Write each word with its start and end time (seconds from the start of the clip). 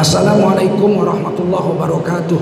Assalamualaikum 0.00 0.96
warahmatullahi 0.96 1.66
wabarakatuh. 1.76 2.40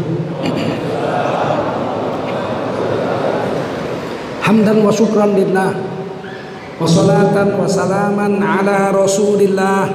Hamdan 4.46 4.78
wa 4.86 4.94
syukran 4.94 5.34
lillah 5.34 5.74
wa 6.78 6.86
salatan 6.86 7.58
wa 7.58 7.66
salaman 7.66 8.38
ala 8.38 8.94
Rasulillah 8.94 9.90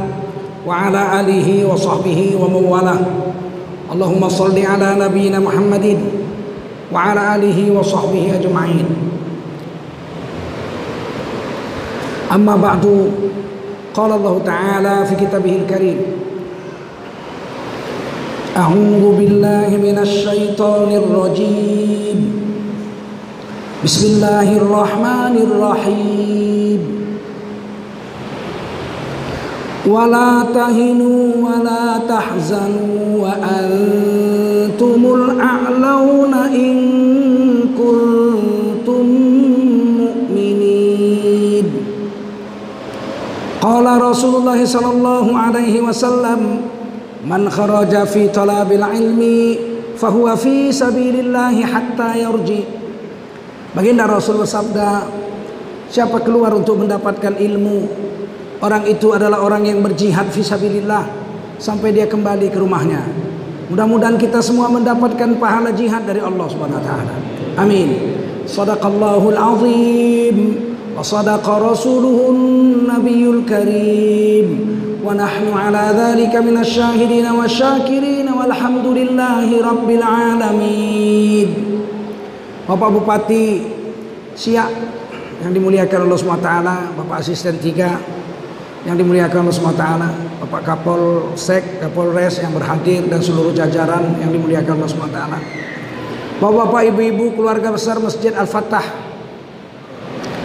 wa 0.67 0.75
ala 0.75 1.23
alihi 1.23 1.63
wa 1.63 1.71
sahbihi 1.79 2.35
wa 2.35 2.51
mawalah. 2.51 2.99
Allahumma 3.87 4.27
salli 4.27 4.67
ala 4.67 4.99
nabiyyina 4.99 5.39
Muhammadin 5.39 6.03
wa 6.91 7.15
ala 7.15 7.39
alihi 7.39 7.71
wa 7.71 7.79
sahbihi 7.79 8.43
ajma'in. 8.43 8.87
Amma 12.27 12.59
ba'du 12.59 13.07
qala 13.95 14.19
Allah 14.19 14.35
Ta'ala 14.43 14.95
fi 15.07 15.15
kitabihil 15.15 15.63
karim 15.63 16.23
أعوذ 18.57 19.17
بالله 19.17 19.67
من 19.81 19.97
الشيطان 19.97 20.89
الرجيم. 20.93 22.17
بسم 23.83 24.03
الله 24.05 24.57
الرحمن 24.57 25.35
الرحيم. 25.41 26.81
ولا 29.89 30.45
تهنوا 30.53 31.23
ولا 31.41 31.97
تحزنوا 32.05 33.25
وأنتم 33.25 35.01
الأعلون 35.01 36.33
إن 36.33 36.75
كنتم 37.73 39.05
مؤمنين. 39.97 41.65
قال 43.61 44.01
رسول 44.01 44.35
الله 44.35 44.65
صلى 44.65 44.89
الله 44.93 45.25
عليه 45.37 45.81
وسلم 45.81 46.41
Man 47.23 47.47
kharaja 47.47 48.03
fi 48.03 48.27
talabil 48.27 48.83
ilmi 48.83 49.39
fahuwa 49.95 50.35
fi 50.35 50.75
sabilillah 50.75 51.55
hatta 51.63 52.19
yarji. 52.19 52.67
Baginda 53.71 54.03
Rasul 54.03 54.43
bersabda, 54.43 55.07
siapa 55.87 56.19
keluar 56.19 56.51
untuk 56.51 56.83
mendapatkan 56.83 57.39
ilmu, 57.39 57.87
orang 58.59 58.83
itu 58.91 59.15
adalah 59.15 59.39
orang 59.39 59.65
yang 59.65 59.79
berjihad 59.79 60.29
fi 60.35 60.43
sabilillah 60.43 61.07
sampai 61.57 61.95
dia 61.95 62.05
kembali 62.11 62.51
ke 62.51 62.59
rumahnya. 62.59 63.07
Mudah-mudahan 63.71 64.19
kita 64.19 64.43
semua 64.43 64.67
mendapatkan 64.67 65.39
pahala 65.39 65.71
jihad 65.71 66.03
dari 66.03 66.19
Allah 66.19 66.45
Subhanahu 66.51 66.77
wa 66.77 66.85
taala. 66.85 67.15
Amin. 67.55 68.19
Sadaqallahul 68.43 69.39
azim 69.39 70.37
wa 70.96 71.02
sadaqa 71.04 71.60
rasuluhun 71.60 72.86
nabiyul 72.86 73.44
karim. 73.44 74.78
ونحن 75.08 75.46
على 75.56 75.84
ذلك 75.96 76.36
من 76.36 76.60
الشاهدين 76.60 77.26
والشاكرين 77.32 78.28
والحمد 78.28 78.86
لله 78.86 79.48
رب 79.48 79.88
العالمين 79.88 81.48
Bapak 82.68 82.92
Bupati 82.92 83.64
Siak 84.36 84.68
yang 85.40 85.56
dimuliakan 85.56 86.04
Allah 86.04 86.18
SWT 86.20 86.50
Bapak 87.00 87.16
Asisten 87.24 87.56
3 87.56 88.84
yang 88.84 88.96
dimuliakan 89.00 89.48
Allah 89.48 89.56
SWT 89.56 89.84
Bapak 90.44 90.62
Kapol 90.68 91.32
Sek, 91.32 91.80
Kapolres 91.80 92.44
yang 92.44 92.52
berhadir 92.52 93.08
dan 93.08 93.24
seluruh 93.24 93.56
jajaran 93.56 94.20
yang 94.20 94.28
dimuliakan 94.28 94.76
Allah 94.76 94.90
SWT 94.92 95.20
Bapak-bapak, 96.38 96.82
ibu-ibu, 96.92 97.32
keluarga 97.32 97.72
besar 97.72 97.96
Masjid 98.04 98.36
Al-Fatah 98.36 98.84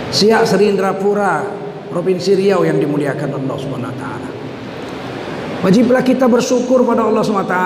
Siak 0.08 0.42
Serindrapura 0.48 1.44
Provinsi 1.88 2.36
Riau 2.36 2.64
yang 2.64 2.80
dimuliakan 2.80 3.28
Allah 3.36 3.56
SWT 3.56 4.04
Wajiblah 5.58 6.06
kita 6.06 6.30
bersyukur 6.30 6.86
pada 6.86 7.02
Allah 7.02 7.22
SWT. 7.22 7.58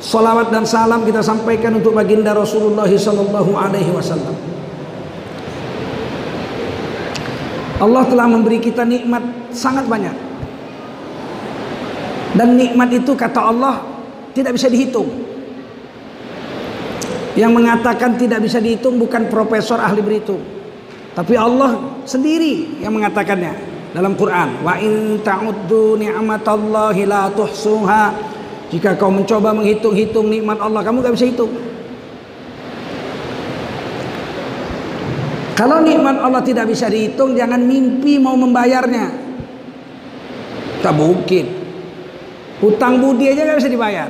Salawat 0.00 0.48
dan 0.54 0.64
salam 0.64 1.02
kita 1.02 1.20
sampaikan 1.20 1.76
untuk 1.76 1.92
baginda 1.92 2.32
Rasulullah 2.32 2.86
Wasallam. 2.88 4.36
Allah 7.80 8.04
telah 8.06 8.26
memberi 8.30 8.62
kita 8.62 8.86
nikmat 8.86 9.50
sangat 9.50 9.84
banyak. 9.90 10.14
Dan 12.38 12.54
nikmat 12.54 12.88
itu 12.94 13.12
kata 13.18 13.50
Allah 13.50 13.82
tidak 14.30 14.54
bisa 14.54 14.70
dihitung. 14.70 15.10
Yang 17.34 17.50
mengatakan 17.50 18.14
tidak 18.14 18.46
bisa 18.46 18.62
dihitung 18.62 18.94
bukan 18.94 19.26
profesor 19.26 19.82
ahli 19.82 20.00
berhitung. 20.00 20.59
Tapi 21.10 21.34
Allah 21.34 22.00
sendiri 22.06 22.78
yang 22.78 22.94
mengatakannya 22.94 23.52
dalam 23.90 24.14
Quran. 24.14 24.62
Wa 24.62 24.78
in 24.78 25.18
ta'uddu 25.22 25.98
ni'matallahi 25.98 27.02
la 27.06 27.26
tuhsuha. 27.34 28.04
Jika 28.70 28.94
kau 28.94 29.10
mencoba 29.10 29.50
menghitung-hitung 29.50 30.30
nikmat 30.30 30.62
Allah 30.62 30.86
kamu 30.86 31.02
gak 31.02 31.14
bisa 31.18 31.26
hitung. 31.26 31.50
Kalau 35.58 35.82
nikmat 35.82 36.22
Allah 36.22 36.40
tidak 36.40 36.70
bisa 36.70 36.86
dihitung 36.86 37.34
jangan 37.34 37.60
mimpi 37.60 38.16
mau 38.16 38.38
membayarnya. 38.38 39.10
Tak 40.80 40.94
mungkin. 40.94 41.44
Hutang 42.62 43.02
budi 43.02 43.28
aja 43.28 43.44
gak 43.44 43.58
bisa 43.58 43.68
dibayar. 43.68 44.08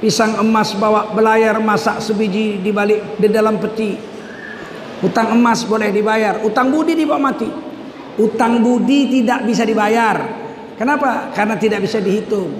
Pisang 0.00 0.40
emas 0.40 0.72
bawa 0.72 1.12
belayar 1.12 1.60
masak 1.60 2.00
sebiji 2.00 2.58
di 2.64 2.72
balik 2.72 3.20
di 3.20 3.28
dalam 3.28 3.60
peti 3.60 4.17
hutang 4.98 5.34
emas 5.34 5.62
boleh 5.62 5.94
dibayar 5.94 6.42
hutang 6.42 6.74
budi 6.74 6.98
dibawa 6.98 7.30
mati 7.30 7.68
utang 8.18 8.60
budi 8.60 9.22
tidak 9.22 9.46
bisa 9.46 9.62
dibayar. 9.62 10.16
Kenapa? 10.74 11.30
Karena 11.34 11.54
tidak 11.58 11.86
bisa 11.86 12.02
dihitung. 12.02 12.50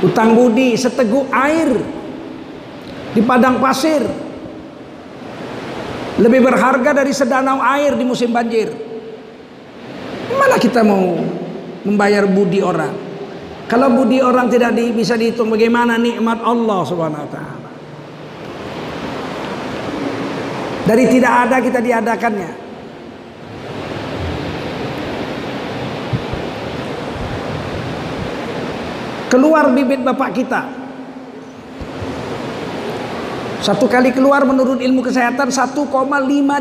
Utang 0.00 0.32
budi 0.32 0.78
seteguk 0.78 1.28
air 1.28 1.76
di 3.12 3.20
padang 3.20 3.60
pasir 3.60 4.00
lebih 6.16 6.40
berharga 6.40 7.04
dari 7.04 7.12
sedanau 7.12 7.60
air 7.60 7.94
di 7.98 8.04
musim 8.06 8.32
banjir. 8.32 8.72
Mana 10.30 10.56
kita 10.56 10.80
mau 10.80 11.20
membayar 11.84 12.24
budi 12.24 12.64
orang? 12.64 12.94
Kalau 13.68 13.92
budi 13.92 14.18
orang 14.18 14.50
tidak 14.50 14.74
bisa 14.94 15.14
dihitung 15.14 15.52
bagaimana 15.52 15.94
nikmat 16.00 16.42
Allah 16.42 16.80
Subhanahu 16.82 17.22
wa 17.22 17.30
taala. 17.30 17.59
Dari 20.90 21.06
tidak 21.06 21.46
ada 21.46 21.56
kita 21.62 21.78
diadakannya. 21.78 22.70
keluar 29.30 29.70
bibit 29.70 30.02
bapak 30.02 30.34
kita. 30.34 30.60
Satu 33.62 33.86
kali 33.86 34.10
keluar 34.10 34.42
menurut 34.42 34.82
ilmu 34.82 35.06
kesehatan 35.06 35.54
1,5 35.54 35.86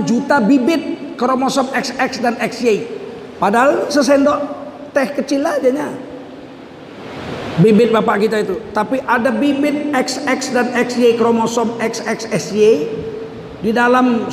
juta 0.05 0.37
bibit 0.37 1.15
kromosom 1.17 1.73
XX 1.73 2.11
dan 2.21 2.35
XY 2.37 2.85
padahal 3.41 3.89
sesendok 3.89 4.39
teh 4.93 5.07
kecil 5.17 5.41
aja 5.41 5.71
nya. 5.73 5.89
Bibit 7.59 7.91
bapak 7.91 8.23
kita 8.23 8.39
itu. 8.39 8.55
Tapi 8.71 9.03
ada 9.03 9.33
bibit 9.33 9.91
XX 9.91 10.41
dan 10.53 10.67
XY 10.75 11.17
kromosom 11.19 11.75
XX 11.81 12.29
XY 12.29 12.63
di 13.59 13.75
dalam 13.75 14.31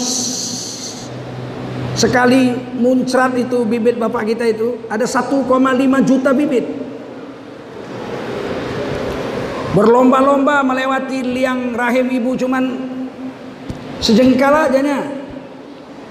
sekali 1.98 2.54
muncrat 2.78 3.34
itu 3.34 3.66
bibit 3.66 3.98
bapak 3.98 4.22
kita 4.22 4.46
itu 4.46 4.86
ada 4.86 5.02
1,5 5.02 5.42
juta 6.06 6.30
bibit. 6.30 6.66
Berlomba-lomba 9.74 10.64
melewati 10.64 11.20
liang 11.26 11.76
rahim 11.76 12.08
ibu 12.08 12.32
cuman 12.38 12.64
sejengkal 14.00 14.70
aja 14.70 14.80
nya 14.80 15.00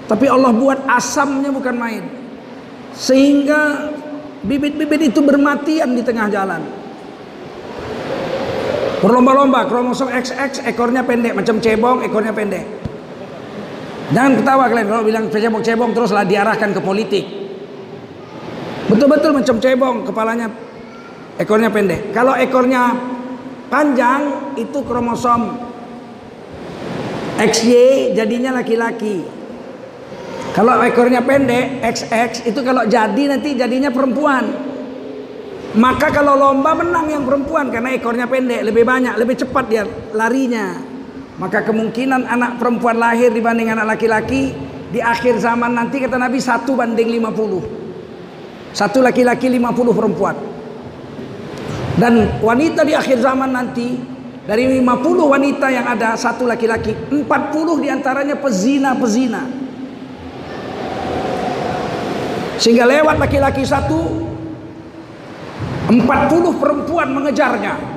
tapi 0.06 0.30
Allah 0.30 0.54
buat 0.54 0.84
asamnya 0.86 1.50
bukan 1.50 1.74
main. 1.74 2.04
Sehingga 2.94 3.90
bibit-bibit 4.44 5.10
itu 5.10 5.24
bermatian 5.24 5.96
di 5.96 6.04
tengah 6.04 6.30
jalan. 6.30 6.62
Berlomba-lomba 9.00 9.66
kromosom 9.66 10.08
XX 10.12 10.68
ekornya 10.68 11.02
pendek 11.02 11.32
macam 11.32 11.58
cebong 11.58 12.04
ekornya 12.06 12.32
pendek 12.32 12.75
jangan 14.14 14.32
ketawa 14.38 14.64
kalian 14.70 14.86
kalau 14.86 15.02
bilang 15.06 15.24
cebong-cebong 15.30 15.90
teruslah 15.94 16.26
diarahkan 16.26 16.70
ke 16.76 16.80
politik. 16.82 17.24
Betul-betul 18.86 19.34
macam 19.34 19.56
cebong 19.58 19.96
kepalanya. 20.06 20.46
Ekornya 21.36 21.68
pendek. 21.68 22.14
Kalau 22.14 22.32
ekornya 22.38 22.96
panjang 23.66 24.54
itu 24.56 24.78
kromosom 24.86 25.58
XY 27.36 27.72
jadinya 28.16 28.62
laki-laki. 28.62 29.26
Kalau 30.56 30.80
ekornya 30.80 31.20
pendek 31.20 31.84
XX 31.84 32.48
itu 32.48 32.60
kalau 32.64 32.88
jadi 32.88 33.22
nanti 33.28 33.52
jadinya 33.52 33.92
perempuan. 33.92 34.48
Maka 35.76 36.08
kalau 36.08 36.40
lomba 36.40 36.72
menang 36.72 37.12
yang 37.12 37.28
perempuan 37.28 37.68
karena 37.68 37.92
ekornya 37.92 38.24
pendek 38.24 38.64
lebih 38.64 38.88
banyak 38.88 39.12
lebih 39.20 39.36
cepat 39.44 39.64
dia 39.68 39.84
larinya 40.16 40.95
maka 41.36 41.64
kemungkinan 41.64 42.24
anak 42.24 42.56
perempuan 42.60 42.96
lahir 42.96 43.28
dibanding 43.32 43.72
anak 43.72 43.96
laki-laki 43.96 44.56
di 44.92 45.00
akhir 45.02 45.40
zaman 45.42 45.76
nanti 45.76 46.00
kata 46.00 46.16
Nabi 46.16 46.40
satu 46.40 46.76
banding 46.78 47.12
50 47.20 48.72
satu 48.76 49.00
laki-laki 49.04 49.48
50 49.48 49.96
perempuan 49.96 50.36
Dan 51.96 52.44
wanita 52.44 52.84
di 52.84 52.92
akhir 52.92 53.24
zaman 53.24 53.56
nanti 53.56 53.96
dari 54.44 54.68
50 54.68 55.32
wanita 55.32 55.66
yang 55.72 55.88
ada 55.88 56.12
satu 56.12 56.44
laki-laki, 56.44 56.92
40 57.08 57.24
di 57.80 57.88
antaranya 57.88 58.36
pezina-pezina. 58.36 59.42
Sehingga 62.60 62.84
lewat 62.84 63.16
laki-laki 63.16 63.64
satu, 63.64 64.28
40 65.88 66.60
perempuan 66.60 67.16
mengejarnya. 67.16 67.95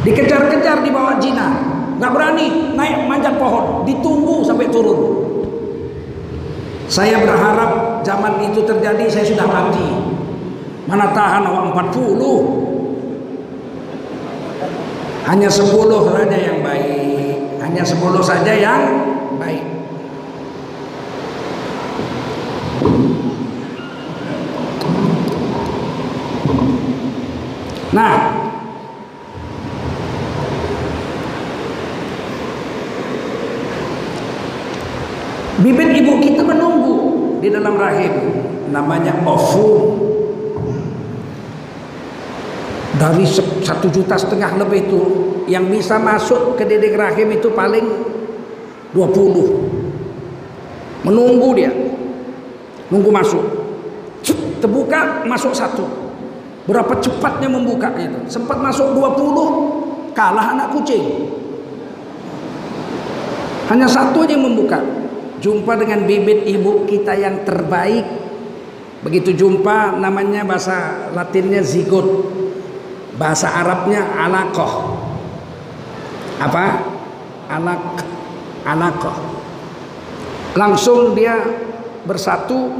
Dikejar-kejar 0.00 0.80
di 0.80 0.88
bawah 0.88 1.20
jina, 1.20 1.60
nggak 2.00 2.12
berani 2.16 2.72
naik 2.72 3.04
manjat 3.04 3.36
pohon, 3.36 3.84
ditunggu 3.84 4.40
sampai 4.40 4.72
turun. 4.72 5.28
Saya 6.90 7.20
berharap 7.22 8.02
zaman 8.02 8.40
itu 8.50 8.64
terjadi 8.64 9.06
saya 9.06 9.22
sudah 9.28 9.46
mati. 9.46 9.88
Mana 10.88 11.12
tahan 11.14 11.46
awak 11.46 11.86
40. 11.92 12.18
Hanya 15.28 15.46
10 15.46 15.70
saja 16.10 16.34
yang 16.34 16.58
baik. 16.64 17.62
Hanya 17.62 17.84
10 17.86 18.24
saja 18.24 18.50
yang 18.56 18.82
baik. 19.38 19.62
Nah, 27.94 28.14
bibit 35.60 35.92
ibu 36.00 36.16
kita 36.20 36.42
menunggu 36.44 36.96
di 37.40 37.48
dalam 37.52 37.76
rahim. 37.76 38.12
Namanya 38.70 39.12
ovum 39.26 39.98
dari 43.00 43.24
satu 43.64 43.88
juta 43.90 44.14
setengah 44.14 44.54
lebih 44.60 44.86
itu 44.86 45.00
yang 45.50 45.66
bisa 45.66 45.98
masuk 45.98 46.54
ke 46.54 46.62
dinding 46.68 46.94
rahim 46.94 47.34
itu 47.34 47.50
paling 47.50 47.82
20 48.94 51.02
menunggu 51.02 51.48
dia. 51.56 51.72
Nunggu 52.90 53.10
masuk. 53.10 53.44
Terbuka 54.60 55.24
masuk 55.24 55.56
satu. 55.56 55.88
Berapa 56.68 56.92
cepatnya 57.00 57.48
membuka 57.48 57.88
itu? 57.96 58.28
Sempat 58.28 58.60
masuk 58.60 58.92
20 58.92 60.12
kalah 60.12 60.52
anak 60.52 60.76
kucing. 60.76 61.32
Hanya 63.72 63.88
satu 63.88 64.20
aja 64.26 64.36
yang 64.36 64.44
membuka 64.44 64.99
jumpa 65.40 65.72
dengan 65.80 66.04
bibit 66.04 66.46
ibu 66.46 66.84
kita 66.84 67.16
yang 67.16 67.42
terbaik. 67.42 68.04
Begitu 69.00 69.32
jumpa 69.32 69.96
namanya 69.96 70.44
bahasa 70.44 71.08
latinnya 71.16 71.64
zigot. 71.64 72.04
Bahasa 73.16 73.52
Arabnya 73.52 74.16
alakoh 74.16 74.96
apa? 76.40 76.64
Anak 77.50 78.06
alakoh 78.62 79.40
langsung 80.54 81.14
dia 81.14 81.38
bersatu 82.06 82.70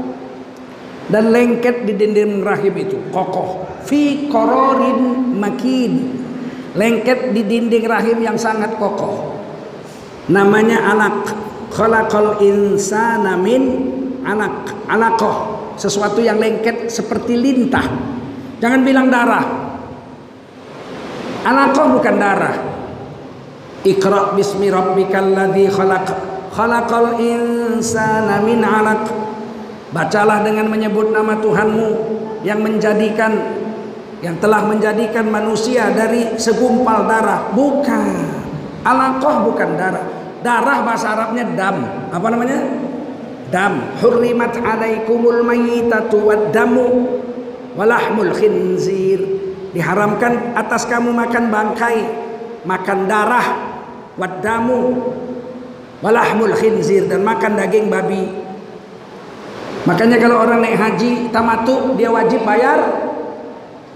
dan 1.11 1.35
lengket 1.35 1.87
di 1.87 1.93
dinding 1.99 2.43
rahim 2.47 2.75
itu 2.79 2.99
kokoh. 3.11 3.67
Fi 3.83 4.31
kororin 4.31 5.35
makin. 5.39 5.93
Lengket 6.79 7.35
di 7.35 7.43
dinding 7.43 7.83
rahim 7.91 8.19
yang 8.23 8.39
sangat 8.39 8.79
kokoh. 8.79 9.43
Namanya 10.31 10.87
anak 10.95 11.35
khalaqal 11.71 12.43
insana 12.43 13.39
min 13.39 13.63
anak 14.27 14.75
alaqah. 14.91 15.59
Sesuatu 15.81 16.21
yang 16.21 16.37
lengket 16.37 16.93
seperti 16.93 17.41
lintah. 17.41 17.87
Jangan 18.61 18.85
bilang 18.85 19.09
darah. 19.09 19.47
Alaqah 21.41 21.87
bukan 21.97 22.17
darah. 22.21 22.57
Iqra 23.81 24.37
bismi 24.37 24.69
rabbikal 24.69 25.33
ladzi 25.33 25.73
khalaq 25.73 26.07
khalaqal 26.53 27.17
insana 27.17 28.45
min 28.45 28.61
alaq. 28.61 29.09
Bacalah 29.91 30.45
dengan 30.45 30.69
menyebut 30.69 31.11
nama 31.11 31.41
Tuhanmu 31.41 31.89
yang 32.45 32.61
menjadikan 32.61 33.59
yang 34.21 34.37
telah 34.37 34.69
menjadikan 34.69 35.33
manusia 35.33 35.89
dari 35.97 36.37
segumpal 36.37 37.09
darah. 37.09 37.49
Bukan. 37.57 38.37
Alaqah 38.85 39.37
bukan 39.49 39.71
darah 39.81 40.20
Darah 40.41 40.81
bahasa 40.81 41.13
Arabnya 41.13 41.45
dam. 41.53 41.85
Apa 42.09 42.27
namanya? 42.33 42.59
Dam. 43.53 43.97
Hurrimat 44.01 44.57
alaikumul 44.57 45.45
mayyitatu 45.45 46.17
wad 46.25 46.45
damu 46.55 47.21
walahmul 47.77 48.33
khinzir. 48.33 49.21
Diharamkan 49.71 50.59
atas 50.59 50.89
kamu 50.91 51.15
makan 51.15 51.47
bangkai, 51.47 51.99
makan 52.67 53.07
darah, 53.07 53.47
wad 54.19 54.43
damu 54.43 54.99
walahmul 56.03 56.57
khinzir 56.57 57.07
dan 57.07 57.23
makan 57.23 57.55
daging 57.55 57.87
babi. 57.87 58.27
Makanya 59.87 60.21
kalau 60.21 60.45
orang 60.45 60.61
naik 60.61 60.77
haji 60.77 61.33
tamatu 61.33 61.97
dia 61.97 62.13
wajib 62.13 62.45
bayar 62.45 62.81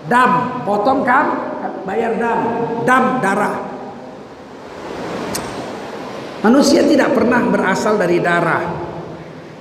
dam, 0.08 0.62
potong 0.64 1.04
kan? 1.04 1.52
Bayar 1.84 2.16
dam, 2.16 2.38
dam 2.88 3.20
darah. 3.20 3.73
Manusia 6.44 6.84
tidak 6.84 7.16
pernah 7.16 7.40
berasal 7.48 7.96
dari 7.96 8.20
darah. 8.20 8.68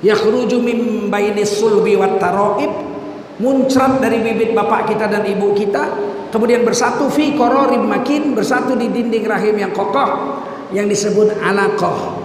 Yakhruju 0.03 0.59
min 0.59 1.07
bainis 1.07 1.55
sulbi 1.55 1.95
wat 1.95 2.19
taraib 2.19 2.91
muncrat 3.39 4.03
dari 4.03 4.19
bibit 4.19 4.51
bapak 4.51 4.91
kita 4.91 5.07
dan 5.07 5.23
ibu 5.23 5.55
kita 5.55 5.89
kemudian 6.27 6.67
bersatu 6.67 7.07
fi 7.07 7.39
qararin 7.39 7.87
makin 7.87 8.35
bersatu 8.35 8.75
di 8.75 8.91
dinding 8.91 9.23
rahim 9.23 9.55
yang 9.63 9.71
kokoh 9.71 10.43
yang 10.75 10.91
disebut 10.91 11.39
alaqah. 11.39 12.19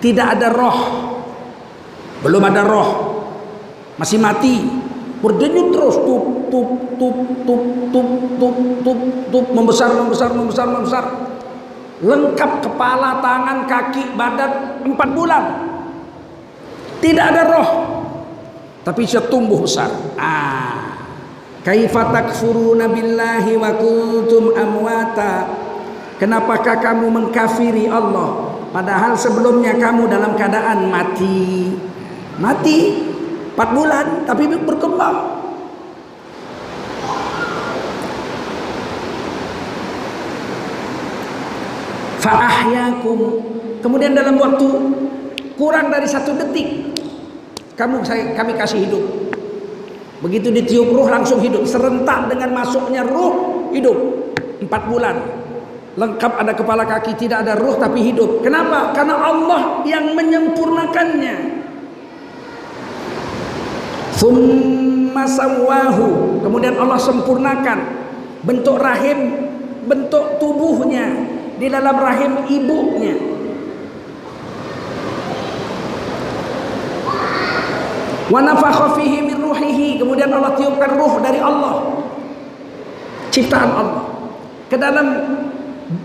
Tidak 0.00 0.24
ada 0.24 0.56
roh. 0.56 0.78
Belum 2.24 2.40
ada 2.48 2.64
roh. 2.64 2.90
Masih 4.00 4.16
mati. 4.16 4.64
Berdenyut 5.20 5.68
terus 5.74 6.00
tup 6.00 6.24
tup 6.48 6.68
tup 6.96 7.16
tup 7.44 7.62
tup 7.92 8.08
tup 8.40 8.56
tup 8.86 8.98
tup 9.28 9.44
membesar 9.52 9.90
membesar 9.92 10.30
membesar 10.32 10.66
membesar 10.70 11.04
lengkap 11.98 12.62
kepala, 12.62 13.18
tangan, 13.18 13.66
kaki, 13.66 14.14
badan 14.14 14.82
empat 14.86 15.08
bulan. 15.14 15.44
Tidak 16.98 17.24
ada 17.24 17.42
roh, 17.46 17.70
tapi 18.82 19.06
bisa 19.06 19.22
tumbuh 19.30 19.62
besar. 19.62 19.90
Ah, 20.18 20.98
kaifa 21.62 22.10
takfuruna 22.10 22.90
billahi 22.90 23.54
wa 23.54 23.70
kuntum 23.78 24.54
amwata? 24.54 25.46
Kenapakah 26.18 26.82
kamu 26.82 27.06
mengkafiri 27.06 27.86
Allah? 27.86 28.58
Padahal 28.74 29.14
sebelumnya 29.14 29.78
kamu 29.78 30.10
dalam 30.10 30.34
keadaan 30.34 30.90
mati. 30.90 31.70
Mati 32.42 32.78
empat 33.54 33.68
bulan, 33.74 34.06
tapi 34.26 34.50
berkembang. 34.50 35.37
Fa'ahyakum. 42.28 43.18
Kemudian 43.80 44.12
dalam 44.12 44.36
waktu 44.36 44.66
kurang 45.56 45.88
dari 45.88 46.06
satu 46.06 46.34
detik 46.36 46.92
kamu 47.78 48.02
saya 48.02 48.34
kami 48.34 48.58
kasih 48.58 48.82
hidup. 48.84 49.04
Begitu 50.18 50.50
ditiup 50.50 50.90
ruh 50.90 51.06
langsung 51.06 51.38
hidup. 51.38 51.62
Serentak 51.62 52.26
dengan 52.26 52.50
masuknya 52.50 53.06
ruh 53.06 53.70
hidup. 53.70 53.94
Empat 54.58 54.82
bulan. 54.90 55.16
Lengkap 55.94 56.42
ada 56.42 56.52
kepala 56.54 56.82
kaki 56.82 57.14
tidak 57.14 57.46
ada 57.46 57.54
ruh 57.54 57.78
tapi 57.78 58.02
hidup. 58.02 58.42
Kenapa? 58.42 58.90
Karena 58.90 59.14
Allah 59.14 59.86
yang 59.86 60.10
menyempurnakannya. 60.18 61.62
Thumma 64.18 65.22
sawahu. 65.22 66.42
Kemudian 66.42 66.74
Allah 66.82 66.98
sempurnakan 66.98 67.78
bentuk 68.42 68.74
rahim 68.78 69.38
bentuk 69.86 70.42
tubuhnya 70.42 71.37
di 71.58 71.66
dalam 71.66 71.96
rahim 71.98 72.32
ibunya. 72.46 73.18
Wa 78.28 78.44
nafakha 78.44 78.94
fihi 79.00 79.24
min 79.24 79.40
ruhihi, 79.40 79.98
kemudian 79.98 80.28
Allah 80.28 80.52
tiupkan 80.54 80.94
ruh 80.94 81.18
dari 81.24 81.40
Allah. 81.40 82.04
Ciptaan 83.32 83.70
Allah 83.72 84.04
ke 84.68 84.76
dalam 84.76 85.06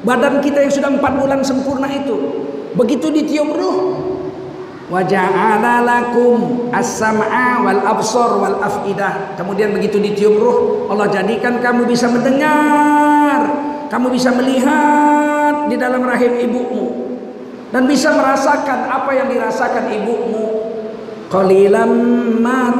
badan 0.07 0.39
kita 0.39 0.63
yang 0.63 0.71
sudah 0.71 0.87
empat 0.91 1.19
bulan 1.19 1.43
sempurna 1.43 1.91
itu. 1.91 2.15
Begitu 2.79 3.11
ditiup 3.11 3.51
ruh, 3.51 3.77
wa 4.87 5.03
ja'ala 5.03 5.83
lakum 5.83 6.71
as-sam'a 6.71 7.59
wal 7.59 7.81
absar 7.83 8.39
wal 8.39 8.57
afidah. 8.63 9.35
Kemudian 9.35 9.75
begitu 9.75 9.99
ditiup 9.99 10.39
ruh, 10.39 10.87
Allah 10.87 11.11
jadikan 11.11 11.59
kamu 11.59 11.91
bisa 11.91 12.07
mendengar, 12.07 13.51
kamu 13.91 14.07
bisa 14.15 14.31
melihat 14.31 15.42
di 15.69 15.75
dalam 15.79 16.03
rahim 16.03 16.33
ibumu 16.39 16.85
dan 17.73 17.89
bisa 17.89 18.13
merasakan 18.13 18.89
apa 18.89 19.11
yang 19.15 19.27
dirasakan 19.31 19.89
ibumu 19.91 20.45
qalilam 21.33 21.91
ma 22.43 22.77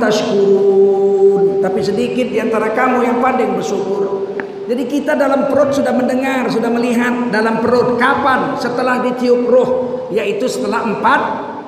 tapi 1.64 1.80
sedikit 1.80 2.28
di 2.28 2.44
antara 2.44 2.76
kamu 2.76 3.08
yang 3.08 3.18
pandai 3.24 3.48
bersyukur. 3.48 4.28
Jadi 4.68 4.84
kita 4.88 5.16
dalam 5.16 5.48
perut 5.48 5.72
sudah 5.72 5.96
mendengar, 5.96 6.52
sudah 6.52 6.68
melihat 6.68 7.32
dalam 7.32 7.64
perut 7.64 7.96
kapan 7.96 8.60
setelah 8.60 9.00
ditiup 9.00 9.48
roh, 9.48 9.72
yaitu 10.12 10.48
setelah 10.48 10.84
empat 10.84 11.22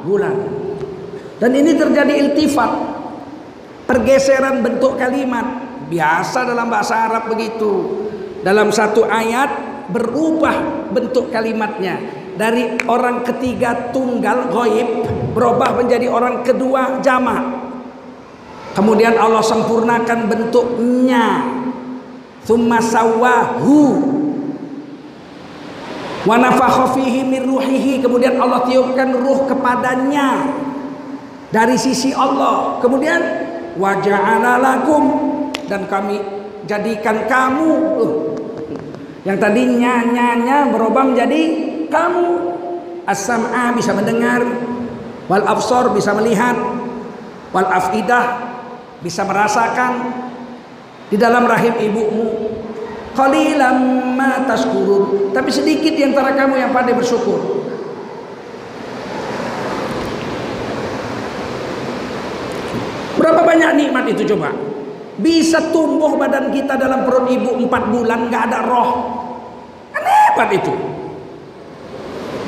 bulan. 0.04 0.36
Dan 1.40 1.52
ini 1.56 1.76
terjadi 1.76 2.12
iltifat, 2.28 2.72
pergeseran 3.88 4.64
bentuk 4.64 5.00
kalimat. 5.00 5.64
Biasa 5.86 6.50
dalam 6.50 6.68
bahasa 6.72 7.08
Arab 7.08 7.30
begitu. 7.30 8.04
Dalam 8.42 8.74
satu 8.74 9.06
ayat 9.06 9.75
berubah 9.90 10.90
bentuk 10.94 11.30
kalimatnya. 11.30 12.26
Dari 12.36 12.76
orang 12.92 13.24
ketiga 13.24 13.96
tunggal 13.96 14.52
goib 14.52 15.08
berubah 15.32 15.80
menjadi 15.80 16.12
orang 16.12 16.44
kedua 16.44 17.00
jamak. 17.00 17.64
Kemudian 18.76 19.16
Allah 19.16 19.40
sempurnakan 19.40 20.28
bentuknya. 20.28 21.48
Thumma 22.44 22.84
sawahu. 22.84 24.04
Kemudian 28.04 28.36
Allah 28.36 28.68
tiupkan 28.68 29.16
ruh 29.16 29.48
kepadanya. 29.48 30.52
Dari 31.56 31.80
sisi 31.80 32.12
Allah. 32.12 32.84
Kemudian 32.84 33.22
wa 33.80 33.96
ja'ala 34.04 34.60
lakum. 34.60 35.04
Dan 35.72 35.88
kami 35.88 36.20
jadikan 36.68 37.32
kamu. 37.32 37.70
Uh, 37.96 38.25
yang 39.26 39.42
tadinya 39.42 40.06
nyanya 40.06 40.70
berubah 40.70 41.02
menjadi 41.02 41.42
kamu. 41.90 42.54
As-sam'a 43.06 43.74
bisa 43.74 43.94
mendengar 43.94 44.42
wal 45.30 45.46
absar 45.46 45.94
bisa 45.94 46.14
melihat 46.14 46.58
wal 47.50 47.70
afidah 47.70 48.54
bisa 49.02 49.26
merasakan. 49.26 50.26
Di 51.06 51.18
dalam 51.22 51.46
rahim 51.46 51.74
ibumu 51.78 52.50
qalilan 53.14 53.78
ma 54.14 54.46
tashkurun. 54.46 55.34
Tapi 55.34 55.50
sedikit 55.54 55.94
di 55.94 56.02
antara 56.06 56.34
kamu 56.34 56.62
yang 56.62 56.74
pandai 56.74 56.98
bersyukur. 56.98 57.66
Berapa 63.22 63.42
banyak 63.42 63.70
nikmat 63.74 64.06
itu 64.14 64.34
coba 64.34 64.75
bisa 65.16 65.72
tumbuh 65.72 66.20
badan 66.20 66.52
kita 66.52 66.76
dalam 66.76 67.08
perut 67.08 67.32
ibu 67.32 67.56
empat 67.56 67.84
bulan 67.88 68.28
nggak 68.28 68.44
ada 68.52 68.60
roh 68.68 68.90
kan 69.96 70.04
hebat 70.04 70.50
itu 70.52 70.74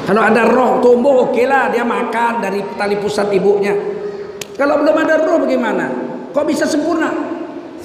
kalau 0.04 0.22
ada 0.24 0.44
roh 0.48 0.84
tumbuh 0.84 1.32
oke 1.32 1.44
lah 1.48 1.72
dia 1.72 1.88
makan 1.88 2.44
dari 2.44 2.60
tali 2.76 3.00
pusat 3.00 3.32
ibunya 3.32 3.72
kalau 4.60 4.84
belum 4.84 4.96
ada 5.00 5.16
roh 5.24 5.48
bagaimana 5.48 5.86
kok 6.36 6.44
bisa 6.44 6.68
sempurna 6.68 7.38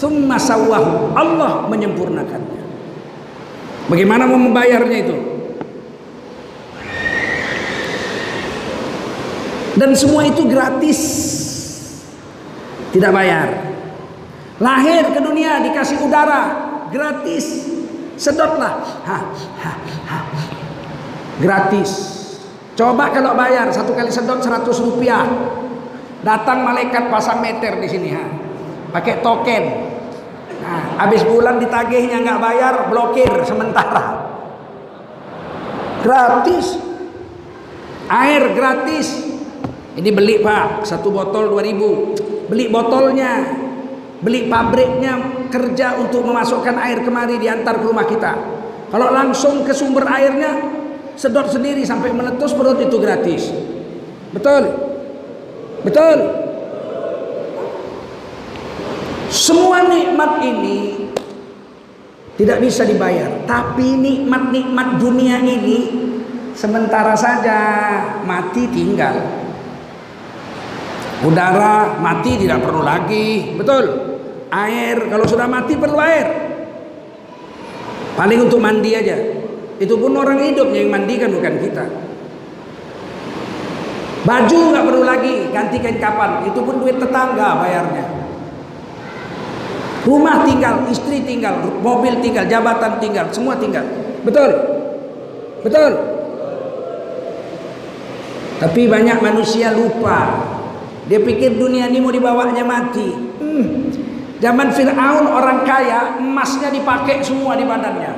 Thumma 0.03 0.35
sawahu. 0.35 1.15
Allah 1.15 1.69
menyempurnakannya. 1.69 2.62
Bagaimana 3.87 4.27
mau 4.27 4.41
membayarnya 4.41 4.99
itu? 4.99 5.17
Dan 9.79 9.95
semua 9.95 10.27
itu 10.27 10.43
gratis. 10.51 11.01
Tidak 12.93 13.15
bayar. 13.15 13.72
Lahir 14.61 15.09
ke 15.12 15.21
dunia 15.23 15.62
dikasih 15.64 16.02
udara 16.04 16.42
gratis. 16.92 17.73
Sedotlah. 18.21 18.85
Gratis. 21.40 21.90
Coba 22.76 23.12
kalau 23.12 23.32
bayar 23.37 23.68
satu 23.73 23.97
kali 23.97 24.12
sedot 24.12 24.44
100 24.44 24.68
rupiah. 24.85 25.25
Datang 26.23 26.62
malaikat 26.62 27.11
pasang 27.11 27.42
meter 27.42 27.82
di 27.82 27.88
sini 27.90 28.09
ha. 28.14 28.25
Pakai 28.94 29.25
token. 29.25 29.64
Nah, 30.62 31.02
habis 31.02 31.26
bulan 31.26 31.59
ditagihnya 31.59 32.23
nggak 32.23 32.38
bayar, 32.38 32.75
blokir 32.87 33.32
sementara. 33.42 34.30
Gratis. 36.06 36.78
Air 38.06 38.54
gratis. 38.54 39.35
Ini 39.92 40.09
beli 40.14 40.40
pak, 40.40 40.88
satu 40.88 41.12
botol 41.12 41.52
2000 41.52 42.49
Beli 42.49 42.68
botolnya, 42.68 43.44
beli 44.23 44.47
pabriknya 44.47 45.47
kerja 45.50 45.99
untuk 45.99 46.23
memasukkan 46.23 46.79
air 46.79 47.02
kemari 47.02 47.43
diantar 47.43 47.83
ke 47.83 47.85
rumah 47.85 48.07
kita. 48.07 48.33
Kalau 48.88 49.09
langsung 49.11 49.67
ke 49.67 49.75
sumber 49.75 50.07
airnya, 50.07 50.62
sedot 51.19 51.50
sendiri 51.50 51.83
sampai 51.83 52.14
meletus 52.14 52.55
perut 52.55 52.79
itu 52.79 52.97
gratis. 53.02 53.50
Betul? 54.31 54.62
Betul? 55.83 56.19
Semua 59.33 59.88
nikmat 59.88 60.45
ini 60.45 61.09
tidak 62.37 62.61
bisa 62.62 62.85
dibayar, 62.85 63.43
tapi 63.49 63.97
nikmat-nikmat 63.97 65.00
dunia 65.00 65.41
ini 65.41 65.79
sementara 66.52 67.17
saja 67.17 67.59
mati 68.29 68.69
tinggal. 68.69 69.25
Udara 71.25 71.97
mati 71.97 72.45
tidak 72.45 72.61
perlu 72.61 72.85
lagi, 72.85 73.57
betul. 73.57 74.12
Air 74.52 75.09
kalau 75.09 75.25
sudah 75.25 75.49
mati 75.49 75.80
perlu 75.80 75.97
air. 75.97 76.28
Paling 78.12 78.38
untuk 78.44 78.61
mandi 78.61 78.92
aja. 78.92 79.16
Itu 79.80 79.97
pun 79.97 80.12
orang 80.12 80.44
hidup 80.44 80.68
yang 80.76 80.92
mandikan 80.92 81.32
bukan 81.32 81.56
kita. 81.56 81.85
Baju 84.23 84.59
nggak 84.71 84.85
perlu 84.87 85.02
lagi, 85.02 85.35
ganti 85.50 85.76
kain 85.80 85.99
kapan. 85.99 86.47
Itu 86.47 86.62
pun 86.62 86.78
duit 86.85 87.00
tetangga 87.00 87.59
bayarnya. 87.59 88.04
Rumah 90.02 90.47
tinggal, 90.47 90.82
istri 90.90 91.23
tinggal, 91.23 91.62
mobil 91.80 92.18
tinggal, 92.18 92.47
jabatan 92.47 92.99
tinggal, 92.99 93.26
semua 93.30 93.54
tinggal. 93.59 93.87
Betul? 94.23 94.50
Betul? 95.62 95.92
Tapi 98.59 98.87
banyak 98.87 99.18
manusia 99.18 99.75
lupa. 99.75 100.50
Dia 101.06 101.18
pikir 101.18 101.59
dunia 101.59 101.90
ini 101.90 101.99
mau 101.99 102.14
dibawanya 102.14 102.62
mati. 102.62 103.11
Hmm. 103.42 103.91
Zaman 104.42 104.75
Fir'aun 104.75 105.30
orang 105.30 105.62
kaya, 105.62 106.18
emasnya 106.18 106.75
dipakai 106.75 107.22
semua 107.22 107.54
di 107.54 107.62
badannya. 107.62 108.11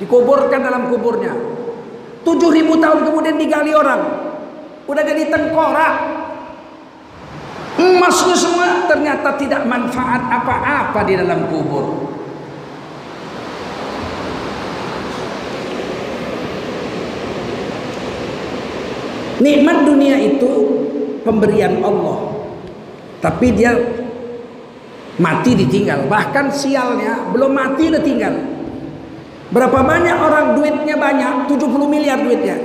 Dikuburkan 0.00 0.64
dalam 0.64 0.88
kuburnya. 0.88 1.36
7000 2.24 2.80
tahun 2.80 3.00
kemudian 3.04 3.36
digali 3.36 3.76
orang. 3.76 4.00
Udah 4.88 5.04
jadi 5.04 5.28
tengkorak, 5.28 5.94
Emasnya 7.82 8.36
semua 8.36 8.84
ternyata 8.84 9.32
tidak 9.40 9.64
manfaat 9.64 10.28
apa-apa 10.28 11.00
di 11.08 11.16
dalam 11.16 11.48
kubur. 11.48 12.04
Nikmat 19.40 19.88
dunia 19.88 20.20
itu 20.20 20.52
pemberian 21.24 21.80
Allah. 21.82 22.30
Tapi 23.24 23.56
dia 23.56 23.72
mati 25.22 25.54
ditinggal. 25.54 26.10
Bahkan 26.10 26.50
sialnya 26.50 27.30
belum 27.30 27.54
mati 27.54 27.86
udah 27.94 28.02
tinggal. 28.02 28.34
Berapa 29.54 29.78
banyak 29.86 30.16
orang 30.18 30.58
duitnya 30.58 30.98
banyak? 30.98 31.46
70 31.46 31.86
miliar 31.86 32.18
duitnya. 32.18 32.56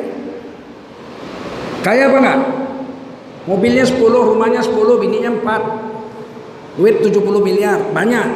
Kaya 1.86 2.10
apa 2.10 2.18
enggak? 2.18 2.40
Mobilnya 3.48 3.86
10, 3.88 4.34
rumahnya 4.34 4.60
10, 4.60 5.00
bininya 5.00 5.32
4. 5.40 5.62
Duit 6.80 7.00
70 7.00 7.40
miliar, 7.40 7.80
banyak. 7.96 8.28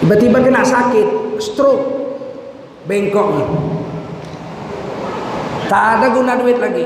Tiba-tiba 0.00 0.38
kena 0.40 0.62
sakit, 0.64 1.38
stroke. 1.40 1.84
Bengkok. 2.88 3.46
Tak 5.70 5.84
ada 6.00 6.06
guna 6.12 6.34
duit 6.36 6.58
lagi. 6.58 6.84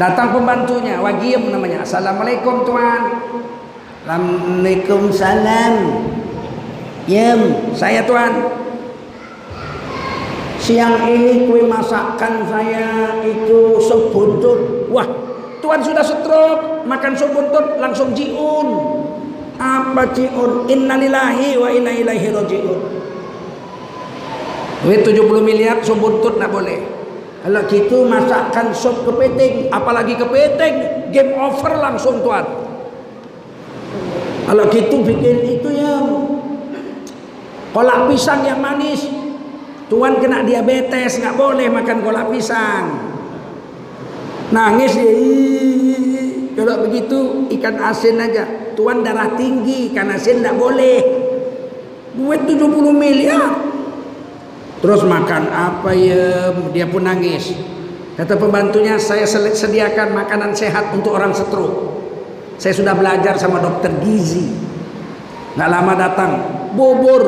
Datang 0.00 0.32
pembantunya, 0.32 0.98
Wagiem 0.98 1.52
namanya. 1.52 1.84
Assalamualaikum 1.84 2.64
tuan. 2.64 3.02
Assalamualaikum 4.06 5.10
salam. 5.10 5.98
Yem, 7.10 7.74
saya 7.74 8.06
tuan. 8.06 8.54
Siang 10.62 11.10
ini 11.10 11.50
kue 11.50 11.66
masakan 11.66 12.46
saya 12.46 13.18
itu 13.26 13.82
sop 13.82 14.14
buntut. 14.14 14.86
Wah, 14.94 15.10
Tuhan 15.58 15.82
sudah 15.82 16.06
stroke, 16.06 16.86
makan 16.86 17.18
sop 17.18 17.34
buntut 17.34 17.82
langsung 17.82 18.14
jiun. 18.14 18.94
Apa 19.58 20.14
jiun? 20.14 20.70
Innalillahi 20.70 21.58
wa 21.58 21.66
inna 21.66 21.90
ilaihi 21.90 22.30
rajiun. 22.30 22.78
Duit 24.86 25.02
70 25.02 25.42
miliar 25.42 25.82
sop 25.82 25.98
buntut 25.98 26.38
boleh. 26.38 26.78
Kalau 27.42 27.62
gitu 27.66 28.06
masakan 28.06 28.70
sop 28.70 29.02
kepiting, 29.02 29.66
apalagi 29.74 30.14
kepiting, 30.14 31.10
game 31.10 31.34
over 31.34 31.74
langsung 31.82 32.22
tuan. 32.22 32.65
Kalau 34.46 34.64
gitu 34.70 35.02
bikin 35.02 35.58
itu 35.58 35.68
ya. 35.74 35.98
Kolak 37.74 38.08
pisang 38.08 38.46
yang 38.46 38.62
manis, 38.62 39.04
Tuan 39.86 40.18
kena 40.18 40.42
diabetes, 40.42 41.22
nggak 41.22 41.38
boleh 41.38 41.70
makan 41.70 42.02
kolak 42.02 42.26
pisang. 42.34 42.84
Nangis 44.50 44.98
dia. 44.98 45.14
Kalau 46.58 46.88
begitu 46.88 47.46
ikan 47.58 47.76
asin 47.78 48.18
aja. 48.18 48.44
tuan 48.76 49.00
darah 49.00 49.32
tinggi 49.40 49.88
karena 49.94 50.20
saya 50.20 50.42
tidak 50.42 50.56
boleh. 50.60 50.98
Duit 52.12 52.44
70 52.44 52.92
miliar. 52.92 53.56
Terus 54.84 55.02
makan 55.06 55.42
apa 55.48 55.90
ya? 55.96 56.52
Dia 56.76 56.84
pun 56.88 57.08
nangis. 57.08 57.56
Kata 58.16 58.36
pembantunya 58.36 59.00
saya 59.00 59.24
sediakan 59.28 60.12
makanan 60.12 60.52
sehat 60.56 60.92
untuk 60.92 61.16
orang 61.16 61.32
stroke 61.32 61.95
saya 62.56 62.72
sudah 62.72 62.96
belajar 62.96 63.36
sama 63.36 63.60
dokter 63.60 63.92
gizi. 64.00 64.48
Nggak 65.56 65.70
lama 65.72 65.92
datang 65.96 66.30
bubur. 66.72 67.22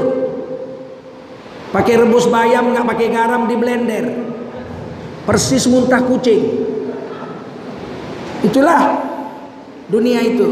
Pakai 1.69 2.01
rebus 2.01 2.29
bayam 2.33 2.73
nggak 2.73 2.87
pakai 2.89 3.09
garam 3.13 3.45
di 3.45 3.57
blender. 3.57 4.07
Persis 5.29 5.69
muntah 5.69 6.01
kucing. 6.01 6.65
Itulah 8.41 8.97
dunia 9.93 10.25
itu. 10.25 10.49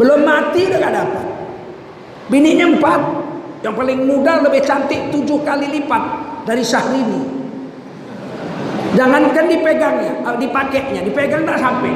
Belum 0.00 0.24
mati 0.24 0.72
udah 0.72 0.78
gak 0.80 0.94
dapat. 0.94 1.26
Bininya 2.32 2.66
empat. 2.72 3.00
Yang 3.62 3.74
paling 3.78 3.98
muda 4.08 4.42
lebih 4.42 4.64
cantik 4.64 5.12
tujuh 5.12 5.44
kali 5.44 5.68
lipat 5.68 6.02
dari 6.48 6.64
Syahrini. 6.64 7.22
Jangankan 8.96 9.44
dipegangnya 9.52 10.12
eh, 10.24 10.36
dipakainya. 10.40 11.00
Dipegang 11.04 11.44
tak 11.44 11.60
sampai 11.60 11.92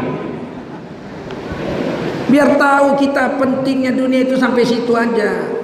biar 2.27 2.59
tahu 2.59 2.99
kita 2.99 3.39
pentingnya 3.39 3.95
dunia 3.95 4.27
itu 4.27 4.35
sampai 4.35 4.63
situ 4.67 4.93
aja. 4.95 5.57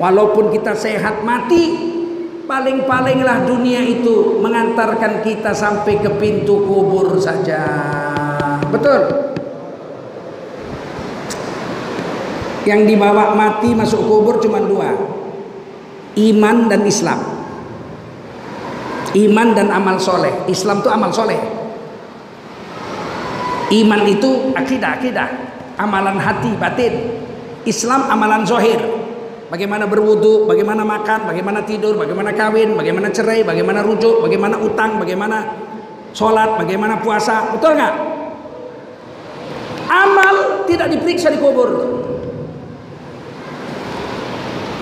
Walaupun 0.00 0.50
kita 0.50 0.74
sehat 0.74 1.22
mati 1.22 1.92
paling-palinglah 2.48 3.46
dunia 3.46 3.80
itu 3.86 4.42
mengantarkan 4.42 5.22
kita 5.22 5.54
sampai 5.54 6.02
ke 6.02 6.10
pintu 6.18 6.66
kubur 6.66 7.14
saja. 7.22 7.62
Betul? 8.72 9.30
Yang 12.66 12.94
dibawa 12.94 13.34
mati 13.34 13.74
masuk 13.74 14.00
kubur 14.02 14.42
cuma 14.42 14.58
dua. 14.62 14.90
Iman 16.18 16.66
dan 16.66 16.82
Islam. 16.82 17.20
Iman 19.12 19.52
dan 19.52 19.68
amal 19.68 20.00
soleh. 20.00 20.32
Islam 20.48 20.80
itu 20.80 20.88
amal 20.90 21.12
soleh. 21.12 21.38
Iman 23.72 24.04
itu 24.08 24.52
akidah 24.52 25.00
akidah 25.00 25.52
amalan 25.82 26.22
hati 26.22 26.54
batin 26.54 26.94
Islam 27.66 28.06
amalan 28.06 28.46
zohir 28.46 28.78
bagaimana 29.50 29.90
berwudu 29.90 30.46
bagaimana 30.46 30.86
makan 30.86 31.26
bagaimana 31.26 31.66
tidur 31.66 31.98
bagaimana 31.98 32.30
kawin 32.32 32.78
bagaimana 32.78 33.10
cerai 33.10 33.42
bagaimana 33.42 33.82
rujuk 33.82 34.22
bagaimana 34.22 34.56
utang 34.62 35.02
bagaimana 35.02 35.42
sholat 36.14 36.54
bagaimana 36.54 37.02
puasa 37.02 37.50
betul 37.50 37.74
nggak 37.74 37.94
amal 39.90 40.64
tidak 40.70 40.88
diperiksa 40.94 41.34
di 41.34 41.38
kubur 41.42 42.02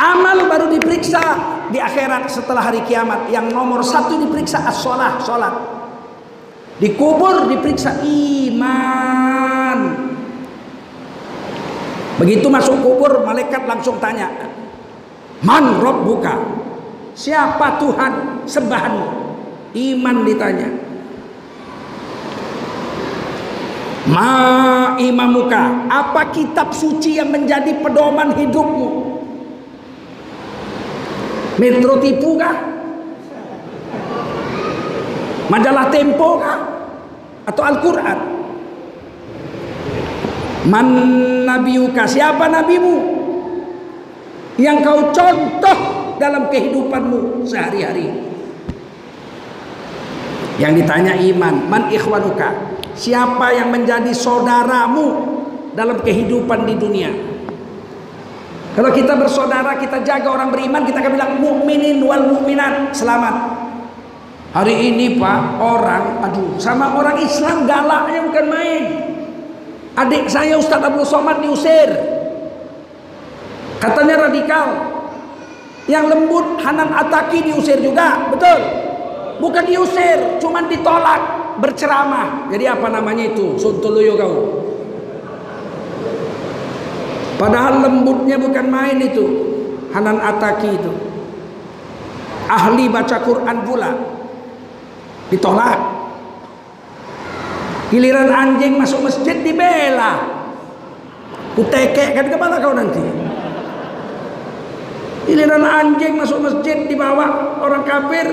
Amal 0.01 0.49
baru 0.49 0.73
diperiksa 0.73 1.21
di 1.69 1.77
akhirat 1.77 2.33
setelah 2.33 2.73
hari 2.73 2.81
kiamat. 2.89 3.29
Yang 3.29 3.53
nomor 3.53 3.85
satu 3.85 4.17
diperiksa 4.17 4.65
as-sholah, 4.65 5.21
sholat. 5.21 5.53
Dikubur 6.81 7.45
diperiksa 7.45 8.01
iman. 8.01 9.40
Begitu 12.21 12.53
masuk 12.53 12.85
kubur, 12.85 13.25
malaikat 13.25 13.65
langsung 13.65 13.97
tanya, 13.97 14.29
Man 15.41 15.81
Rob 15.81 16.05
buka, 16.05 16.37
siapa 17.17 17.81
Tuhan 17.81 18.45
sembahanmu? 18.45 19.09
Iman 19.73 20.29
ditanya. 20.29 20.69
Ma 24.11 24.97
imamuka, 25.01 25.89
apa 25.89 26.29
kitab 26.29 26.77
suci 26.77 27.17
yang 27.17 27.33
menjadi 27.33 27.81
pedoman 27.81 28.37
hidupmu? 28.37 28.89
Metro 31.57 31.97
tipu 32.05 32.37
kah? 32.37 32.57
Majalah 35.49 35.89
Tempo 35.89 36.41
kah? 36.41 36.59
Atau 37.49 37.63
Al-Quran? 37.65 38.40
Man 40.69 40.87
nabiuka 41.49 42.05
siapa 42.05 42.51
nabimu? 42.53 43.21
Yang 44.61 44.77
kau 44.85 45.01
contoh 45.09 45.79
dalam 46.21 46.53
kehidupanmu 46.53 47.49
sehari-hari. 47.49 48.13
Yang 50.61 50.85
ditanya 50.85 51.17
iman, 51.17 51.55
man 51.73 51.89
ikhwanuka? 51.89 52.77
Siapa 52.93 53.57
yang 53.57 53.73
menjadi 53.73 54.13
saudaramu 54.13 55.07
dalam 55.73 55.97
kehidupan 56.05 56.69
di 56.69 56.75
dunia? 56.77 57.09
Kalau 58.77 58.93
kita 58.93 59.17
bersaudara, 59.17 59.81
kita 59.81 60.05
jaga 60.05 60.29
orang 60.29 60.53
beriman, 60.53 60.85
kita 60.85 61.01
akan 61.01 61.13
bilang 61.17 61.33
mukminin 61.41 62.05
wal 62.05 62.37
mukminat, 62.37 62.93
selamat. 62.93 63.57
Hari 64.51 64.75
ini 64.93 65.17
Pak, 65.17 65.63
orang 65.63 66.27
aduh 66.27 66.59
sama 66.59 66.93
orang 66.99 67.23
Islam 67.23 67.65
galaknya 67.65 68.21
bukan 68.29 68.47
main. 68.51 69.10
Adik 69.99 70.31
saya 70.31 70.55
Ustadz 70.55 70.87
Abdul 70.87 71.07
Somad 71.07 71.43
diusir. 71.43 71.91
Katanya 73.81 74.29
radikal. 74.29 74.69
Yang 75.91 76.05
lembut 76.15 76.47
Hanan 76.63 76.95
Ataki 76.95 77.43
diusir 77.43 77.83
juga, 77.83 78.31
betul? 78.31 78.61
Bukan 79.41 79.65
diusir, 79.67 80.39
cuman 80.39 80.69
ditolak, 80.71 81.23
berceramah. 81.59 82.47
Jadi 82.53 82.69
apa 82.69 82.87
namanya 82.93 83.35
itu? 83.35 83.59
Suntuluyo 83.59 84.15
kau. 84.15 84.37
Padahal 87.41 87.81
lembutnya 87.83 88.37
bukan 88.37 88.67
main 88.69 89.01
itu. 89.01 89.25
Hanan 89.91 90.21
Ataki 90.21 90.71
itu. 90.77 90.93
Ahli 92.47 92.87
baca 92.87 93.17
Quran 93.25 93.57
pula. 93.67 93.91
Ditolak. 95.33 95.79
Giliran 97.91 98.31
anjing 98.31 98.79
masuk 98.79 99.11
masjid 99.11 99.35
dibela. 99.43 100.23
Kutekek 101.59 102.15
kan 102.15 102.27
ke 102.31 102.37
mana 102.39 102.63
kau 102.63 102.71
nanti? 102.71 103.03
Giliran 105.27 105.67
anjing 105.67 106.15
masuk 106.15 106.39
masjid 106.39 106.87
dibawa 106.87 107.59
orang 107.59 107.83
kafir 107.83 108.27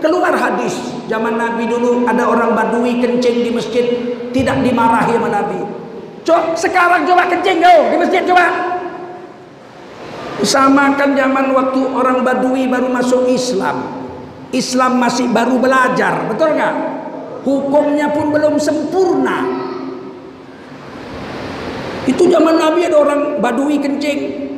keluar 0.00 0.34
hadis 0.34 0.74
zaman 1.06 1.38
Nabi 1.38 1.70
dulu 1.70 2.08
ada 2.08 2.26
orang 2.26 2.56
Badui 2.58 2.98
kencing 2.98 3.46
di 3.46 3.50
masjid 3.54 3.86
tidak 4.34 4.58
dimarahi 4.66 5.14
sama 5.14 5.30
Nabi 5.30 5.82
Coba 6.22 6.54
sekarang 6.54 7.02
coba 7.02 7.26
kencing 7.26 7.58
kau 7.58 7.78
di 7.90 7.96
masjid 7.98 8.22
coba. 8.22 8.46
Samakan 10.42 11.14
zaman 11.14 11.54
waktu 11.54 11.80
orang 11.82 12.22
Badui 12.22 12.66
baru 12.70 12.90
masuk 12.90 13.26
Islam. 13.30 13.82
Islam 14.54 15.00
masih 15.00 15.32
baru 15.32 15.56
belajar, 15.58 16.28
betul 16.28 16.54
nggak? 16.54 16.74
Hukumnya 17.42 18.06
pun 18.14 18.30
belum 18.30 18.54
sempurna. 18.58 19.42
Itu 22.06 22.26
zaman 22.30 22.58
Nabi 22.58 22.86
ada 22.86 22.98
orang 22.98 23.20
Badui 23.42 23.78
kencing. 23.82 24.50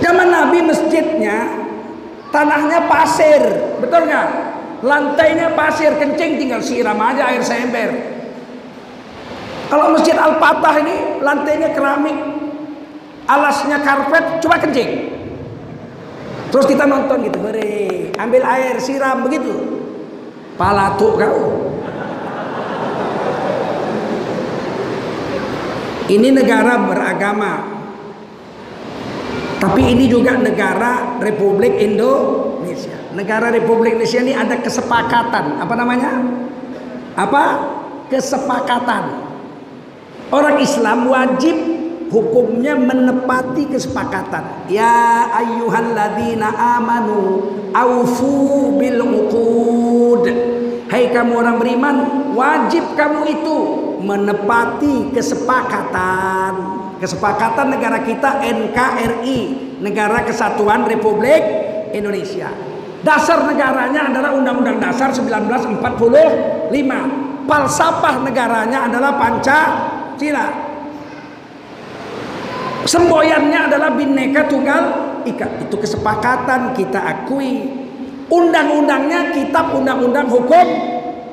Zaman 0.00 0.28
Nabi 0.32 0.64
masjidnya 0.64 1.48
tanahnya 2.32 2.88
pasir, 2.88 3.40
betul 3.80 4.08
nggak? 4.08 4.28
Lantainya 4.80 5.52
pasir, 5.52 5.92
kencing 6.00 6.40
tinggal 6.40 6.64
siram 6.64 6.96
aja 6.96 7.28
air 7.28 7.44
sember. 7.44 7.92
Kalau 9.68 9.92
masjid 9.92 10.16
Al-Fatah 10.16 10.74
ini 10.80 11.20
lantainya 11.20 11.68
keramik, 11.76 12.16
alasnya 13.28 13.78
karpet, 13.84 14.40
coba 14.40 14.56
kencing. 14.56 15.20
Terus 16.50 16.66
kita 16.66 16.88
nonton 16.88 17.28
gitu, 17.28 17.38
beri, 17.38 18.10
ambil 18.16 18.42
air, 18.42 18.80
siram 18.80 19.22
begitu. 19.22 19.79
Palatu 20.60 21.16
kau. 21.16 21.40
Ini 26.12 26.28
negara 26.36 26.76
beragama. 26.84 27.80
Tapi 29.56 29.96
ini 29.96 30.04
juga 30.04 30.36
negara 30.36 31.16
Republik 31.16 31.80
Indonesia. 31.80 32.92
Negara 33.16 33.48
Republik 33.48 33.96
Indonesia 33.96 34.20
ini 34.20 34.36
ada 34.36 34.60
kesepakatan. 34.60 35.64
Apa 35.64 35.74
namanya? 35.78 36.20
Apa? 37.16 37.44
Kesepakatan 38.10 39.30
Orang 40.30 40.62
Islam 40.62 41.10
wajib 41.10 41.58
hukumnya 42.06 42.78
menepati 42.78 43.66
kesepakatan. 43.66 44.70
Ya 44.70 45.26
ayyuhalladzina 45.26 46.78
amanu 46.78 47.50
aufu 47.74 48.78
bil 48.78 49.02
uqud. 49.02 50.49
Hai 50.90 51.06
kamu 51.14 51.38
orang 51.38 51.62
beriman, 51.62 51.96
wajib 52.34 52.98
kamu 52.98 53.22
itu 53.30 53.56
menepati 54.02 55.14
kesepakatan. 55.14 56.52
Kesepakatan 56.98 57.70
negara 57.70 58.02
kita 58.02 58.42
NKRI, 58.42 59.38
Negara 59.78 60.26
Kesatuan 60.26 60.84
Republik 60.90 61.40
Indonesia. 61.94 62.50
Dasar 63.06 63.46
negaranya 63.46 64.12
adalah 64.12 64.34
Undang-Undang 64.34 64.82
Dasar 64.82 65.14
1945. 65.14 66.68
Falsafah 67.46 68.26
negaranya 68.26 68.90
adalah 68.90 69.14
Pancasila. 69.14 70.46
Semboyannya 72.84 73.60
adalah 73.70 73.94
bineka 73.94 74.50
tunggal 74.50 74.82
ika. 75.22 75.64
Itu 75.64 75.78
kesepakatan 75.80 76.74
kita 76.74 76.98
akui. 76.98 77.79
Undang-undangnya 78.30 79.34
kitab 79.34 79.74
undang-undang 79.74 80.30
hukum 80.30 80.66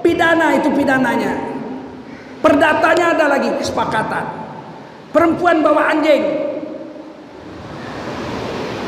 pidana 0.02 0.58
itu 0.58 0.74
pidananya. 0.74 1.34
Perdatanya 2.42 3.14
ada 3.14 3.26
lagi 3.38 3.54
kesepakatan. 3.62 4.26
Perempuan 5.14 5.62
bawa 5.62 5.94
anjing. 5.94 6.24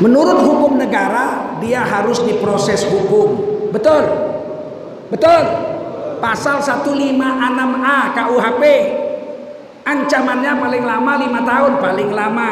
Menurut 0.02 0.42
hukum 0.42 0.74
negara 0.80 1.56
dia 1.62 1.86
harus 1.86 2.18
diproses 2.26 2.82
hukum. 2.90 3.38
Betul? 3.70 4.02
Betul? 5.12 5.42
Pasal 6.18 6.60
156A 6.60 7.98
KUHP 8.12 8.62
Ancamannya 9.80 10.52
paling 10.60 10.84
lama 10.84 11.12
lima 11.16 11.40
tahun, 11.42 11.72
paling 11.80 12.10
lama. 12.12 12.50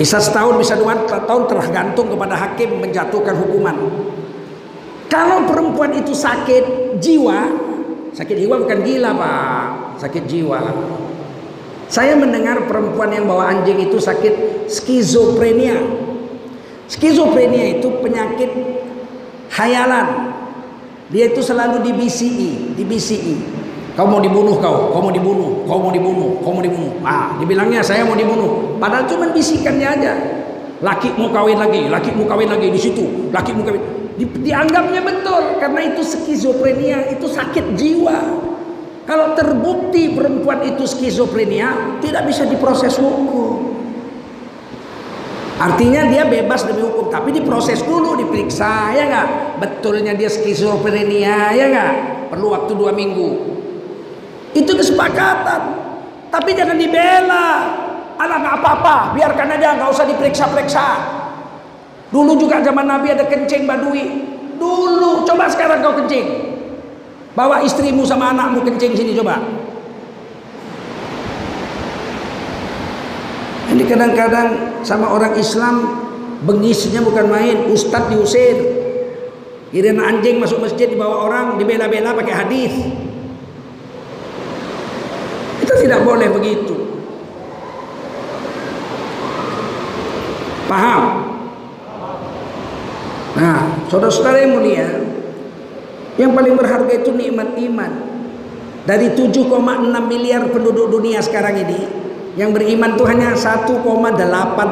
Bisa 0.00 0.16
setahun, 0.16 0.56
bisa 0.56 0.80
dua 0.80 0.96
tahun 1.04 1.44
tergantung 1.44 2.08
kepada 2.08 2.32
hakim 2.32 2.80
menjatuhkan 2.80 3.36
hukuman. 3.36 3.76
Kalau 5.12 5.44
perempuan 5.44 5.92
itu 5.92 6.16
sakit 6.16 6.96
jiwa, 6.96 7.52
sakit 8.16 8.32
jiwa 8.32 8.64
bukan 8.64 8.80
gila 8.80 9.12
pak, 9.12 9.64
sakit 10.00 10.24
jiwa. 10.24 10.56
Saya 11.92 12.16
mendengar 12.16 12.64
perempuan 12.64 13.12
yang 13.12 13.28
bawa 13.28 13.52
anjing 13.52 13.76
itu 13.76 14.00
sakit 14.00 14.64
skizofrenia. 14.72 15.76
Skizofrenia 16.88 17.76
itu 17.76 17.92
penyakit 18.00 18.48
hayalan. 19.52 20.32
Dia 21.12 21.28
itu 21.28 21.44
selalu 21.44 21.84
di 21.84 21.92
BCI, 21.92 22.50
di 22.72 22.84
BCI. 22.88 23.59
Kau 24.00 24.08
mau 24.08 24.16
dibunuh 24.16 24.56
kau, 24.56 24.96
kau 24.96 25.00
mau 25.04 25.12
dibunuh, 25.12 25.60
kau 25.68 25.76
mau 25.76 25.92
dibunuh, 25.92 26.40
kau 26.40 26.56
mau 26.56 26.64
dibunuh. 26.64 26.88
Ah, 27.04 27.36
dibilangnya 27.36 27.84
saya 27.84 28.00
mau 28.00 28.16
dibunuh. 28.16 28.80
Padahal 28.80 29.04
cuma 29.04 29.28
bisikannya 29.28 29.84
aja. 29.84 30.16
Laki 30.80 31.12
mau 31.20 31.28
kawin 31.28 31.60
lagi, 31.60 31.84
laki 31.84 32.16
mau 32.16 32.24
kawin 32.24 32.48
lagi 32.48 32.72
di 32.72 32.80
situ, 32.80 33.28
laki 33.28 33.52
mau 33.52 33.60
kawin. 33.60 33.84
Di, 34.16 34.24
dianggapnya 34.24 35.04
betul 35.04 35.60
karena 35.60 35.92
itu 35.92 36.00
skizofrenia, 36.00 37.12
itu 37.12 37.28
sakit 37.28 37.76
jiwa. 37.76 38.18
Kalau 39.04 39.36
terbukti 39.36 40.16
perempuan 40.16 40.64
itu 40.64 40.88
skizofrenia, 40.88 42.00
tidak 42.00 42.24
bisa 42.24 42.48
diproses 42.48 42.96
hukum. 42.96 43.84
Artinya 45.60 46.08
dia 46.08 46.24
bebas 46.24 46.64
demi 46.64 46.80
hukum, 46.80 47.12
tapi 47.12 47.36
diproses 47.36 47.84
dulu, 47.84 48.16
diperiksa, 48.16 48.96
ya 48.96 49.04
nggak? 49.12 49.28
Betulnya 49.60 50.16
dia 50.16 50.32
skizofrenia, 50.32 51.52
ya 51.52 51.68
nggak? 51.68 51.92
Perlu 52.32 52.48
waktu 52.48 52.72
dua 52.72 52.96
minggu. 52.96 53.59
Itu 54.54 54.72
kesepakatan. 54.74 55.60
Tapi 56.30 56.50
jangan 56.54 56.78
dibela. 56.78 57.48
Anak 58.20 58.38
nggak 58.44 58.56
apa-apa, 58.60 58.96
biarkan 59.16 59.56
aja, 59.56 59.80
nggak 59.80 59.90
usah 59.96 60.04
diperiksa-periksa. 60.04 60.88
Dulu 62.12 62.36
juga 62.36 62.60
zaman 62.60 62.84
Nabi 62.84 63.16
ada 63.16 63.24
kencing 63.24 63.64
badui. 63.64 64.28
Dulu, 64.60 65.24
coba 65.24 65.48
sekarang 65.48 65.80
kau 65.80 65.96
kencing. 66.04 66.52
Bawa 67.32 67.64
istrimu 67.64 68.04
sama 68.04 68.36
anakmu 68.36 68.60
kencing 68.66 68.92
sini 68.92 69.16
coba. 69.16 69.40
Ini 73.70 73.86
kadang-kadang 73.86 74.48
sama 74.84 75.08
orang 75.08 75.38
Islam 75.38 75.74
bengisnya 76.44 77.00
bukan 77.00 77.30
main, 77.30 77.72
ustadz 77.72 78.12
diusir. 78.12 78.58
Kirain 79.70 80.02
anjing 80.02 80.42
masuk 80.42 80.60
masjid 80.60 80.90
dibawa 80.90 81.30
orang 81.30 81.46
dibela-bela 81.56 82.12
pakai 82.12 82.34
hadis. 82.34 82.74
Tidak 85.80 86.00
boleh 86.04 86.28
begitu. 86.28 86.76
Paham? 90.68 91.02
Nah, 93.40 93.58
saudara-saudara 93.88 94.44
yang 94.44 94.52
mulia, 94.60 94.88
yang 96.20 96.36
paling 96.36 96.54
berharga 96.54 96.92
itu 97.00 97.10
nikmat 97.16 97.56
iman. 97.56 97.92
Dari 98.84 99.12
7,6 99.16 99.50
miliar 100.06 100.46
penduduk 100.52 100.92
dunia 100.92 101.24
sekarang 101.24 101.58
ini, 101.64 101.80
yang 102.38 102.54
beriman 102.54 102.94
itu 102.94 103.04
hanya 103.08 103.34
1,8 103.34 103.80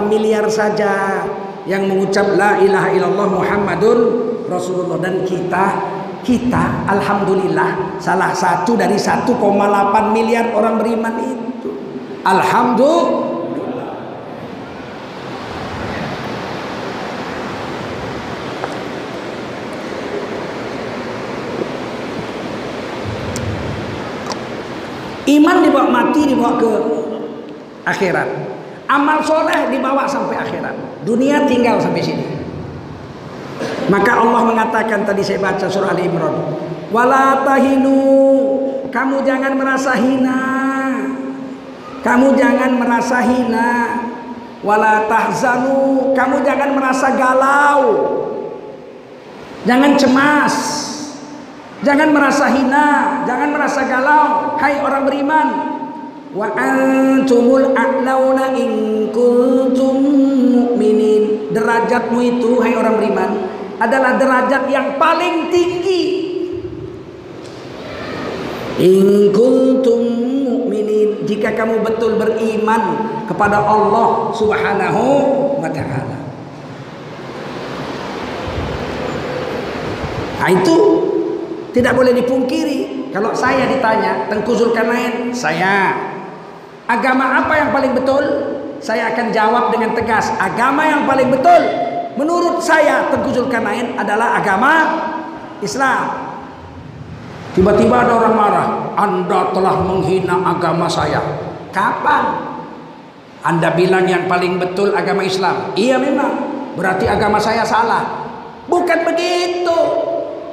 miliar 0.07 0.47
saja 0.53 1.25
yang 1.69 1.85
mengucap 1.85 2.25
la 2.39 2.57
ilaha 2.63 2.89
illallah 2.95 3.29
Muhammadun 3.29 3.99
Rasulullah 4.49 4.97
dan 5.03 5.27
kita 5.29 5.67
kita 6.23 6.87
alhamdulillah 6.87 7.99
salah 7.99 8.31
satu 8.35 8.79
dari 8.79 8.95
1,8 8.95 9.35
miliar 10.15 10.55
orang 10.55 10.79
beriman 10.79 11.15
itu. 11.23 11.71
Alhamdulillah. 12.23 13.29
Iman 25.29 25.57
dibawa 25.61 25.89
mati 25.93 26.25
dibawa 26.25 26.57
ke 26.57 26.73
akhirat. 27.85 28.29
Amal 28.89 29.21
soleh 29.21 29.69
dibawa 29.69 30.09
sampai 30.09 30.41
akhirat. 30.41 31.05
Dunia 31.05 31.45
tinggal 31.45 31.77
sampai 31.77 32.01
sini. 32.01 32.38
Maka 33.89 34.13
Allah 34.21 34.43
mengatakan 34.45 35.09
tadi 35.09 35.25
saya 35.25 35.41
baca 35.41 35.65
surah 35.65 35.97
Ali 35.97 36.09
Imran, 36.09 36.35
"Wala 36.93 37.45
tahinu." 37.45 37.97
Kamu 38.89 39.21
jangan 39.25 39.53
merasa 39.53 39.93
hina. 39.97 40.41
Kamu 42.01 42.37
jangan 42.37 42.73
merasa 42.81 43.21
hina. 43.21 43.71
Wala 44.65 45.05
tahzanu. 45.09 46.13
Kamu 46.17 46.41
jangan 46.41 46.71
merasa 46.73 47.13
galau. 47.17 47.85
Jangan 49.69 49.93
cemas. 50.01 50.57
Jangan 51.79 52.11
merasa 52.11 52.51
hina, 52.51 53.23
jangan 53.23 53.55
merasa 53.55 53.87
galau. 53.87 54.59
Hai 54.59 54.83
orang 54.83 55.07
beriman, 55.07 55.49
wa 56.35 56.51
antumul 56.59 57.71
a'launa 57.71 58.51
in 58.59 58.71
kuntum 59.15 60.03
mu'minin. 60.59 61.55
Derajatmu 61.55 62.19
itu 62.19 62.59
hai 62.67 62.75
orang 62.75 62.99
beriman 62.99 63.31
adalah 63.79 64.19
derajat 64.19 64.67
yang 64.69 64.99
paling 64.99 65.51
tinggi. 65.55 66.05
In 68.79 69.35
kuntum 69.35 70.07
mu'minin 70.47 71.27
jika 71.27 71.55
kamu 71.55 71.83
betul 71.83 72.15
beriman 72.15 73.11
kepada 73.27 73.59
Allah 73.59 74.31
Subhanahu 74.35 75.03
wa 75.59 75.71
taala. 75.71 76.19
Nah, 80.39 80.51
itu 80.55 80.77
tidak 81.75 81.99
boleh 81.99 82.15
dipungkiri. 82.15 83.11
Kalau 83.11 83.35
saya 83.35 83.67
ditanya, 83.67 84.31
Tengku 84.31 84.55
Zulkarnain, 84.55 85.35
saya 85.35 85.99
agama 86.87 87.43
apa 87.43 87.55
yang 87.59 87.71
paling 87.75 87.99
betul? 87.99 88.23
Saya 88.79 89.11
akan 89.11 89.35
jawab 89.35 89.75
dengan 89.75 89.99
tegas, 89.99 90.31
agama 90.39 90.87
yang 90.87 91.03
paling 91.03 91.35
betul 91.35 91.88
Menurut 92.19 92.59
saya 92.59 93.07
Tengku 93.15 93.31
Zulkarnain 93.31 93.95
adalah 93.95 94.43
agama 94.43 94.91
Islam. 95.63 96.35
Tiba-tiba 97.55 98.03
ada 98.03 98.13
orang 98.19 98.35
marah, 98.35 98.69
Anda 98.99 99.55
telah 99.55 99.79
menghina 99.87 100.35
agama 100.43 100.91
saya. 100.91 101.23
Kapan? 101.71 102.51
Anda 103.47 103.71
bilang 103.71 104.11
yang 104.11 104.27
paling 104.27 104.59
betul 104.59 104.91
agama 104.99 105.23
Islam. 105.23 105.71
Iya 105.79 105.95
memang. 106.03 106.59
Berarti 106.75 107.07
agama 107.07 107.39
saya 107.39 107.63
salah. 107.63 108.27
Bukan 108.67 109.07
begitu. 109.07 109.79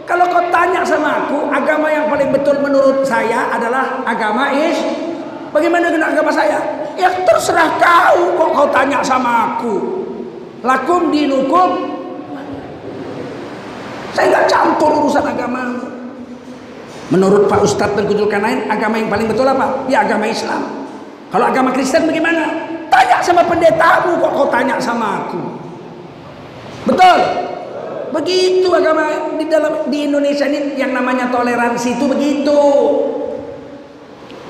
Kalau 0.05 0.25
kau 0.29 0.45
tanya 0.53 0.85
sama 0.85 1.25
aku, 1.25 1.49
agama 1.49 1.89
yang 1.89 2.05
paling 2.05 2.29
betul 2.29 2.61
menurut 2.61 3.01
saya 3.01 3.49
adalah 3.49 4.05
agama 4.05 4.53
Is. 4.53 4.77
Bagaimana 5.49 5.89
dengan 5.89 6.13
agama 6.13 6.29
saya? 6.29 6.61
Ya 6.93 7.09
terserah 7.25 7.73
kau 7.81 8.37
kok 8.37 8.49
kau 8.53 8.67
tanya 8.69 9.01
sama 9.01 9.57
aku 9.57 9.94
lakum 10.65 11.13
dinukum. 11.13 11.93
Saya 14.17 14.25
nggak 14.33 14.45
campur 14.49 14.91
urusan 15.05 15.21
agama. 15.21 15.77
Menurut 17.13 17.45
Pak 17.45 17.61
Ustadz 17.61 17.93
dan 17.93 18.09
kujulkan 18.09 18.41
lain 18.41 18.65
agama 18.65 18.97
yang 18.97 19.13
paling 19.13 19.29
betul 19.29 19.45
apa? 19.45 19.85
Ya 19.85 20.01
agama 20.01 20.25
Islam. 20.25 20.65
Kalau 21.29 21.45
agama 21.45 21.69
Kristen 21.69 22.09
bagaimana? 22.09 22.49
Tanya 22.89 23.21
sama 23.21 23.45
pendetamu 23.45 24.17
kok 24.17 24.31
kau 24.33 24.47
tanya 24.49 24.81
sama 24.81 25.21
aku. 25.21 25.41
Betul? 26.89 27.19
Begitu 28.15 28.71
agama 28.71 29.35
di 29.35 29.45
dalam 29.51 29.91
di 29.91 30.07
Indonesia 30.07 30.47
ini 30.47 30.79
yang 30.79 30.95
namanya 30.95 31.27
toleransi 31.29 31.99
itu 31.99 32.05
begitu 32.07 32.59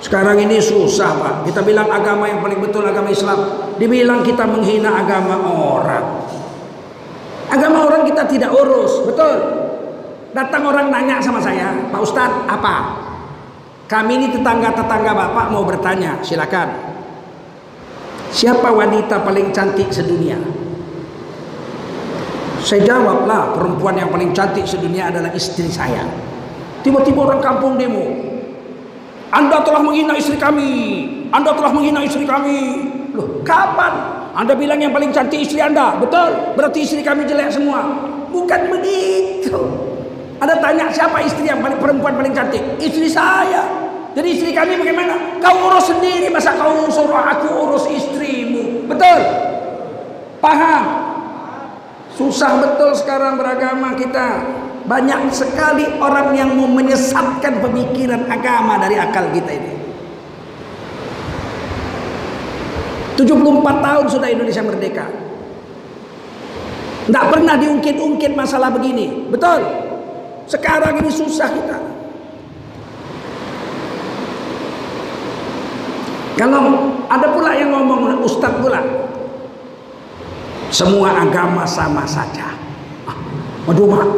sekarang 0.06 0.38
ini 0.38 0.62
susah 0.62 1.18
pak. 1.18 1.36
Kita 1.50 1.66
bilang 1.66 1.90
agama 1.90 2.30
yang 2.30 2.38
paling 2.38 2.62
betul 2.62 2.86
agama 2.86 3.10
Islam. 3.10 3.42
Dibilang 3.82 4.22
kita 4.22 4.46
menghina 4.46 5.02
agama 5.02 5.42
orang. 5.50 6.06
Agama 7.50 7.90
orang 7.90 8.06
kita 8.06 8.30
tidak 8.30 8.54
urus, 8.54 9.02
betul. 9.02 9.34
Datang 10.30 10.62
orang 10.70 10.94
nanya 10.94 11.18
sama 11.18 11.42
saya, 11.42 11.74
Pak 11.90 12.02
Ustadz 12.06 12.46
apa? 12.46 13.02
Kami 13.90 14.22
ini 14.22 14.28
tetangga-tetangga 14.30 15.10
bapak 15.10 15.50
mau 15.50 15.66
bertanya, 15.66 16.22
silakan. 16.22 16.70
Siapa 18.30 18.70
wanita 18.70 19.26
paling 19.26 19.50
cantik 19.50 19.90
sedunia? 19.90 20.38
Saya 22.62 22.82
jawablah 22.86 23.58
perempuan 23.58 23.98
yang 23.98 24.14
paling 24.14 24.38
cantik 24.38 24.70
sedunia 24.70 25.10
adalah 25.10 25.34
istri 25.34 25.66
saya. 25.66 26.06
Tiba-tiba 26.86 27.26
orang 27.26 27.42
kampung 27.42 27.78
demo. 27.82 28.35
Anda 29.36 29.60
telah 29.68 29.84
menghina 29.84 30.16
istri 30.16 30.40
kami. 30.40 31.04
Anda 31.36 31.52
telah 31.52 31.76
menghina 31.76 32.00
istri 32.08 32.24
kami. 32.24 32.88
Loh, 33.12 33.44
kapan? 33.44 33.92
Anda 34.32 34.56
bilang 34.56 34.80
yang 34.80 34.96
paling 34.96 35.12
cantik 35.12 35.44
istri 35.44 35.60
Anda. 35.60 36.00
Betul. 36.00 36.56
Berarti 36.56 36.88
istri 36.88 37.04
kami 37.04 37.28
jelek 37.28 37.52
semua. 37.52 37.84
Bukan 38.32 38.72
begitu. 38.72 39.60
Anda 40.40 40.56
tanya 40.64 40.88
siapa 40.88 41.20
istri 41.20 41.52
yang 41.52 41.60
paling 41.60 41.80
perempuan 41.84 42.16
paling 42.16 42.32
cantik? 42.32 42.64
Istri 42.80 43.12
saya. 43.12 43.64
Jadi 44.16 44.28
istri 44.32 44.56
kami 44.56 44.80
bagaimana? 44.80 45.44
Kau 45.44 45.68
urus 45.68 45.92
sendiri, 45.92 46.32
masa 46.32 46.56
kau 46.56 46.88
suruh 46.88 47.20
aku 47.20 47.52
urus 47.68 47.92
istrimu? 47.92 48.88
Betul? 48.88 49.20
Paham? 50.40 50.84
Susah 52.16 52.64
betul 52.64 52.96
sekarang 52.96 53.36
beragama 53.36 53.92
kita. 54.00 54.40
Banyak 54.86 55.34
sekali 55.34 55.86
orang 55.98 56.38
yang 56.38 56.54
mau 56.54 56.70
menyesatkan 56.70 57.58
pemikiran 57.58 58.30
agama 58.30 58.78
dari 58.78 59.02
akal 59.02 59.26
kita 59.34 59.50
ini. 59.50 59.74
74 63.18 63.82
tahun 63.82 64.06
sudah 64.12 64.30
Indonesia 64.30 64.62
merdeka. 64.62 65.06
Tidak 67.06 67.26
pernah 67.32 67.56
diungkit-ungkit 67.58 68.38
masalah 68.38 68.70
begini. 68.70 69.26
Betul? 69.30 69.66
Sekarang 70.46 71.02
ini 71.02 71.10
susah 71.10 71.50
kita. 71.50 71.78
Kalau 76.36 76.92
ada 77.08 77.32
pula 77.32 77.56
yang 77.56 77.72
ngomong 77.72 78.22
Ustadz 78.22 78.60
pula 78.60 78.84
semua 80.68 81.24
agama 81.24 81.64
sama 81.64 82.04
saja. 82.04 82.52
Ah, 83.08 83.16
waduh 83.64 83.88
mak. 83.88 84.10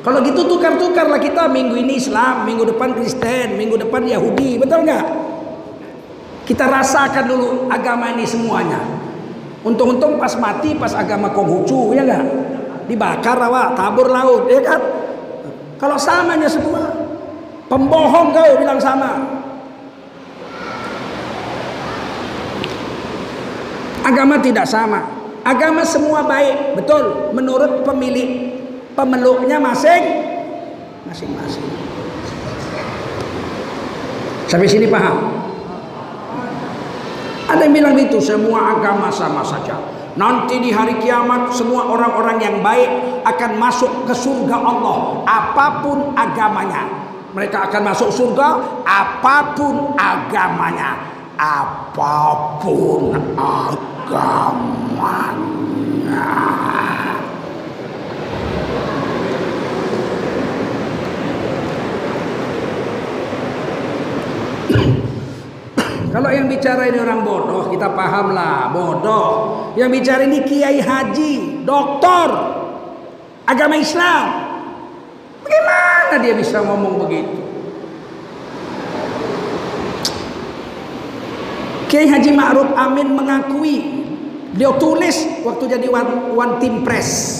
Kalau 0.00 0.24
gitu 0.24 0.48
tukar-tukarlah 0.48 1.20
kita 1.20 1.44
minggu 1.52 1.76
ini 1.76 2.00
Islam, 2.00 2.48
minggu 2.48 2.64
depan 2.72 2.96
Kristen, 2.96 3.60
minggu 3.60 3.76
depan 3.76 4.00
Yahudi, 4.08 4.56
betul 4.56 4.88
nggak? 4.88 5.06
Kita 6.48 6.64
rasakan 6.72 7.24
dulu 7.28 7.46
agama 7.68 8.08
ini 8.16 8.24
semuanya. 8.24 8.80
Untung-untung 9.60 10.16
pas 10.16 10.32
mati 10.40 10.72
pas 10.72 10.96
agama 10.96 11.28
Konghucu 11.36 11.92
ya 11.92 12.00
nggak? 12.00 12.24
Dibakar 12.88 13.36
awak, 13.44 13.76
tabur 13.76 14.08
laut, 14.08 14.48
ya 14.48 14.64
kan? 14.64 14.80
Kalau 15.76 16.00
samanya 16.00 16.48
semua, 16.48 16.80
pembohong 17.68 18.32
kau 18.32 18.56
bilang 18.56 18.80
sama. 18.80 19.20
Agama 24.00 24.40
tidak 24.40 24.64
sama. 24.64 25.04
Agama 25.44 25.84
semua 25.84 26.24
baik, 26.24 26.80
betul. 26.80 27.30
Menurut 27.36 27.84
pemilik 27.84 28.59
pemeluknya 28.94 29.58
masing 29.62 30.30
masing-masing. 31.10 31.66
Sampai 34.50 34.66
sini 34.66 34.86
paham? 34.90 35.30
Ada 37.50 37.66
yang 37.66 37.74
bilang 37.74 37.98
itu 37.98 38.18
semua 38.22 38.78
agama 38.78 39.10
sama 39.10 39.42
saja. 39.42 39.74
Nanti 40.18 40.58
di 40.58 40.74
hari 40.74 40.98
kiamat 40.98 41.54
semua 41.54 41.86
orang-orang 41.86 42.38
yang 42.42 42.56
baik 42.62 42.90
akan 43.26 43.58
masuk 43.58 44.06
ke 44.10 44.14
surga 44.14 44.58
Allah 44.58 45.22
apa 45.26 45.82
pun 45.82 46.14
agamanya. 46.18 46.86
Mereka 47.30 47.70
akan 47.70 47.82
masuk 47.94 48.10
surga 48.10 48.48
apa 48.86 49.54
pun 49.54 49.94
agamanya. 49.94 50.98
Apa 51.38 52.58
pun 52.58 53.14
agamanya. 53.38 55.00
Kalau 66.10 66.30
yang 66.34 66.50
bicara 66.50 66.90
ini 66.90 66.98
orang 66.98 67.22
bodoh, 67.22 67.70
kita 67.70 67.94
pahamlah 67.94 68.74
bodoh. 68.74 69.30
Yang 69.78 69.90
bicara 70.02 70.22
ini 70.26 70.42
kiai 70.42 70.82
haji, 70.82 71.62
doktor, 71.62 72.28
agama 73.46 73.78
Islam. 73.78 74.26
Bagaimana 75.46 76.14
dia 76.18 76.34
bisa 76.34 76.58
ngomong 76.66 77.06
begitu? 77.06 77.38
Kiai 81.90 82.06
Haji 82.06 82.30
Ma'ruf 82.38 82.70
Amin 82.78 83.18
mengakui 83.18 84.00
Beliau 84.54 84.78
tulis 84.78 85.14
waktu 85.46 85.78
jadi 85.78 85.86
one, 85.90 86.34
one 86.34 86.54
team 86.58 86.82
press 86.82 87.38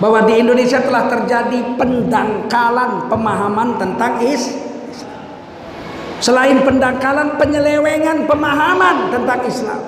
bahwa 0.00 0.24
di 0.26 0.40
Indonesia 0.40 0.82
telah 0.82 1.06
terjadi 1.06 1.78
pendangkalan 1.78 3.06
pemahaman 3.06 3.78
tentang 3.78 4.18
is 4.24 4.50
Selain 6.22 6.62
pendangkalan, 6.62 7.34
penyelewengan 7.34 8.30
pemahaman 8.30 9.10
tentang 9.10 9.42
Islam. 9.42 9.80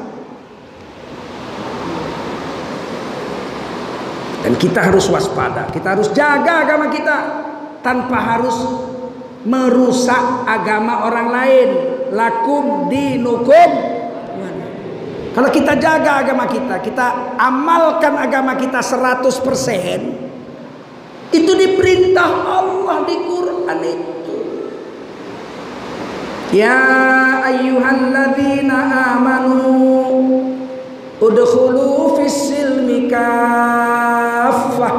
Dan 4.43 4.53
kita 4.59 4.83
harus 4.83 5.09
waspada, 5.09 5.71
kita 5.73 5.97
harus 5.97 6.13
jaga 6.13 6.67
agama 6.69 6.93
kita 6.93 7.17
tanpa 7.81 8.19
harus 8.37 8.53
merusak 9.47 10.45
agama 10.45 11.07
orang 11.09 11.29
lain. 11.33 11.69
Lakum 12.13 12.93
dinukum 12.93 13.95
kalau 15.35 15.51
kita 15.51 15.75
jaga 15.83 16.23
agama 16.23 16.47
kita, 16.47 16.79
kita 16.79 17.35
amalkan 17.35 18.15
agama 18.15 18.55
kita 18.55 18.79
100%, 18.79 19.35
itu 21.35 21.53
diperintah 21.59 22.31
Allah 22.47 23.03
di 23.03 23.19
Quran 23.19 23.79
itu. 23.83 24.24
Ya 26.55 26.79
ayyuhalladzina 27.43 28.79
amanu 29.19 29.75
udkhulu 31.19 32.15
fis 32.23 32.55
silmi 32.55 33.11
kaffah. 33.11 34.95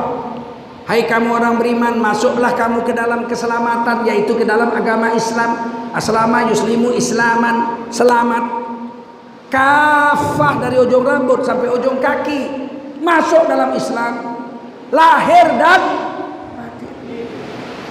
Hai 0.84 1.08
kamu 1.08 1.32
orang 1.32 1.56
beriman, 1.56 1.96
masuklah 1.96 2.52
kamu 2.60 2.84
ke 2.84 2.92
dalam 2.92 3.24
keselamatan 3.32 4.04
yaitu 4.04 4.36
ke 4.36 4.44
dalam 4.44 4.68
agama 4.76 5.16
Islam. 5.16 5.56
Aslama 5.96 6.44
yuslimu 6.52 6.92
islaman, 6.92 7.88
selamat 7.88 8.44
kafah 9.48 10.60
dari 10.60 10.76
ujung 10.76 11.08
rambut 11.08 11.40
sampai 11.48 11.72
ujung 11.72 12.04
kaki 12.04 12.68
masuk 13.00 13.48
dalam 13.48 13.72
Islam 13.72 14.44
lahir 14.92 15.56
dan 15.56 15.82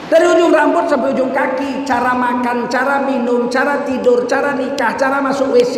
dari 0.09 0.27
ujung 0.29 0.53
rambut 0.53 0.85
sampai 0.87 1.17
ujung 1.17 1.33
kaki 1.33 1.83
cara 1.89 2.13
makan 2.13 2.69
cara 2.69 3.01
minum 3.05 3.49
cara 3.49 3.85
tidur 3.89 4.29
cara 4.29 4.53
nikah 4.53 4.93
cara 4.97 5.21
masuk 5.25 5.57
WC 5.57 5.77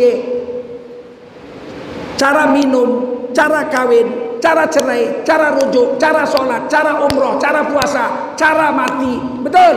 cara 2.19 2.49
minum 2.51 3.23
cara 3.31 3.69
kawin 3.71 4.39
cara 4.43 4.67
cerai 4.67 5.23
cara 5.23 5.55
rujuk 5.55 5.97
cara 5.97 6.27
sholat 6.27 6.67
cara 6.67 7.01
umroh 7.07 7.39
cara 7.39 7.65
puasa 7.65 8.35
cara 8.35 8.69
mati 8.73 9.15
betul 9.41 9.75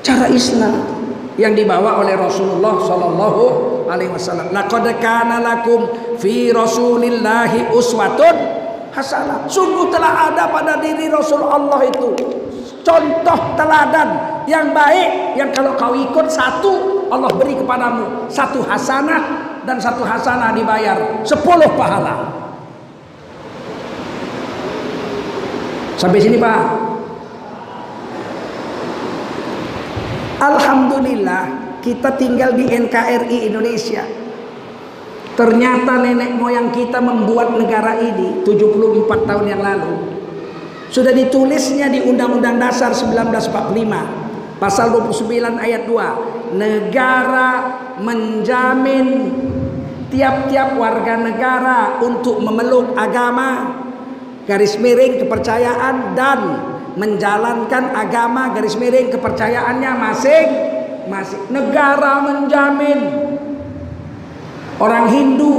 cara 0.00 0.26
Islam 0.30 0.96
yang 1.36 1.52
dibawa 1.52 2.00
oleh 2.00 2.16
Rasulullah 2.16 2.80
sallallahu 2.80 3.44
alaihi 3.92 4.08
wasallam. 4.08 4.48
Laqad 4.56 4.88
kana 4.98 5.44
lakum 5.44 5.84
fi 6.16 6.48
Rasulillahi 6.48 7.76
uswatun 7.76 8.36
hasanah. 8.96 9.44
Sungguh 9.44 9.92
telah 9.92 10.32
ada 10.32 10.48
pada 10.48 10.80
diri 10.80 11.12
Rasul 11.12 11.44
Allah 11.44 11.84
itu 11.84 12.16
contoh 12.86 13.40
teladan 13.58 14.08
yang 14.46 14.70
baik 14.70 15.34
yang 15.34 15.50
kalau 15.50 15.74
kau 15.74 15.90
ikut 15.98 16.30
satu 16.30 17.02
Allah 17.10 17.34
beri 17.34 17.58
kepadamu 17.58 18.30
satu 18.30 18.62
hasanah 18.62 19.22
dan 19.66 19.82
satu 19.82 20.06
hasanah 20.06 20.54
dibayar 20.54 21.26
sepuluh 21.26 21.66
pahala. 21.74 22.30
Sampai 25.98 26.22
sini 26.22 26.38
Pak. 26.38 26.62
Alhamdulillah 30.36 31.44
kita 31.82 32.14
tinggal 32.14 32.54
di 32.54 32.70
NKRI 32.70 33.50
Indonesia. 33.50 34.04
Ternyata 35.34 36.00
nenek 36.00 36.36
moyang 36.38 36.72
kita 36.72 37.02
membuat 37.02 37.56
negara 37.56 37.98
ini 37.98 38.44
74 38.44 39.28
tahun 39.28 39.46
yang 39.50 39.60
lalu. 39.64 40.15
Sudah 40.96 41.12
ditulisnya 41.12 41.92
di 41.92 42.00
Undang-Undang 42.00 42.56
Dasar 42.56 42.96
1945 42.96 44.56
pasal 44.56 44.96
29 44.96 45.28
ayat 45.60 45.84
2. 45.84 46.56
Negara 46.56 47.50
menjamin 48.00 49.28
tiap-tiap 50.08 50.72
warga 50.80 51.20
negara 51.20 52.00
untuk 52.00 52.40
memeluk 52.40 52.96
agama 52.96 53.76
garis 54.48 54.80
miring 54.80 55.20
kepercayaan 55.20 56.16
dan 56.16 56.40
menjalankan 56.96 57.92
agama 57.92 58.56
garis 58.56 58.80
miring 58.80 59.12
kepercayaannya 59.12 59.92
masing 60.00 60.48
masing 61.12 61.44
negara 61.52 62.24
menjamin. 62.24 63.00
Orang 64.80 65.12
Hindu 65.12 65.56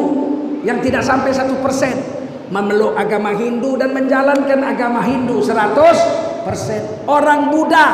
yang 0.65 0.81
tidak 0.81 1.05
sampai 1.05 1.29
satu 1.29 1.61
persen 1.61 2.16
memeluk 2.49 2.95
agama 2.95 3.35
Hindu 3.35 3.75
dan 3.75 3.91
menjalankan 3.91 4.59
agama 4.63 5.03
Hindu 5.03 5.43
100 5.43 6.45
persen. 6.47 6.81
Orang 7.07 7.51
Buddha 7.51 7.87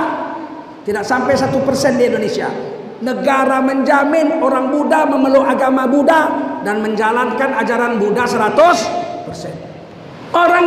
tidak 0.84 1.04
sampai 1.08 1.34
satu 1.34 1.62
persen 1.66 1.98
di 1.98 2.10
Indonesia. 2.10 2.50
Negara 3.04 3.60
menjamin 3.60 4.40
orang 4.40 4.72
Buddha 4.72 5.04
memeluk 5.10 5.44
agama 5.44 5.90
Buddha 5.90 6.22
dan 6.64 6.80
menjalankan 6.80 7.60
ajaran 7.60 8.00
Buddha 8.00 8.24
100 8.24 9.28
persen. 9.28 9.54
Orang 10.34 10.66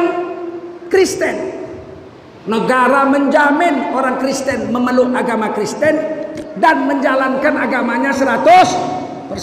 Kristen 0.86 1.66
Negara 2.46 3.02
menjamin 3.10 3.90
orang 3.90 4.22
Kristen 4.22 4.70
memeluk 4.70 5.10
agama 5.18 5.50
Kristen 5.50 5.98
dan 6.62 6.86
menjalankan 6.86 7.58
agamanya 7.58 8.14
100%. 8.14 9.34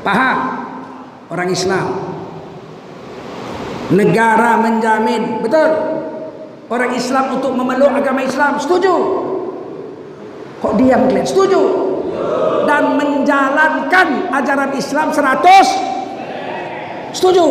Paham? 0.00 0.36
Orang 1.28 1.52
Islam. 1.52 2.11
Negara 3.92 4.56
menjamin, 4.56 5.44
betul? 5.44 5.68
Orang 6.72 6.96
Islam 6.96 7.36
untuk 7.36 7.52
memeluk 7.52 7.92
agama 7.92 8.24
Islam, 8.24 8.56
setuju? 8.56 8.88
Kok 10.64 10.80
diam 10.80 11.12
kalian? 11.12 11.28
Setuju? 11.28 11.60
Dan 12.64 12.96
menjalankan 12.96 14.32
ajaran 14.32 14.72
Islam 14.72 15.12
100? 15.12 17.12
Setuju? 17.12 17.46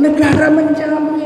Negara 0.00 0.48
menjamin 0.48 1.20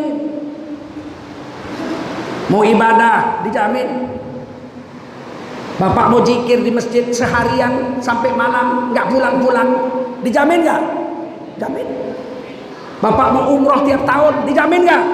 Mau 2.52 2.60
ibadah 2.60 3.40
dijamin. 3.46 4.14
Bapak 5.74 6.06
mau 6.06 6.22
jikir 6.22 6.62
di 6.62 6.70
masjid 6.70 7.02
seharian 7.10 7.98
sampai 7.98 8.30
malam 8.30 8.94
nggak 8.94 9.10
pulang-pulang, 9.10 9.68
dijamin 10.22 10.62
nggak? 10.62 10.82
Jamin. 11.58 12.03
Bapak 13.04 13.36
mau 13.36 13.52
umroh 13.52 13.84
tiap 13.84 14.08
tahun, 14.08 14.48
dijamin 14.48 14.88
nggak? 14.88 15.04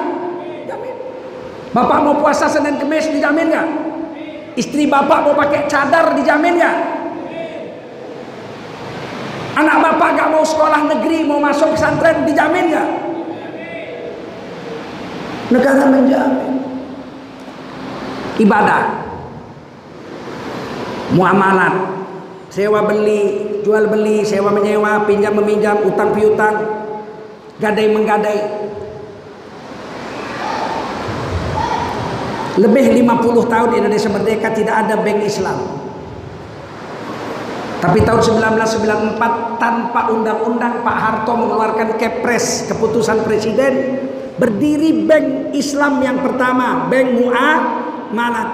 Jamin. 0.70 0.94
Bapak 1.74 1.98
mau 2.06 2.14
puasa 2.22 2.46
Senin 2.46 2.78
Kemis, 2.78 3.10
dijamin 3.10 3.50
nggak? 3.50 3.68
Istri 4.54 4.86
bapak 4.86 5.26
mau 5.26 5.34
pakai 5.34 5.66
cadar, 5.66 6.14
dijamin 6.14 6.54
nggak? 6.54 6.76
Anak 9.58 9.76
bapak 9.82 10.08
nggak 10.14 10.28
mau 10.30 10.46
sekolah 10.46 10.86
negeri, 10.86 11.26
mau 11.26 11.42
masuk 11.42 11.74
pesantren, 11.74 12.22
dijamin 12.30 12.70
nggak? 12.70 12.88
Negara 15.50 15.82
menjamin 15.90 16.50
ibadah 18.40 19.04
muamalat 21.12 21.74
sewa 22.48 22.88
beli 22.88 23.22
jual 23.60 23.84
beli 23.92 24.24
sewa 24.24 24.48
menyewa 24.48 25.04
pinjam 25.04 25.36
meminjam 25.36 25.76
utang 25.84 26.16
piutang 26.16 26.79
gadai 27.60 27.86
menggadai 27.92 28.38
lebih 32.58 32.84
50 33.04 33.52
tahun 33.52 33.70
Indonesia 33.78 34.10
merdeka 34.10 34.48
tidak 34.50 34.74
ada 34.84 34.98
bank 34.98 35.20
Islam 35.22 35.58
tapi 37.80 38.04
tahun 38.04 38.20
1994 38.20 39.56
tanpa 39.56 40.12
undang-undang 40.12 40.84
Pak 40.84 40.96
Harto 41.00 41.32
mengeluarkan 41.32 41.96
kepres 41.96 42.68
keputusan 42.68 43.24
presiden 43.24 44.04
berdiri 44.36 45.08
bank 45.08 45.56
Islam 45.56 46.00
yang 46.04 46.20
pertama 46.20 46.88
bank 46.92 47.08
Mu'a 47.16 47.52
manat. 48.12 48.48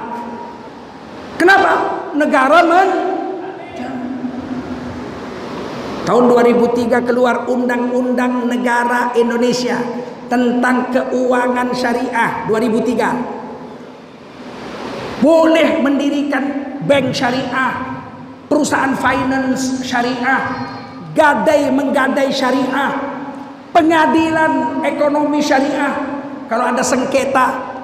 Kenapa? 1.39 1.73
Negara 2.15 2.63
men 2.63 3.16
Tahun 6.07 6.31
2003 6.31 7.03
keluar 7.03 7.51
Undang-Undang 7.51 8.47
Negara 8.47 9.11
Indonesia 9.19 9.75
tentang 10.31 10.95
keuangan 10.95 11.75
syariah 11.75 12.47
2003. 12.47 15.19
Boleh 15.19 15.83
mendirikan 15.83 16.79
bank 16.87 17.11
syariah, 17.11 18.07
perusahaan 18.47 18.95
finance 18.95 19.83
syariah, 19.83 20.47
gadai 21.11 21.75
menggadai 21.75 22.31
syariah, 22.31 22.95
pengadilan 23.75 24.87
ekonomi 24.87 25.43
syariah. 25.43 26.23
Kalau 26.47 26.71
ada 26.71 26.87
sengketa 26.87 27.75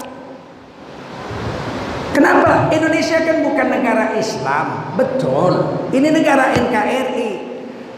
Kenapa? 2.13 2.69
Indonesia 2.69 3.25
kan 3.25 3.41
bukan 3.41 3.73
negara 3.73 4.13
Islam. 4.21 4.93
Betul. 5.01 5.65
Ini 5.97 6.13
negara 6.13 6.53
NKRI. 6.53 7.52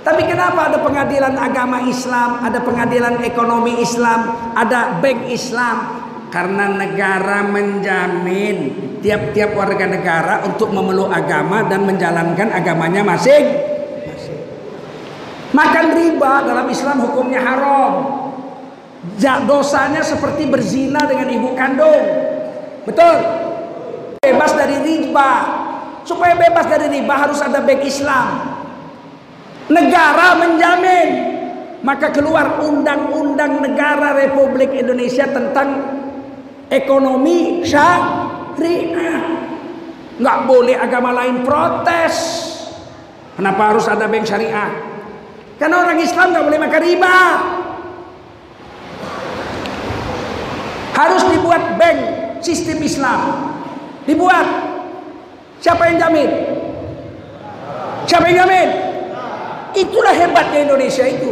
Tapi 0.05 0.23
kenapa 0.29 0.69
ada 0.69 0.79
pengadilan 0.85 1.33
agama 1.33 1.81
Islam, 1.89 2.45
ada 2.45 2.61
pengadilan 2.61 3.25
ekonomi 3.25 3.81
Islam, 3.81 4.53
ada 4.53 5.01
bank 5.01 5.33
Islam? 5.33 5.77
Karena 6.29 6.69
negara 6.69 7.47
menjamin 7.47 8.57
tiap-tiap 9.01 9.57
warga 9.57 9.87
negara 9.89 10.45
untuk 10.45 10.69
memeluk 10.75 11.09
agama 11.09 11.65
dan 11.65 11.87
menjalankan 11.89 12.53
agamanya 12.53 13.07
masing 13.07 13.73
Makan 15.55 15.87
riba 15.95 16.43
dalam 16.43 16.67
Islam 16.67 16.99
hukumnya 16.99 17.39
haram. 17.39 17.93
Dosanya 19.47 20.03
seperti 20.03 20.51
berzina 20.51 21.07
dengan 21.07 21.31
ibu 21.31 21.55
kandung. 21.55 22.03
Betul? 22.83 23.17
bebas 24.25 24.51
dari 24.57 24.77
riba. 24.83 25.33
Supaya 26.05 26.37
bebas 26.37 26.69
dari 26.69 26.91
riba 26.91 27.15
harus 27.17 27.39
ada 27.41 27.63
bank 27.63 27.81
Islam. 27.87 28.54
Negara 29.73 30.37
menjamin. 30.37 31.09
Maka 31.85 32.09
keluar 32.09 32.65
undang-undang 32.65 33.61
negara 33.61 34.17
Republik 34.17 34.73
Indonesia 34.73 35.29
tentang 35.29 35.85
ekonomi 36.73 37.61
syariah. 37.61 39.21
Nggak 40.17 40.39
boleh 40.49 40.77
agama 40.81 41.13
lain 41.13 41.45
protes. 41.45 42.17
Kenapa 43.37 43.75
harus 43.75 43.85
ada 43.85 44.09
bank 44.09 44.25
syariah? 44.25 44.73
Karena 45.61 45.85
orang 45.85 45.99
Islam 46.01 46.33
nggak 46.33 46.47
boleh 46.49 46.61
makan 46.65 46.83
riba. 46.83 47.19
Harus 50.95 51.23
dibuat 51.29 51.63
bank 51.77 51.99
sistem 52.41 52.81
Islam. 52.81 53.21
Dibuat. 54.09 54.47
Siapa 55.61 55.85
yang 55.93 56.01
jamin? 56.01 56.31
Siapa 58.09 58.25
yang 58.31 58.47
jamin? 58.47 58.69
Itulah 59.75 60.15
hebatnya 60.15 60.71
Indonesia 60.71 61.05
itu. 61.05 61.31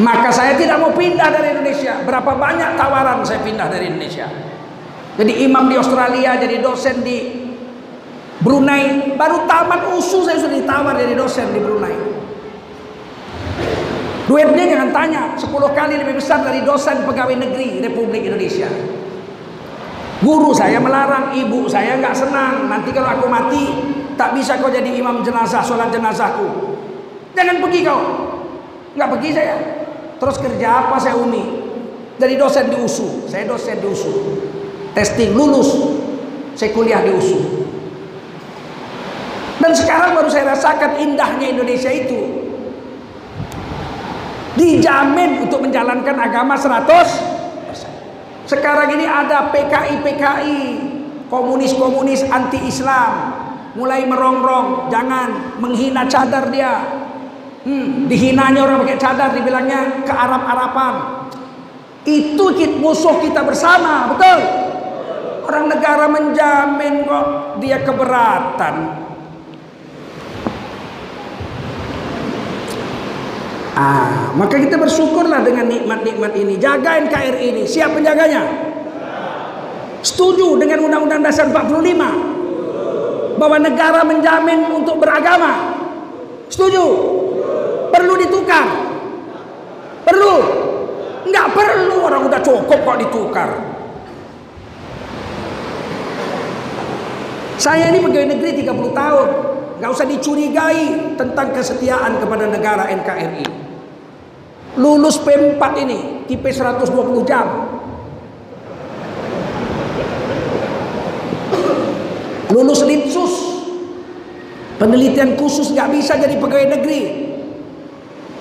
Maka 0.00 0.32
saya 0.34 0.58
tidak 0.58 0.82
mau 0.82 0.90
pindah 0.90 1.30
dari 1.30 1.54
Indonesia. 1.54 2.02
Berapa 2.02 2.34
banyak 2.34 2.74
tawaran 2.74 3.22
saya 3.22 3.44
pindah 3.46 3.70
dari 3.70 3.92
Indonesia. 3.92 4.26
Jadi 5.14 5.46
imam 5.46 5.70
di 5.70 5.78
Australia, 5.78 6.34
jadi 6.34 6.58
dosen 6.58 7.06
di 7.06 7.46
Brunei. 8.42 9.14
Baru 9.14 9.46
tamat 9.46 9.94
usul 9.94 10.26
saya 10.26 10.42
sudah 10.42 10.58
ditawar 10.58 10.98
jadi 10.98 11.14
dosen 11.14 11.46
di 11.54 11.60
Brunei. 11.62 11.94
Duitnya 14.24 14.64
jangan 14.66 14.90
tanya, 14.90 15.22
10 15.36 15.52
kali 15.76 16.00
lebih 16.00 16.16
besar 16.16 16.40
dari 16.40 16.64
dosen 16.64 17.04
pegawai 17.04 17.36
negeri 17.36 17.84
Republik 17.84 18.24
Indonesia. 18.24 18.66
Guru 20.24 20.56
saya 20.56 20.80
melarang, 20.80 21.36
ibu 21.36 21.68
saya 21.68 22.00
nggak 22.00 22.16
senang. 22.16 22.66
Nanti 22.72 22.90
kalau 22.90 23.20
aku 23.20 23.28
mati, 23.28 23.64
tak 24.14 24.34
bisa 24.34 24.58
kau 24.58 24.70
jadi 24.70 24.88
imam 24.94 25.22
jenazah, 25.22 25.62
sholat 25.62 25.90
jenazahku. 25.90 26.76
Jangan 27.34 27.58
pergi 27.58 27.80
kau. 27.86 28.02
Nggak 28.94 29.08
pergi 29.18 29.28
saya. 29.34 29.56
Terus 30.18 30.36
kerja 30.38 30.68
apa 30.86 30.96
saya 31.02 31.18
uni? 31.18 31.62
Dari 32.14 32.38
dosen 32.38 32.70
di 32.70 32.78
USU. 32.78 33.26
Saya 33.26 33.44
dosen 33.44 33.82
di 33.82 33.86
USU. 33.90 34.12
Testing, 34.94 35.34
lulus. 35.34 35.74
Saya 36.54 36.70
kuliah 36.70 37.02
di 37.02 37.10
USU. 37.10 37.66
Dan 39.58 39.72
sekarang 39.74 40.14
baru 40.14 40.30
saya 40.30 40.54
rasakan 40.54 41.02
indahnya 41.02 41.50
Indonesia 41.50 41.90
itu. 41.90 42.46
Dijamin 44.54 45.42
untuk 45.42 45.66
menjalankan 45.66 46.14
agama 46.14 46.54
100 46.54 47.34
sekarang 48.44 48.92
ini 48.92 49.08
ada 49.08 49.48
PKI-PKI, 49.48 50.60
komunis-komunis 51.32 52.28
anti-Islam, 52.28 53.12
mulai 53.74 54.06
merongrong, 54.06 54.88
jangan 54.88 55.58
menghina 55.58 56.06
cadar 56.06 56.50
dia. 56.50 57.02
Hmm, 57.64 58.06
dihinanya 58.06 58.60
orang 58.60 58.84
pakai 58.84 58.98
cadar, 59.00 59.30
dibilangnya 59.34 60.04
ke 60.04 60.12
Arab-Araban. 60.12 60.94
Itu 62.04 62.52
musuh 62.78 63.24
kita 63.24 63.40
bersama, 63.40 64.12
betul? 64.12 64.38
Orang 65.44 65.72
negara 65.72 66.04
menjamin 66.08 67.08
kok 67.08 67.26
dia 67.60 67.80
keberatan. 67.80 68.74
Ah, 73.74 74.30
maka 74.38 74.54
kita 74.60 74.78
bersyukurlah 74.78 75.42
dengan 75.42 75.66
nikmat-nikmat 75.66 76.30
ini. 76.38 76.54
Jaga 76.62 77.00
NKRI 77.10 77.46
ini. 77.50 77.62
Siap 77.66 77.90
penjaganya? 77.90 78.44
Setuju 80.04 80.60
dengan 80.60 80.84
Undang-Undang 80.84 81.24
Dasar 81.24 81.48
45 81.48 82.33
bahwa 83.36 83.56
negara 83.58 84.06
menjamin 84.06 84.70
untuk 84.70 85.02
beragama. 85.02 85.74
Setuju? 86.48 86.84
Perlu 87.90 88.14
ditukar? 88.18 88.66
Perlu? 90.04 90.34
Enggak 91.24 91.46
perlu 91.56 91.96
orang 92.04 92.28
udah 92.28 92.40
cukup 92.44 92.78
kok 92.84 92.98
ditukar. 93.00 93.50
Saya 97.56 97.88
ini 97.88 98.02
pegawai 98.02 98.28
negeri 98.34 98.60
30 98.60 98.92
tahun. 98.92 99.28
Enggak 99.80 99.90
usah 99.90 100.06
dicurigai 100.06 101.16
tentang 101.16 101.48
kesetiaan 101.54 102.20
kepada 102.20 102.44
negara 102.46 102.86
NKRI. 102.92 103.46
Lulus 104.74 105.22
P4 105.22 105.62
ini, 105.86 106.26
tipe 106.26 106.50
120 106.50 107.22
jam. 107.22 107.73
Lulus 112.54 112.86
Litsus, 112.86 113.34
penelitian 114.78 115.34
khusus 115.34 115.74
nggak 115.74 115.90
bisa 115.90 116.14
jadi 116.14 116.38
pegawai 116.38 116.78
negeri. 116.78 117.02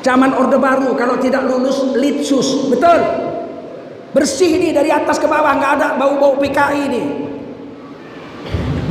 Zaman 0.05 0.38
Orde 0.38 0.61
Baru 0.61 0.93
kalau 0.93 1.18
tidak 1.18 1.49
lulus 1.49 1.97
Litsus, 1.97 2.70
betul? 2.70 3.01
Bersih 4.14 4.61
nih 4.61 4.70
dari 4.70 4.93
atas 4.93 5.18
ke 5.18 5.26
bawah 5.26 5.57
nggak 5.57 5.72
ada 5.82 5.88
bau-bau 5.97 6.38
PKI 6.38 6.80
ini. 6.93 7.03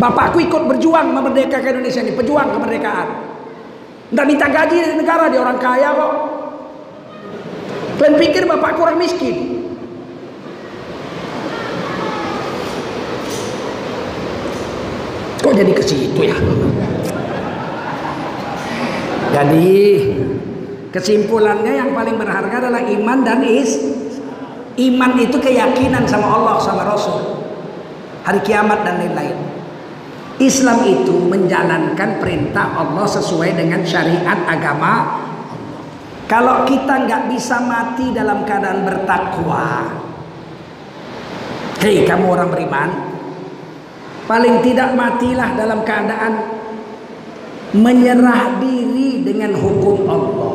Bapakku 0.03 0.43
ikut 0.43 0.67
berjuang 0.67 1.15
memerdekakan 1.15 1.79
Indonesia 1.79 2.03
ini, 2.03 2.19
pejuang 2.19 2.59
kemerdekaan. 2.59 3.09
Nggak 4.11 4.27
minta 4.27 4.47
gaji 4.51 4.77
dari 4.83 4.97
negara, 4.99 5.31
dia 5.31 5.39
orang 5.39 5.59
kaya 5.63 5.95
kok. 5.95 6.15
Kalian 8.03 8.19
pikir 8.19 8.43
bapak 8.51 8.75
kurang 8.75 8.99
miskin? 8.99 9.52
Kok 15.43 15.53
jadi 15.53 15.73
ke 15.75 15.83
situ 15.83 16.21
ya? 16.23 16.37
Jadi 19.33 19.71
kesimpulannya 20.95 21.73
yang 21.73 21.91
paling 21.97 22.17
berharga 22.17 22.69
adalah 22.69 22.83
iman 22.87 23.19
dan 23.27 23.43
is. 23.43 23.77
Iman 24.79 25.19
itu 25.21 25.37
keyakinan 25.37 26.09
sama 26.09 26.33
Allah 26.33 26.57
sama 26.63 26.87
Rasul. 26.89 27.45
Hari 28.25 28.41
kiamat 28.41 28.87
dan 28.87 29.03
lain-lain. 29.03 29.37
Islam 30.41 30.81
itu 30.89 31.13
menjalankan 31.29 32.23
perintah 32.23 32.73
Allah 32.73 33.05
sesuai 33.05 33.53
dengan 33.53 33.85
syariat 33.85 34.49
agama 34.49 35.23
kalau 36.33 36.65
kita 36.65 37.05
nggak 37.05 37.29
bisa 37.29 37.61
mati 37.61 38.09
dalam 38.09 38.49
keadaan 38.49 38.89
bertakwa, 38.89 39.85
hei 41.85 42.09
kamu 42.09 42.25
orang 42.25 42.49
beriman, 42.49 42.89
paling 44.27 44.63
tidak 44.63 44.95
matilah 44.95 45.55
dalam 45.55 45.83
keadaan 45.83 46.33
menyerah 47.73 48.61
diri 48.61 49.25
dengan 49.25 49.57
hukum 49.57 50.07
Allah. 50.07 50.55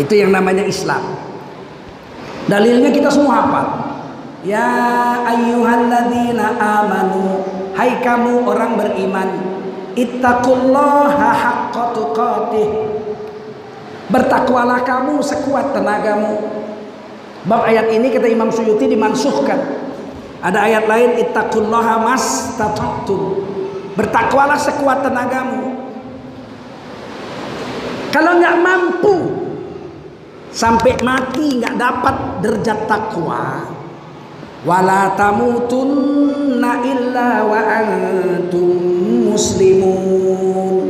Itu 0.00 0.16
yang 0.16 0.32
namanya 0.32 0.64
Islam. 0.64 1.04
Dalilnya 2.48 2.90
kita 2.90 3.12
semua 3.12 3.46
apa? 3.46 3.62
Ya 4.42 4.66
ayyuhalladzina 5.22 6.58
amanu, 6.58 7.46
hai 7.78 8.02
kamu 8.02 8.42
orang 8.42 8.74
beriman, 8.74 9.28
ittaqullaha 9.94 11.30
haqqa 11.30 11.94
tuqatih 11.94 12.92
Bertakwalah 14.12 14.84
kamu 14.84 15.24
sekuat 15.24 15.72
tenagamu. 15.72 16.36
Bab 17.48 17.64
ayat 17.64 17.88
ini 17.88 18.12
kata 18.12 18.28
Imam 18.28 18.52
Suyuti 18.52 18.84
dimansuhkan. 18.84 19.56
Ada 20.42 20.58
ayat 20.58 20.84
lain 20.90 21.22
ittaqullaha 21.22 22.02
mastata'tum. 22.02 23.22
Bertakwalah 23.94 24.58
sekuat 24.58 25.06
tenagamu. 25.06 25.70
Kalau 28.10 28.36
nggak 28.42 28.56
mampu 28.60 29.16
sampai 30.52 31.00
mati 31.00 31.56
nggak 31.62 31.78
dapat 31.80 32.44
derajat 32.44 32.84
takwa, 32.84 33.64
wala 34.68 35.16
tamutunna 35.16 36.72
illa 36.84 37.46
wa 37.46 37.60
antum 37.62 38.68
muslimun. 39.32 40.84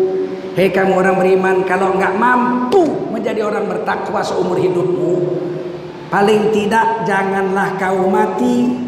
Hei 0.59 0.75
kamu 0.75 0.99
orang 0.99 1.17
beriman, 1.21 1.57
kalau 1.63 1.95
nggak 1.95 2.19
mampu 2.19 3.13
menjadi 3.15 3.47
orang 3.47 3.71
bertakwa 3.71 4.19
seumur 4.19 4.59
hidupmu, 4.59 5.15
paling 6.11 6.51
tidak 6.51 7.07
janganlah 7.07 7.79
kau 7.79 8.11
mati, 8.11 8.82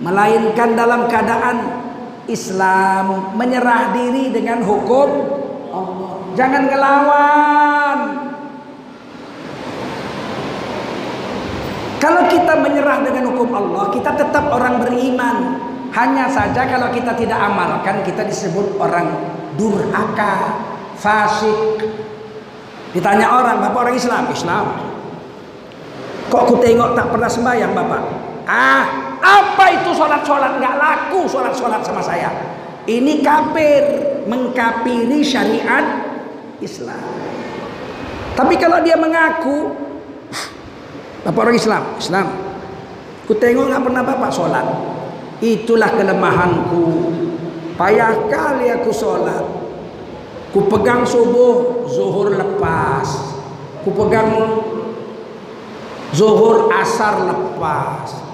melainkan 0.00 0.74
dalam 0.74 1.06
keadaan 1.06 1.80
Islam 2.28 3.36
menyerah 3.36 3.92
diri 3.92 4.32
dengan 4.32 4.64
hukum 4.64 5.08
Allah. 5.70 6.14
Jangan 6.38 6.62
ngelawan. 6.70 7.98
Kalau 12.00 12.22
kita 12.32 12.56
menyerah 12.64 13.04
dengan 13.04 13.28
hukum 13.28 13.50
Allah, 13.52 13.92
kita 13.92 14.16
tetap 14.16 14.48
orang 14.48 14.80
beriman. 14.80 15.36
Hanya 15.90 16.30
saja 16.30 16.64
kalau 16.70 16.88
kita 16.94 17.12
tidak 17.18 17.36
amalkan, 17.36 18.00
kita 18.06 18.24
disebut 18.24 18.78
orang 18.80 19.10
durhaka, 19.58 20.54
fasik. 20.96 21.82
Ditanya 22.94 23.26
orang, 23.26 23.58
Bapak 23.60 23.90
orang 23.90 23.96
Islam? 23.98 24.24
Islam. 24.32 24.66
Kok 26.30 26.42
ku 26.46 26.54
tengok 26.62 26.94
tak 26.94 27.10
pernah 27.10 27.26
sembahyang 27.26 27.74
Bapak? 27.74 28.29
Ah, 28.50 28.82
apa 29.22 29.64
itu 29.78 29.94
sholat-sholat? 29.94 30.58
Nggak 30.58 30.74
laku 30.74 31.22
sholat-sholat 31.30 31.86
sama 31.86 32.02
saya. 32.02 32.34
Ini 32.82 33.22
kafir, 33.22 33.82
mengkapiri 34.26 35.22
syariat 35.22 36.02
Islam. 36.58 36.98
Tapi 38.34 38.54
kalau 38.58 38.82
dia 38.82 38.98
mengaku, 38.98 39.70
Bapak 41.22 41.40
orang 41.46 41.54
Islam, 41.60 41.82
Islam. 41.94 42.26
Ku 43.30 43.38
tengok 43.38 43.70
nggak 43.70 43.84
pernah 43.86 44.02
Bapak 44.02 44.30
sholat. 44.34 44.66
Itulah 45.38 45.94
kelemahanku. 45.94 46.86
Payah 47.78 48.26
kali 48.26 48.66
aku 48.74 48.90
sholat. 48.90 49.46
Ku 50.50 50.66
pegang 50.66 51.06
subuh, 51.06 51.86
zuhur 51.86 52.34
lepas. 52.34 53.06
Ku 53.86 53.94
pegang 53.94 54.58
zuhur 56.10 56.66
asar 56.74 57.22
lepas. 57.30 58.29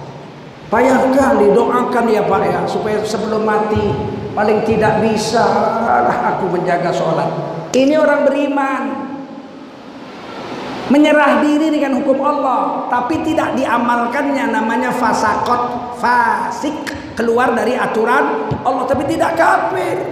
Payah 0.66 1.14
kali 1.14 1.54
doakan 1.54 2.10
ya 2.10 2.26
Pak 2.26 2.42
ya 2.42 2.60
supaya 2.66 2.98
sebelum 3.06 3.46
mati 3.46 3.86
paling 4.34 4.66
tidak 4.66 4.98
bisa. 4.98 5.46
Aku 6.34 6.50
menjaga 6.50 6.90
sholat. 6.90 7.30
Ini 7.70 7.94
orang 7.94 8.26
beriman. 8.26 8.82
Menyerah 10.86 11.42
diri 11.42 11.70
dengan 11.70 11.98
hukum 11.98 12.18
Allah 12.22 12.86
tapi 12.86 13.18
tidak 13.22 13.54
diamalkannya 13.54 14.50
namanya 14.50 14.90
fasakot 14.90 15.94
fasik. 16.02 16.74
Keluar 17.14 17.54
dari 17.54 17.78
aturan 17.78 18.50
Allah 18.66 18.84
tapi 18.90 19.06
tidak 19.06 19.38
kafir. 19.38 20.02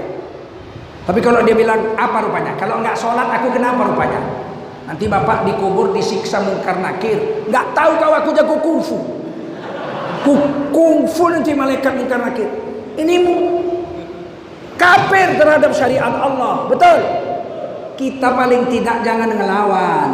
Tapi 1.05 1.21
kalau 1.21 1.43
dia 1.43 1.53
bilang 1.53 1.99
apa 1.99 2.23
rupanya? 2.23 2.55
Kalau 2.55 2.79
nggak 2.79 2.95
sholat 2.95 3.27
aku 3.27 3.51
kenapa 3.51 3.91
rupanya? 3.91 4.23
Nanti 4.87 5.11
bapak 5.11 5.51
dikubur 5.51 5.91
disiksa 5.91 6.39
mungkar 6.41 6.79
nakir. 6.79 7.43
Nggak 7.51 7.75
tahu 7.75 7.91
kau 7.99 8.15
aku 8.15 8.31
jago 8.33 8.57
kungfu 8.63 9.24
kungfu 10.73 11.25
nanti 11.29 11.53
malaikat 11.53 11.93
mungkar 12.01 12.21
nakir 12.25 12.49
ini 12.97 13.15
kafir 14.81 15.37
terhadap 15.37 15.71
syariat 15.77 16.11
Allah 16.11 16.67
betul 16.67 16.99
kita 17.95 18.33
paling 18.33 18.67
tidak 18.73 19.05
jangan 19.05 19.31
ngelawan 19.31 20.11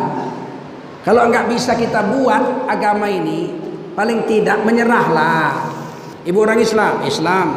kalau 1.00 1.32
nggak 1.32 1.48
bisa 1.48 1.72
kita 1.80 2.12
buat 2.12 2.68
agama 2.68 3.08
ini, 3.08 3.48
paling 3.96 4.28
tidak 4.28 4.60
menyerahlah. 4.68 5.72
Ibu 6.28 6.38
orang 6.44 6.60
Islam, 6.60 7.00
Islam. 7.08 7.48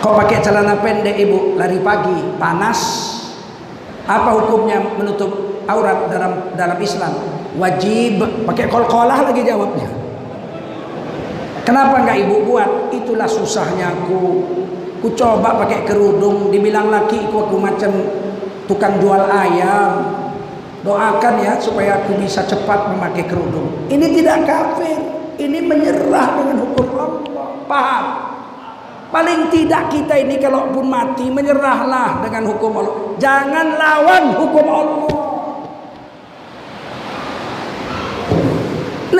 Kau 0.00 0.16
pakai 0.16 0.40
celana 0.40 0.80
pendek 0.80 1.16
ibu 1.20 1.60
lari 1.60 1.76
pagi 1.84 2.16
panas. 2.40 2.80
Apa 4.04 4.36
hukumnya 4.36 4.80
menutup 4.96 5.60
aurat 5.68 6.08
dalam 6.08 6.32
dalam 6.56 6.78
Islam? 6.80 7.12
Wajib. 7.56 8.22
Pakai 8.48 8.66
kol-kolah 8.66 9.30
lagi 9.30 9.42
jawabnya. 9.46 9.90
Kenapa 11.64 12.04
nggak 12.04 12.18
ibu 12.28 12.36
buat? 12.44 12.92
Itulah 12.92 13.28
susahnya 13.30 13.94
aku. 13.94 14.44
Ku 15.00 15.08
coba 15.12 15.60
pakai 15.60 15.84
kerudung, 15.84 16.48
dibilang 16.48 16.88
laki 16.88 17.28
ku 17.28 17.44
aku 17.44 17.56
macam 17.60 17.92
tukang 18.64 18.96
jual 19.00 19.28
ayam 19.28 20.24
doakan 20.84 21.34
ya 21.40 21.56
supaya 21.56 22.04
aku 22.04 22.20
bisa 22.20 22.44
cepat 22.44 22.92
memakai 22.92 23.24
kerudung 23.24 23.88
ini 23.88 24.12
tidak 24.20 24.44
kafir 24.44 25.00
ini 25.40 25.64
menyerah 25.64 26.28
dengan 26.36 26.56
hukum 26.60 26.86
Allah 26.92 27.10
paham 27.64 28.04
paling 29.08 29.48
tidak 29.48 29.88
kita 29.88 30.14
ini 30.20 30.36
kalaupun 30.36 30.84
mati 30.84 31.32
menyerahlah 31.32 32.20
dengan 32.20 32.52
hukum 32.52 32.72
Allah 32.84 32.94
jangan 33.16 33.66
lawan 33.80 34.24
hukum 34.36 34.66
Allah 34.68 35.16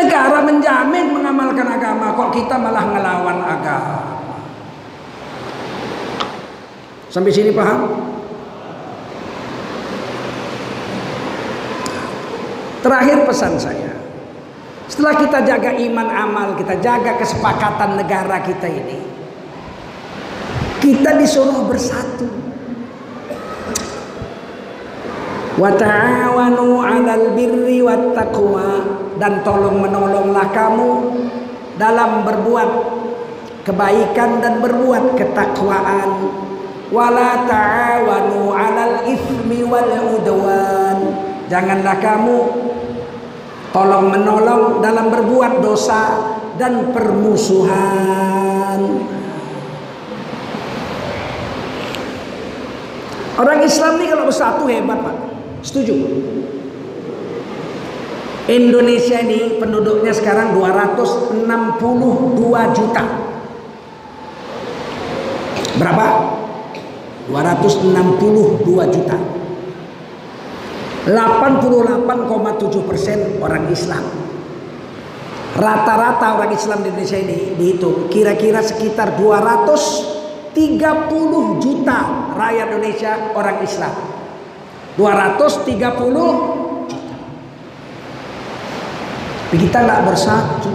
negara 0.05 0.39
menjamin 0.45 1.17
mengamalkan 1.17 1.65
agama 1.65 2.13
kok 2.13 2.31
kita 2.37 2.55
malah 2.61 2.85
ngelawan 2.93 3.41
agama 3.41 4.15
Sampai 7.15 7.31
sini 7.31 7.55
paham? 7.55 7.95
Terakhir 12.83 13.23
pesan 13.23 13.55
saya. 13.55 13.95
Setelah 14.91 15.23
kita 15.23 15.39
jaga 15.47 15.79
iman 15.79 16.09
amal, 16.11 16.59
kita 16.59 16.75
jaga 16.83 17.15
kesepakatan 17.15 18.03
negara 18.03 18.43
kita 18.43 18.67
ini. 18.67 18.99
Kita 20.83 21.15
disuruh 21.15 21.71
bersatu. 21.71 22.27
Wa 25.55 25.71
ta'awanu 25.71 26.83
'alal 26.83 27.31
birri 27.39 27.79
wat 27.79 28.11
taqwa 28.11 29.04
dan 29.19 29.43
tolong 29.47 29.79
menolonglah 29.79 30.51
kamu 30.51 30.91
dalam 31.79 32.23
berbuat 32.27 32.71
kebaikan 33.65 34.43
dan 34.45 34.61
berbuat 34.61 35.17
ketakwaan. 35.19 36.31
Wala 36.93 37.43
ta'awanu 37.49 38.55
'alal 38.55 39.09
itsmi 39.09 39.67
wal 39.67 39.91
udwan. 40.21 40.99
Janganlah 41.51 41.97
kamu 41.99 42.39
tolong 43.75 44.07
menolong 44.13 44.79
dalam 44.79 45.11
berbuat 45.11 45.59
dosa 45.59 46.15
dan 46.55 46.95
permusuhan. 46.95 48.81
Orang 53.35 53.67
Islam 53.67 53.99
ini 53.99 54.07
kalau 54.07 54.31
bersatu 54.31 54.71
hebat 54.71 55.03
Pak. 55.03 55.17
Setuju? 55.67 56.07
Indonesia 58.45 59.25
ini 59.25 59.57
penduduknya 59.57 60.13
sekarang 60.13 60.53
262 60.53 61.81
juta. 62.77 63.05
Berapa? 65.81 66.07
262 67.33 68.85
juta. 68.93 69.17
88,7 71.09 72.85
persen 72.85 73.41
orang 73.41 73.73
Islam. 73.73 74.05
Rata-rata 75.57 76.37
orang 76.37 76.53
Islam 76.53 76.85
di 76.85 76.93
Indonesia 76.93 77.17
ini 77.17 77.57
dihitung 77.57 78.13
kira-kira 78.13 78.61
sekitar 78.61 79.17
230 79.17 80.53
juta 81.65 81.99
rakyat 82.37 82.67
Indonesia 82.77 83.33
orang 83.33 83.65
Islam. 83.65 83.95
230 85.01 85.65
juta. 86.13 86.74
Tapi 89.55 89.71
kita 89.71 89.87
nggak 89.87 90.03
bersatu. 90.11 90.75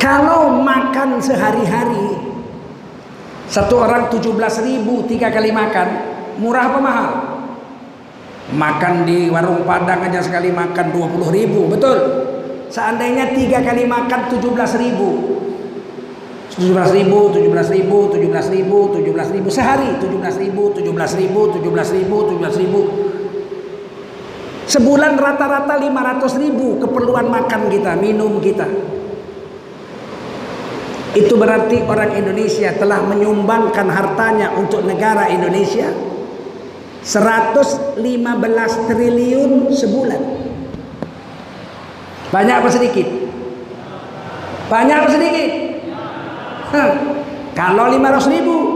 Kalau 0.00 0.64
makan 0.64 1.20
sehari-hari 1.20 2.24
satu 3.52 3.84
orang 3.84 4.08
17 4.08 4.32
ribu 4.64 5.04
tiga 5.04 5.28
kali 5.28 5.52
makan 5.52 5.88
murah 6.40 6.72
apa 6.72 6.78
mahal? 6.80 7.10
Makan 8.56 9.04
di 9.04 9.28
warung 9.28 9.60
Padang 9.68 10.08
aja 10.08 10.24
sekali 10.24 10.48
makan 10.48 10.88
20 10.88 11.28
ribu 11.28 11.68
betul? 11.68 11.98
Seandainya 12.72 13.28
tiga 13.36 13.60
kali 13.60 13.84
makan 13.84 14.32
17 14.32 14.40
ribu 14.80 15.36
17 16.56 16.96
ribu, 16.96 17.28
17 17.28 17.76
ribu, 17.76 18.08
17 18.08 18.56
ribu, 18.56 18.78
17 18.88 19.36
ribu 19.36 19.48
sehari 19.52 20.00
17 20.00 20.40
ribu, 20.40 20.72
17 20.72 21.12
ribu, 21.20 21.52
17 21.60 21.92
ribu, 21.92 22.16
17 22.40 22.62
ribu 22.64 22.80
Sebulan 24.64 25.20
rata-rata 25.20 25.76
500 25.76 26.40
ribu 26.40 26.80
keperluan 26.80 27.28
makan 27.28 27.68
kita, 27.68 27.92
minum 28.00 28.40
kita 28.40 28.64
Itu 31.14 31.36
berarti 31.36 31.84
orang 31.84 32.16
Indonesia 32.16 32.72
telah 32.74 33.04
menyumbangkan 33.04 33.86
hartanya 33.92 34.56
untuk 34.56 34.82
negara 34.88 35.28
Indonesia 35.28 35.92
115 37.04 38.00
triliun 38.88 39.68
sebulan 39.68 40.22
Banyak 42.34 42.56
apa 42.64 42.68
sedikit? 42.72 43.06
Banyak 44.66 44.96
apa 44.96 45.08
sedikit? 45.12 45.48
Kalau 47.54 47.86
500 47.86 48.34
ribu 48.34 48.73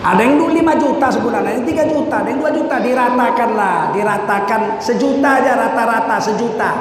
ada 0.00 0.24
yang 0.24 0.40
dulu 0.40 0.56
5 0.56 0.80
juta 0.80 1.12
sebulan, 1.12 1.44
ada 1.44 1.60
yang 1.60 1.68
3 1.68 1.92
juta, 1.92 2.24
ada 2.24 2.32
yang 2.32 2.40
2 2.40 2.56
juta 2.56 2.80
diratakan 2.80 3.52
lah, 3.52 3.92
diratakan 3.92 4.80
sejuta 4.80 5.44
aja 5.44 5.60
rata-rata 5.60 6.16
sejuta 6.16 6.72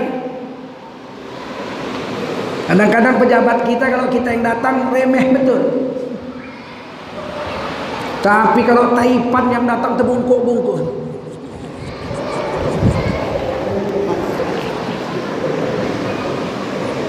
Kadang-kadang 2.63 3.19
pejabat 3.19 3.59
kita 3.67 3.85
kalau 3.91 4.07
kita 4.09 4.29
yang 4.33 4.45
datang 4.47 4.89
remeh 4.95 5.35
betul. 5.35 5.61
Tapi 8.23 8.61
kalau 8.63 8.95
Taipan 8.95 9.45
yang 9.51 9.65
datang 9.67 9.99
terbungkuk-bungkuk. 9.99 11.03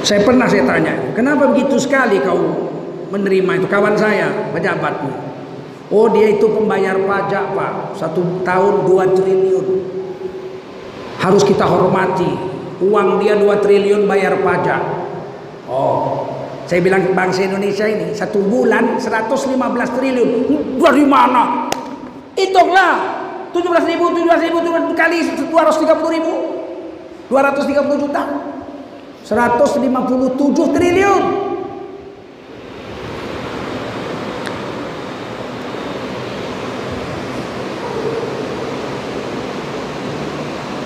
Saya 0.04 0.20
pernah 0.20 0.52
saya 0.52 0.68
tanya 0.68 1.16
kenapa 1.16 1.48
begitu 1.54 1.80
sekali 1.80 2.20
kau 2.20 2.68
menerima 3.14 3.62
itu? 3.62 3.68
Kawan 3.72 3.96
saya 3.96 4.52
pejabatmu. 4.52 5.16
Oh 5.94 6.10
dia 6.12 6.34
itu 6.34 6.50
pembayar 6.50 6.98
pajak 6.98 7.56
pak. 7.56 7.74
Satu 7.96 8.42
tahun 8.44 8.90
2 8.90 9.16
triliun 9.16 9.93
Harus 11.24 11.48
kita 11.48 11.64
hormati. 11.64 12.28
Uang 12.84 13.24
dia 13.24 13.40
2 13.40 13.64
triliun 13.64 14.04
bayar 14.12 14.44
pajak. 14.44 14.82
Oh 15.72 16.28
Saya 16.68 16.84
bilang 16.84 17.16
bangsa 17.16 17.48
Indonesia 17.48 17.88
ini 17.88 18.12
Satu 18.12 18.44
bulan 18.44 19.00
115 19.00 19.56
triliun. 19.96 20.30
Dari 20.84 21.06
mana? 21.08 21.72
Hitunglah. 22.36 23.24
17 23.56 23.86
ribu, 23.86 24.12
17 24.12 24.46
ribu, 24.50 24.58
17 24.60 24.98
kali 25.00 25.18
230 25.48 26.16
ribu. 26.20 26.34
230 27.32 28.04
juta. 28.04 28.22
157 29.24 30.76
triliun 30.76 31.53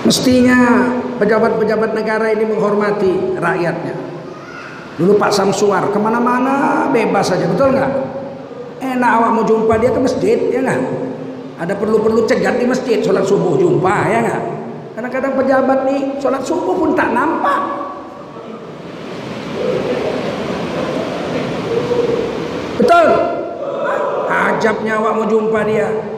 Mestinya 0.08 0.88
pejabat-pejabat 1.20 1.92
negara 1.92 2.32
ini 2.32 2.48
menghormati 2.48 3.36
rakyatnya. 3.36 3.92
Dulu 4.96 5.20
Pak 5.20 5.36
Samsuar 5.36 5.92
ke 5.92 6.00
mana-mana 6.00 6.88
bebas 6.88 7.28
saja, 7.28 7.44
betul 7.44 7.76
nggak? 7.76 7.92
Enak 8.80 9.10
awak 9.20 9.30
mau 9.36 9.44
jumpa 9.44 9.76
dia 9.76 9.92
ke 9.92 10.00
masjid, 10.00 10.40
ya 10.48 10.64
nggak? 10.64 10.80
Ada 11.60 11.76
perlu-perlu 11.76 12.24
cegat 12.24 12.56
di 12.56 12.64
masjid, 12.64 13.04
sholat 13.04 13.28
subuh 13.28 13.60
jumpa, 13.60 14.08
ya 14.08 14.24
nggak? 14.24 14.42
Kadang-kadang 14.96 15.32
pejabat 15.44 15.78
nih 15.84 16.00
sholat 16.16 16.40
subuh 16.40 16.72
pun 16.72 16.96
tak 16.96 17.12
nampak. 17.12 17.60
Betul? 22.80 23.06
Ajabnya 24.32 25.04
awak 25.04 25.12
mau 25.20 25.26
jumpa 25.28 25.60
dia. 25.68 26.16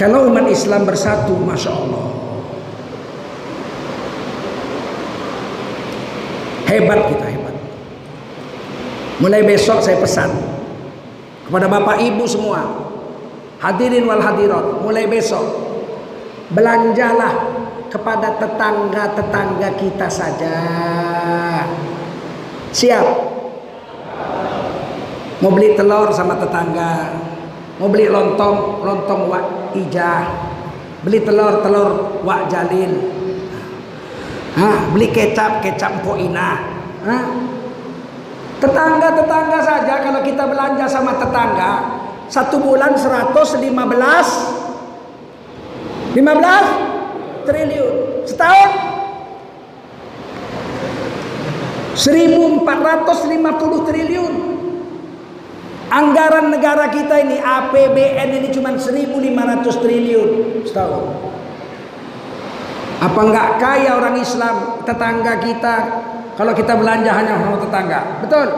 Kalau 0.00 0.32
umat 0.32 0.48
Islam 0.48 0.88
bersatu, 0.88 1.36
masya 1.44 1.76
Allah, 1.76 2.08
hebat 6.72 7.04
kita 7.12 7.26
hebat. 7.28 7.52
Mulai 9.20 9.44
besok 9.44 9.84
saya 9.84 10.00
pesan 10.00 10.32
kepada 11.44 11.68
bapak 11.68 12.00
ibu 12.00 12.24
semua, 12.24 12.64
hadirin 13.60 14.08
wal 14.08 14.24
hadirat, 14.24 14.80
mulai 14.80 15.04
besok 15.04 15.44
belanjalah 16.48 17.52
kepada 17.92 18.40
tetangga-tetangga 18.40 19.68
kita 19.76 20.08
saja. 20.08 20.56
Siap? 22.72 23.06
Mau 25.44 25.52
beli 25.52 25.76
telur 25.76 26.08
sama 26.16 26.40
tetangga, 26.40 27.20
mau 27.76 27.92
beli 27.92 28.08
lontong, 28.08 28.80
lontong 28.80 29.28
wak 29.28 29.59
ijah. 29.76 30.24
Beli 31.00 31.24
telur 31.24 31.64
telur 31.64 32.20
wak 32.26 32.52
jalil. 32.52 32.92
Ha, 34.60 34.92
beli 34.92 35.08
kecap 35.14 35.64
kecap 35.64 36.04
po 36.04 36.18
ina. 36.18 36.60
Ha? 37.06 37.18
Tetangga-tetangga 38.60 39.60
saja 39.64 40.04
kalau 40.04 40.20
kita 40.20 40.44
belanja 40.44 40.84
sama 40.84 41.16
tetangga 41.16 41.96
satu 42.28 42.60
bulan 42.60 42.92
115 42.92 43.56
15 46.12 47.48
triliun. 47.48 47.94
Setahun? 48.28 48.70
1450 52.00 53.88
triliun 53.88 54.59
anggaran 55.90 56.54
negara 56.54 56.86
kita 56.88 57.20
ini 57.20 57.36
APBN 57.42 58.28
ini 58.40 58.48
cuma 58.54 58.72
1500 58.78 59.82
triliun. 59.82 60.30
Setahun 60.64 61.30
apa 63.00 63.16
enggak 63.16 63.48
kaya 63.56 63.96
orang 63.96 64.20
Islam 64.20 64.84
tetangga 64.84 65.40
kita 65.40 65.74
kalau 66.36 66.52
kita 66.52 66.76
belanja 66.76 67.10
hanya 67.16 67.40
sama 67.40 67.56
tetangga? 67.56 68.00
Betul. 68.20 68.48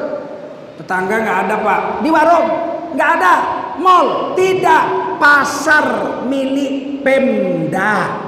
Tetangga 0.82 1.14
enggak 1.22 1.38
ada 1.46 1.54
pak. 1.62 1.80
Di 2.02 2.10
warung 2.10 2.46
enggak 2.94 3.10
ada. 3.22 3.34
Mall 3.78 4.34
tidak. 4.34 5.14
Pasar 5.22 5.86
milik 6.26 7.06
Pemda. 7.06 8.18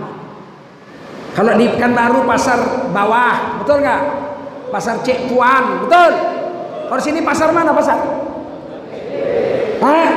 Kalau 1.34 1.59
di 1.59 1.66
Pekanbaru 1.66 2.22
pasar 2.22 2.86
bawah 2.94 3.59
betul 3.59 3.82
enggak 3.82 4.02
pasar 4.70 5.02
Cek 5.02 5.34
Puan 5.34 5.82
betul. 5.82 6.12
Kalau 6.86 7.02
sini 7.02 7.26
pasar 7.26 7.50
mana 7.50 7.74
pasar 7.74 7.98
Hah? 9.85 10.12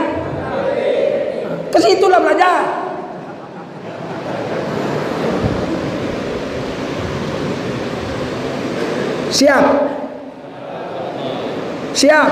ke 1.67 1.79
situ 1.83 2.05
lah 2.09 2.23
belajar. 2.23 2.59
Siap. 9.27 9.65
Siap. 11.93 12.31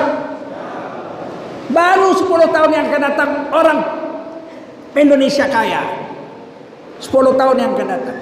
Baru 1.70 2.16
10 2.16 2.56
tahun 2.56 2.72
yang 2.72 2.86
akan 2.90 3.02
datang 3.04 3.32
orang 3.54 3.80
Indonesia 4.96 5.46
kaya. 5.52 5.84
10 6.98 7.12
tahun 7.36 7.56
yang 7.60 7.72
akan 7.78 7.88
datang. 7.90 8.18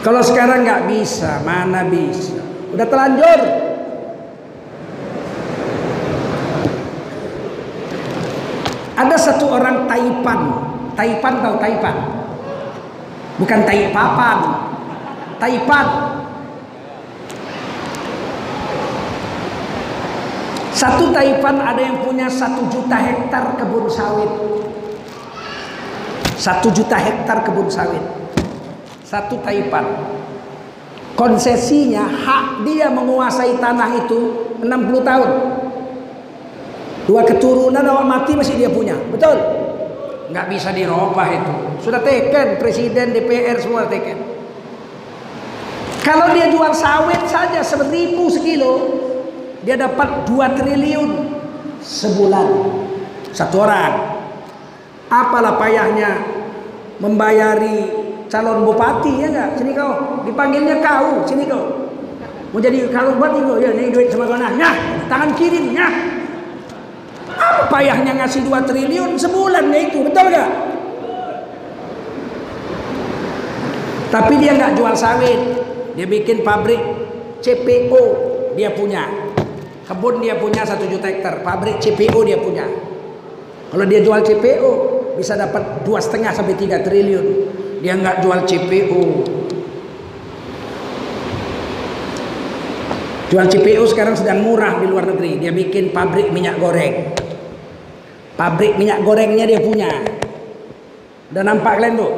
Kalau 0.00 0.22
sekarang 0.24 0.64
nggak 0.64 0.88
bisa 0.88 1.44
mana 1.44 1.84
bisa? 1.86 2.40
Udah 2.72 2.88
telanjur 2.88 3.69
ada 9.00 9.16
satu 9.16 9.48
orang 9.48 9.88
Taipan 9.88 10.40
Taipan 10.92 11.34
tahu 11.40 11.54
Taipan 11.56 11.96
bukan 13.40 13.60
Taipapan 13.64 14.38
Taipan 15.40 15.86
Satu 20.80 21.12
Taipan 21.12 21.60
ada 21.60 21.76
yang 21.76 22.00
punya 22.00 22.24
satu 22.24 22.64
juta 22.72 22.96
hektar 22.96 23.52
kebun 23.60 23.84
sawit. 23.84 24.32
Satu 26.40 26.72
juta 26.72 26.96
hektar 26.96 27.44
kebun 27.44 27.68
sawit. 27.68 28.00
Satu 29.04 29.36
Taipan. 29.44 29.84
Konsesinya 31.20 32.08
hak 32.08 32.64
dia 32.64 32.88
menguasai 32.88 33.60
tanah 33.60 33.92
itu 33.92 34.48
60 34.64 35.04
tahun. 35.04 35.30
Dua 37.10 37.26
keturunan 37.26 37.82
awak 37.82 38.06
mati 38.06 38.38
masih 38.38 38.54
dia 38.54 38.70
punya. 38.70 38.94
Betul? 39.10 39.34
Nggak 40.30 40.46
bisa 40.46 40.70
dirubah 40.70 41.26
itu. 41.26 41.54
Sudah 41.82 41.98
teken 42.06 42.62
presiden 42.62 43.10
DPR 43.10 43.58
semua 43.58 43.90
teken. 43.90 44.14
Kalau 46.06 46.30
dia 46.30 46.46
jual 46.54 46.70
sawit 46.70 47.18
saja 47.26 47.66
seribu 47.66 48.30
sekilo, 48.30 48.74
dia 49.66 49.74
dapat 49.74 50.22
2 50.30 50.58
triliun 50.62 51.10
sebulan 51.82 52.46
satu 53.34 53.66
orang 53.66 54.22
apalah 55.10 55.58
payahnya 55.58 56.14
membayari 57.02 57.90
calon 58.30 58.62
bupati 58.62 59.18
ya 59.18 59.28
enggak 59.34 59.48
sini 59.58 59.72
kau 59.74 60.22
dipanggilnya 60.22 60.78
kau 60.78 61.26
sini 61.26 61.48
kau 61.48 61.90
mau 62.54 62.60
jadi 62.62 62.86
calon 62.92 63.18
bupati 63.18 63.38
kau 63.42 63.56
ya 63.58 63.74
ini 63.74 63.90
duit 63.90 64.12
sama 64.12 64.28
kau 64.28 64.38
nah 64.38 64.52
tangan 65.08 65.30
kiri 65.34 65.72
nah 65.74 66.19
apa 67.40 67.72
payahnya 67.72 68.12
ngasih 68.20 68.44
2 68.44 68.68
triliun 68.68 69.16
sebulan 69.16 69.64
ya 69.72 69.80
itu 69.88 69.98
betul 70.04 70.24
enggak 70.28 70.50
tapi 74.12 74.34
dia 74.36 74.52
nggak 74.54 74.76
jual 74.76 74.94
sawit 74.94 75.40
dia 75.96 76.04
bikin 76.04 76.44
pabrik 76.44 76.80
CPO 77.40 78.04
dia 78.52 78.68
punya 78.76 79.30
Kebun 79.90 80.22
dia 80.22 80.38
punya 80.38 80.62
satu 80.62 80.86
juta 80.86 81.10
hektar, 81.10 81.42
pabrik 81.42 81.82
CPO 81.82 82.22
dia 82.22 82.38
punya. 82.38 82.62
Kalau 83.74 83.82
dia 83.90 83.98
jual 83.98 84.22
CPO 84.22 84.72
bisa 85.18 85.34
dapat 85.34 85.82
dua 85.82 85.98
setengah 85.98 86.30
sampai 86.30 86.54
tiga 86.54 86.78
triliun. 86.78 87.26
Dia 87.82 87.98
nggak 87.98 88.22
jual 88.22 88.38
CPO. 88.46 89.02
Jual 93.34 93.46
CPO 93.50 93.82
sekarang 93.90 94.14
sedang 94.14 94.46
murah 94.46 94.78
di 94.78 94.86
luar 94.86 95.10
negeri. 95.10 95.42
Dia 95.42 95.50
bikin 95.50 95.90
pabrik 95.90 96.30
minyak 96.30 96.62
goreng. 96.62 97.10
Pabrik 98.40 98.80
minyak 98.80 99.04
gorengnya 99.04 99.44
dia 99.44 99.60
punya. 99.60 100.00
Udah 101.28 101.44
nampak 101.44 101.76
kalian 101.76 102.00
tuh? 102.00 102.12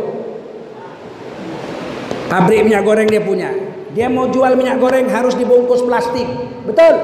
Pabrik 2.30 2.62
minyak 2.62 2.86
goreng 2.86 3.10
dia 3.10 3.18
punya. 3.18 3.50
Dia 3.90 4.06
mau 4.06 4.30
jual 4.30 4.54
minyak 4.54 4.78
goreng 4.78 5.10
harus 5.10 5.34
dibungkus 5.34 5.82
plastik. 5.82 6.22
Betul? 6.62 6.94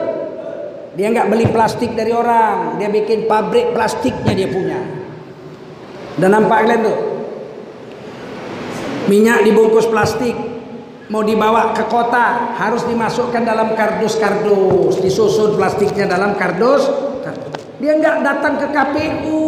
Dia 0.95 1.11
nggak 1.11 1.35
beli 1.35 1.51
plastik 1.51 1.99
dari 1.99 2.15
orang, 2.15 2.79
dia 2.79 2.87
bikin 2.95 3.27
pabrik 3.27 3.75
plastiknya 3.75 4.39
dia 4.39 4.49
punya. 4.55 4.79
Dan 6.15 6.39
nampak 6.39 6.63
kalian 6.63 6.81
tuh, 6.87 6.99
minyak 9.11 9.43
dibungkus 9.43 9.91
plastik, 9.91 10.35
mau 11.11 11.27
dibawa 11.27 11.75
ke 11.75 11.91
kota 11.91 12.55
harus 12.55 12.87
dimasukkan 12.87 13.43
dalam 13.43 13.75
kardus-kardus, 13.75 15.03
disusun 15.03 15.59
plastiknya 15.59 16.07
dalam 16.07 16.39
kardus. 16.39 17.08
Dia 17.79 17.95
nggak 17.95 18.17
datang 18.27 18.59
ke 18.59 18.67
KPU, 18.75 19.39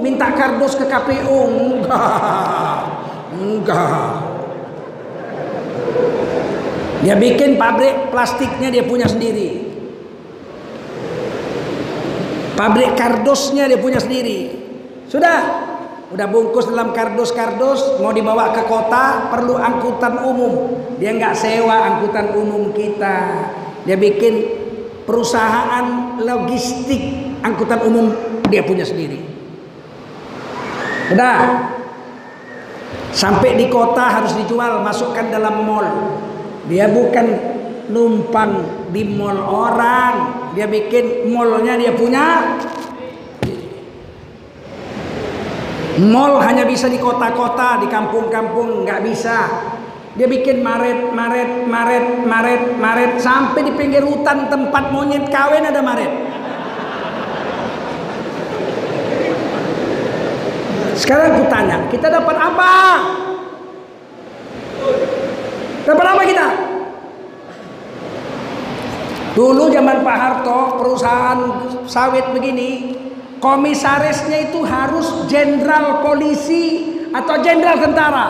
minta 0.00 0.32
kardus 0.32 0.72
ke 0.72 0.88
KPU, 0.88 1.38
enggak, 1.52 2.80
enggak. 3.36 4.08
Dia 7.04 7.20
bikin 7.20 7.60
pabrik 7.60 8.08
plastiknya 8.08 8.72
dia 8.72 8.88
punya 8.88 9.04
sendiri. 9.04 9.68
Pabrik 12.56 12.96
kardusnya 12.96 13.68
dia 13.68 13.76
punya 13.76 14.00
sendiri. 14.00 14.56
Sudah. 15.04 15.68
Udah 16.14 16.30
bungkus 16.30 16.70
dalam 16.70 16.94
kardus-kardus, 16.94 17.98
mau 17.98 18.14
dibawa 18.14 18.54
ke 18.54 18.70
kota, 18.70 19.34
perlu 19.34 19.58
angkutan 19.58 20.22
umum. 20.22 20.78
Dia 21.02 21.10
nggak 21.10 21.34
sewa 21.34 21.74
angkutan 21.90 22.30
umum 22.38 22.70
kita. 22.70 23.50
Dia 23.82 23.98
bikin 23.98 24.46
perusahaan 25.02 26.14
logistik 26.22 27.33
angkutan 27.44 27.84
umum 27.84 28.10
dia 28.48 28.64
punya 28.64 28.82
sendiri. 28.82 29.20
Udah. 31.12 31.70
Sampai 33.14 33.54
di 33.54 33.70
kota 33.70 34.10
harus 34.10 34.34
dijual, 34.34 34.82
masukkan 34.82 35.30
dalam 35.30 35.62
mall. 35.62 35.86
Dia 36.66 36.90
bukan 36.90 37.54
numpang 37.92 38.52
di 38.94 39.04
mall 39.04 39.36
orang 39.44 40.12
dia 40.56 40.64
bikin 40.64 41.28
mallnya 41.28 41.76
dia 41.76 41.92
punya 41.92 42.56
mall 46.00 46.40
hanya 46.40 46.64
bisa 46.64 46.88
di 46.88 46.96
kota-kota 46.96 47.84
di 47.84 47.88
kampung-kampung 47.92 48.88
nggak 48.88 49.00
bisa 49.04 49.38
dia 50.14 50.30
bikin 50.30 50.62
maret 50.62 51.10
maret 51.12 51.50
maret 51.66 52.06
maret 52.24 52.62
maret 52.78 53.12
sampai 53.20 53.66
di 53.66 53.72
pinggir 53.74 54.06
hutan 54.06 54.48
tempat 54.48 54.94
monyet 54.94 55.28
kawin 55.28 55.66
ada 55.68 55.82
maret 55.84 56.12
sekarang 60.94 61.38
aku 61.38 61.44
tanya 61.50 61.78
kita 61.90 62.06
dapat 62.08 62.36
apa 62.38 62.72
dapat 65.84 66.06
apa 66.06 66.22
kita 66.24 66.48
Dulu 69.34 69.66
zaman 69.66 70.06
Pak 70.06 70.16
Harto 70.16 70.78
perusahaan 70.78 71.38
sawit 71.90 72.22
begini, 72.30 72.94
komisarisnya 73.42 74.46
itu 74.46 74.62
harus 74.62 75.26
jenderal 75.26 76.06
polisi 76.06 76.94
atau 77.10 77.42
jenderal 77.42 77.82
tentara. 77.82 78.26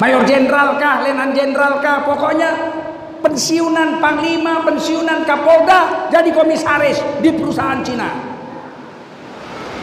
Mayor 0.00 0.24
jenderal 0.24 0.80
kah, 0.80 1.04
lenan 1.04 1.36
jenderal 1.36 1.84
kah, 1.84 2.08
pokoknya 2.08 2.48
pensiunan 3.20 4.00
panglima, 4.00 4.64
pensiunan 4.64 5.28
kapolda 5.28 6.08
jadi 6.08 6.32
komisaris 6.32 6.96
di 7.20 7.28
perusahaan 7.36 7.84
Cina. 7.84 8.35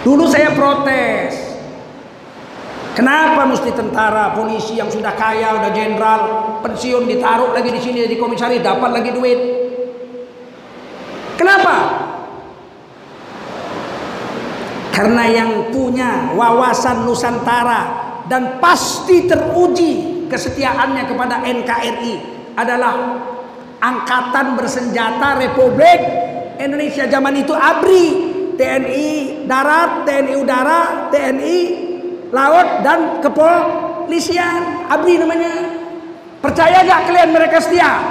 Dulu 0.03 0.27
saya 0.27 0.51
protes. 0.51 1.55
Kenapa 2.93 3.49
mesti 3.49 3.73
tentara, 3.73 4.37
polisi 4.37 4.77
yang 4.77 4.91
sudah 4.91 5.17
kaya, 5.17 5.57
sudah 5.57 5.71
jenderal, 5.73 6.21
pensiun 6.61 7.09
ditaruh 7.09 7.49
lagi 7.55 7.73
di 7.73 7.81
sini 7.81 8.05
jadi 8.05 8.21
komisaris, 8.21 8.61
dapat 8.61 8.89
lagi 8.93 9.09
duit? 9.09 9.39
Kenapa? 11.33 11.75
Karena 14.93 15.25
yang 15.25 15.73
punya 15.73 16.37
wawasan 16.37 17.09
Nusantara 17.09 17.81
dan 18.29 18.61
pasti 18.61 19.25
teruji 19.25 20.29
kesetiaannya 20.29 21.09
kepada 21.09 21.41
NKRI 21.41 22.13
adalah 22.53 22.93
Angkatan 23.81 24.53
Bersenjata 24.53 25.41
Republik 25.41 25.99
Indonesia 26.61 27.09
zaman 27.09 27.41
itu 27.41 27.51
ABRI, 27.57 28.32
TNI 28.55 29.07
Darat, 29.49 30.07
TNI 30.07 30.33
Udara, 30.37 31.09
TNI 31.09 31.57
Laut 32.33 32.81
dan 32.81 33.21
Kepolisian. 33.21 34.89
ABRI 34.89 35.21
namanya. 35.21 35.53
Percaya 36.41 36.81
gak 36.83 37.07
kalian 37.07 37.29
mereka 37.31 37.61
setia? 37.61 38.01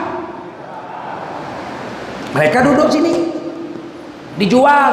Mereka 2.33 2.59
duduk 2.65 2.89
sini. 2.89 3.13
Dijual. 4.41 4.93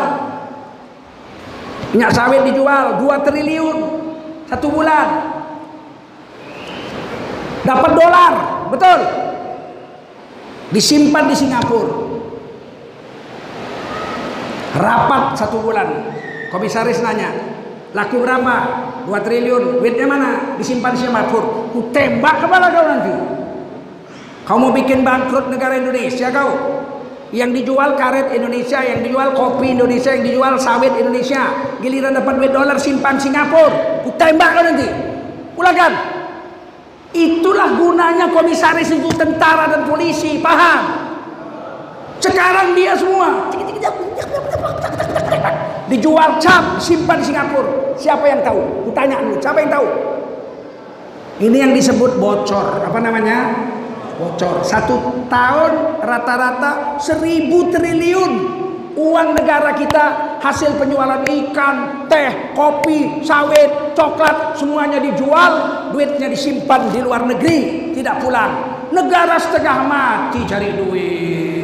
Minyak 1.95 2.13
sawit 2.13 2.45
dijual 2.45 3.01
2 3.01 3.25
triliun 3.25 3.77
satu 4.49 4.67
bulan. 4.69 5.07
Dapat 7.65 7.91
dolar, 7.93 8.33
betul? 8.73 8.99
Disimpan 10.73 11.29
di 11.29 11.35
Singapura. 11.37 12.08
Rapat 14.77 15.33
satu 15.39 15.63
bulan. 15.63 15.87
Komisaris 16.49 17.01
nanya, 17.05 17.29
laku 17.93 18.21
berapa? 18.21 18.55
2 19.05 19.25
triliun. 19.25 19.81
Duitnya 19.81 20.05
mana? 20.05 20.57
Disimpan 20.57 20.93
di 20.93 21.05
Singapura. 21.05 21.73
Ku 21.73 21.89
tembak 21.93 22.41
kepala 22.41 22.73
kau 22.73 22.85
nanti. 22.85 23.13
Kau 24.45 24.57
mau 24.57 24.73
bikin 24.73 25.05
bangkrut 25.05 25.49
negara 25.53 25.77
Indonesia 25.77 26.29
kau? 26.33 26.53
Yang 27.29 27.61
dijual 27.61 27.93
karet 27.93 28.33
Indonesia, 28.33 28.81
yang 28.81 29.05
dijual 29.05 29.37
kopi 29.37 29.77
Indonesia, 29.77 30.09
yang 30.17 30.25
dijual 30.25 30.57
sawit 30.57 30.93
Indonesia. 30.97 31.53
Giliran 31.77 32.17
dapat 32.17 32.41
duit 32.41 32.49
dolar 32.49 32.77
simpan 32.81 33.21
Singapura. 33.21 34.01
Ku 34.05 34.09
tembak 34.17 34.57
kau 34.57 34.63
nanti. 34.65 34.89
Pulangkan. 35.53 35.93
Itulah 37.09 37.73
gunanya 37.77 38.29
komisaris 38.29 38.93
itu 38.93 39.09
tentara 39.17 39.65
dan 39.69 39.89
polisi, 39.89 40.37
paham? 40.41 41.08
Sekarang 42.19 42.75
dia 42.75 42.93
semua 42.95 43.47
dijual 45.89 46.37
cap, 46.37 46.77
simpan 46.77 47.17
di 47.19 47.33
Singapura. 47.33 47.97
Siapa 47.97 48.23
yang 48.29 48.45
tahu? 48.45 48.87
Kutanya 48.87 49.19
dulu, 49.19 49.35
siapa 49.41 49.57
yang 49.59 49.71
tahu? 49.73 49.87
Ini 51.39 51.57
yang 51.67 51.71
disebut 51.73 52.19
bocor. 52.19 52.85
Apa 52.85 52.99
namanya? 53.01 53.55
Bocor. 54.19 54.61
Satu 54.61 55.25
tahun 55.31 56.03
rata-rata 56.03 56.99
seribu 56.99 57.71
triliun 57.71 58.59
uang 58.99 59.39
negara 59.39 59.71
kita 59.79 60.37
hasil 60.43 60.75
penjualan 60.75 61.23
ikan, 61.23 62.05
teh, 62.11 62.51
kopi, 62.51 63.23
sawit, 63.23 63.95
coklat 63.95 64.59
semuanya 64.59 64.99
dijual, 64.99 65.51
duitnya 65.95 66.27
disimpan 66.27 66.91
di 66.91 66.99
luar 66.99 67.23
negeri, 67.23 67.91
tidak 67.95 68.19
pulang. 68.19 68.83
Negara 68.91 69.39
setengah 69.39 69.77
mati 69.87 70.43
cari 70.43 70.69
duit. 70.75 71.58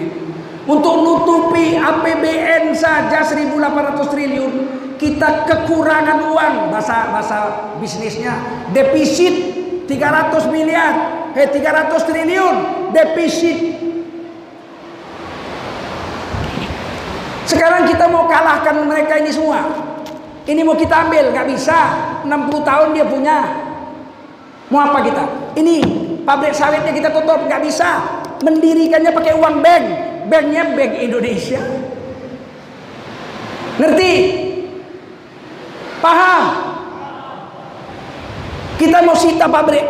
Untuk 0.65 0.95
nutupi 1.05 1.77
APBN 1.77 2.73
saja 2.73 3.21
1800 3.21 4.09
triliun, 4.09 4.53
kita 4.97 5.45
kekurangan 5.45 6.25
uang 6.33 6.73
bahasa 6.73 7.13
bahasa 7.13 7.37
bisnisnya 7.77 8.33
defisit 8.73 9.53
300 9.85 10.49
miliar, 10.49 10.93
eh 11.37 11.45
300 11.45 12.09
triliun 12.09 12.55
defisit 12.89 13.85
Sekarang 17.45 17.85
kita 17.85 18.09
mau 18.09 18.25
kalahkan 18.25 18.89
mereka 18.89 19.21
ini 19.21 19.29
semua. 19.29 19.61
Ini 20.49 20.65
mau 20.65 20.73
kita 20.73 21.05
ambil, 21.05 21.29
nggak 21.29 21.45
bisa. 21.53 21.77
60 22.25 22.65
tahun 22.65 22.97
dia 22.97 23.05
punya. 23.05 23.37
Mau 24.73 24.81
apa 24.81 25.05
kita? 25.05 25.23
Ini 25.53 25.75
pabrik 26.25 26.57
sawitnya 26.57 26.89
kita 26.89 27.13
tutup, 27.13 27.45
nggak 27.45 27.61
bisa. 27.61 28.01
Mendirikannya 28.41 29.13
pakai 29.13 29.37
uang 29.37 29.61
bank. 29.61 30.14
Banknya 30.25 30.73
Bank 30.73 30.93
Indonesia. 30.97 31.61
Ngerti? 33.75 34.13
Paham? 35.99 36.43
Kita 38.75 38.99
mau 39.03 39.15
sita 39.15 39.47
pabrik 39.47 39.83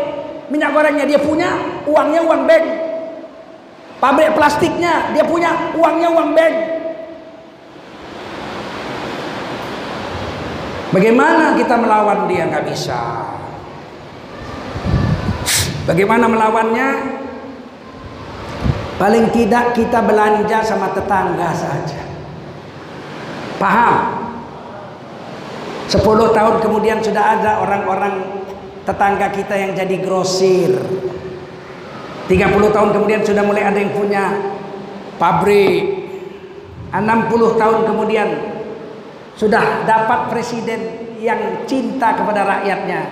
minyak 0.49 0.71
gorengnya 0.73 1.05
dia 1.09 1.17
punya, 1.17 1.81
uangnya 1.89 2.21
uang 2.21 2.43
bank. 2.45 2.65
Pabrik 3.97 4.37
plastiknya 4.37 5.09
dia 5.15 5.25
punya, 5.25 5.73
uangnya 5.73 6.09
uang 6.13 6.29
bank. 6.37 6.55
Bagaimana 10.93 11.59
kita 11.59 11.75
melawan 11.75 12.29
dia 12.29 12.47
nggak 12.47 12.65
bisa. 12.71 13.01
Bagaimana 15.89 16.25
melawannya? 16.29 16.89
Paling 18.95 19.27
tidak 19.35 19.75
kita 19.75 19.99
belanja 19.99 20.63
sama 20.63 20.95
tetangga 20.95 21.51
saja. 21.51 21.99
Paham? 23.59 23.95
10 25.91 26.01
tahun 26.31 26.55
kemudian 26.63 27.03
sudah 27.03 27.39
ada 27.39 27.51
orang-orang 27.59 28.23
tetangga 28.87 29.27
kita 29.35 29.55
yang 29.55 29.71
jadi 29.75 29.95
grosir. 29.99 30.79
30 32.25 32.31
tahun 32.71 32.89
kemudian 32.95 33.21
sudah 33.21 33.43
mulai 33.43 33.67
ada 33.67 33.77
yang 33.83 33.91
punya 33.91 34.23
pabrik. 35.19 36.07
60 36.95 37.59
tahun 37.59 37.79
kemudian 37.83 38.27
sudah 39.35 39.83
dapat 39.83 40.31
presiden 40.31 41.11
yang 41.19 41.67
cinta 41.67 42.15
kepada 42.15 42.47
rakyatnya. 42.47 43.11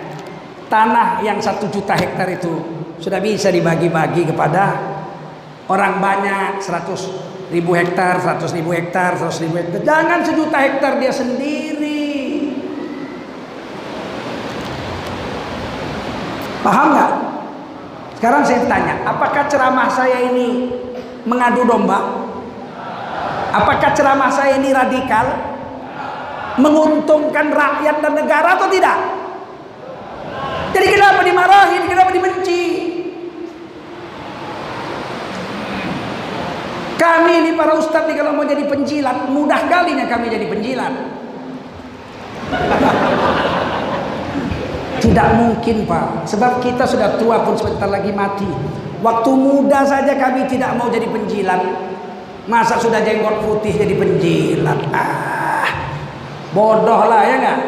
Tanah 0.72 1.20
yang 1.22 1.44
satu 1.44 1.68
juta 1.68 1.94
hektar 1.94 2.26
itu 2.32 2.56
sudah 3.04 3.20
bisa 3.20 3.52
dibagi-bagi 3.52 4.32
kepada 4.32 4.94
orang 5.72 6.04
banyak 6.04 6.60
100 6.60 7.54
ribu 7.54 7.72
hektar, 7.78 8.20
100 8.20 8.50
ribu 8.58 8.74
hektar, 8.74 9.16
100 9.16 9.44
ribu 9.46 9.56
hektar. 9.62 9.80
Jangan 9.86 10.20
sejuta 10.26 10.58
hektar 10.60 10.98
dia 10.98 11.14
sendiri. 11.14 12.02
Paham 16.64 16.96
nggak? 16.96 17.12
Sekarang 18.18 18.42
saya 18.48 18.64
tanya, 18.72 18.96
apakah 19.04 19.44
ceramah 19.52 19.92
saya 19.92 20.32
ini 20.32 20.72
mengadu 21.28 21.68
domba? 21.68 22.24
Apakah 23.54 23.92
ceramah 23.92 24.32
saya 24.32 24.58
ini 24.58 24.72
radikal? 24.72 25.52
Menguntungkan 26.54 27.50
rakyat 27.50 28.00
dan 28.00 28.14
negara 28.14 28.56
atau 28.56 28.70
tidak? 28.70 28.98
Jadi 30.74 30.88
kenapa 30.90 31.22
dimarahin? 31.26 31.84
Kenapa 31.86 32.10
dibenci? 32.14 32.93
Kami 37.04 37.34
ini 37.44 37.52
para 37.60 37.76
ustadz 37.76 38.08
nih 38.08 38.16
kalau 38.16 38.32
mau 38.32 38.48
jadi 38.48 38.64
penjilat, 38.64 39.28
mudah 39.28 39.68
kalinya 39.68 40.08
kami 40.08 40.32
jadi 40.32 40.48
penjilat. 40.48 40.94
Tidak 45.04 45.28
mungkin 45.36 45.84
Pak, 45.84 46.24
sebab 46.24 46.64
kita 46.64 46.88
sudah 46.88 47.20
tua 47.20 47.44
pun 47.44 47.60
sebentar 47.60 47.92
lagi 47.92 48.16
mati. 48.16 48.48
Waktu 49.04 49.32
muda 49.36 49.84
saja 49.84 50.16
kami 50.16 50.48
tidak 50.48 50.80
mau 50.80 50.88
jadi 50.88 51.04
penjilat. 51.12 51.60
Masa 52.48 52.80
sudah 52.80 53.04
jenggot 53.04 53.44
putih 53.44 53.76
jadi 53.76 54.00
penjilat? 54.00 54.80
Ah, 54.96 55.68
bodoh 56.56 57.04
lah 57.04 57.28
ya 57.28 57.36
nggak? 57.36 57.60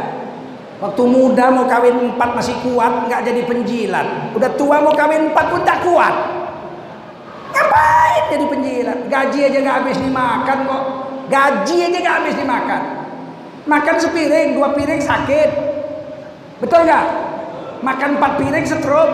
Waktu 0.79 1.03
muda 1.11 1.51
mau 1.51 1.67
kawin 1.67 2.15
empat 2.15 2.39
masih 2.39 2.55
kuat, 2.63 3.11
nggak 3.11 3.27
jadi 3.27 3.41
penjilat. 3.43 4.31
Udah 4.31 4.55
tua 4.55 4.79
mau 4.79 4.95
kawin 4.95 5.27
empat 5.27 5.45
pun 5.51 5.59
tak 5.67 5.83
kuat. 5.83 6.15
Jadi 8.31 8.45
penjilat? 8.49 8.99
Gaji 9.07 9.39
aja 9.47 9.57
nggak 9.61 9.77
habis 9.83 9.97
dimakan 9.99 10.57
kok. 10.65 10.83
Gaji 11.27 11.75
aja 11.87 11.97
nggak 12.01 12.17
habis 12.21 12.35
dimakan. 12.35 12.81
Makan 13.65 13.95
sepiring, 13.97 14.49
dua 14.53 14.69
piring 14.77 15.01
sakit. 15.01 15.49
Betul 16.61 16.85
nggak? 16.85 17.05
Makan 17.81 18.09
empat 18.17 18.31
piring 18.39 18.65
stroke. 18.65 19.13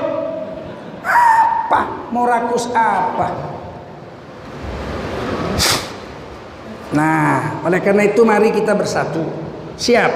Apa? 1.02 2.12
Mau 2.12 2.28
rakus 2.28 2.68
apa? 2.76 3.52
Nah, 6.92 7.64
oleh 7.64 7.80
karena 7.80 8.04
itu 8.04 8.22
mari 8.28 8.52
kita 8.52 8.76
bersatu. 8.76 9.24
Siap? 9.80 10.12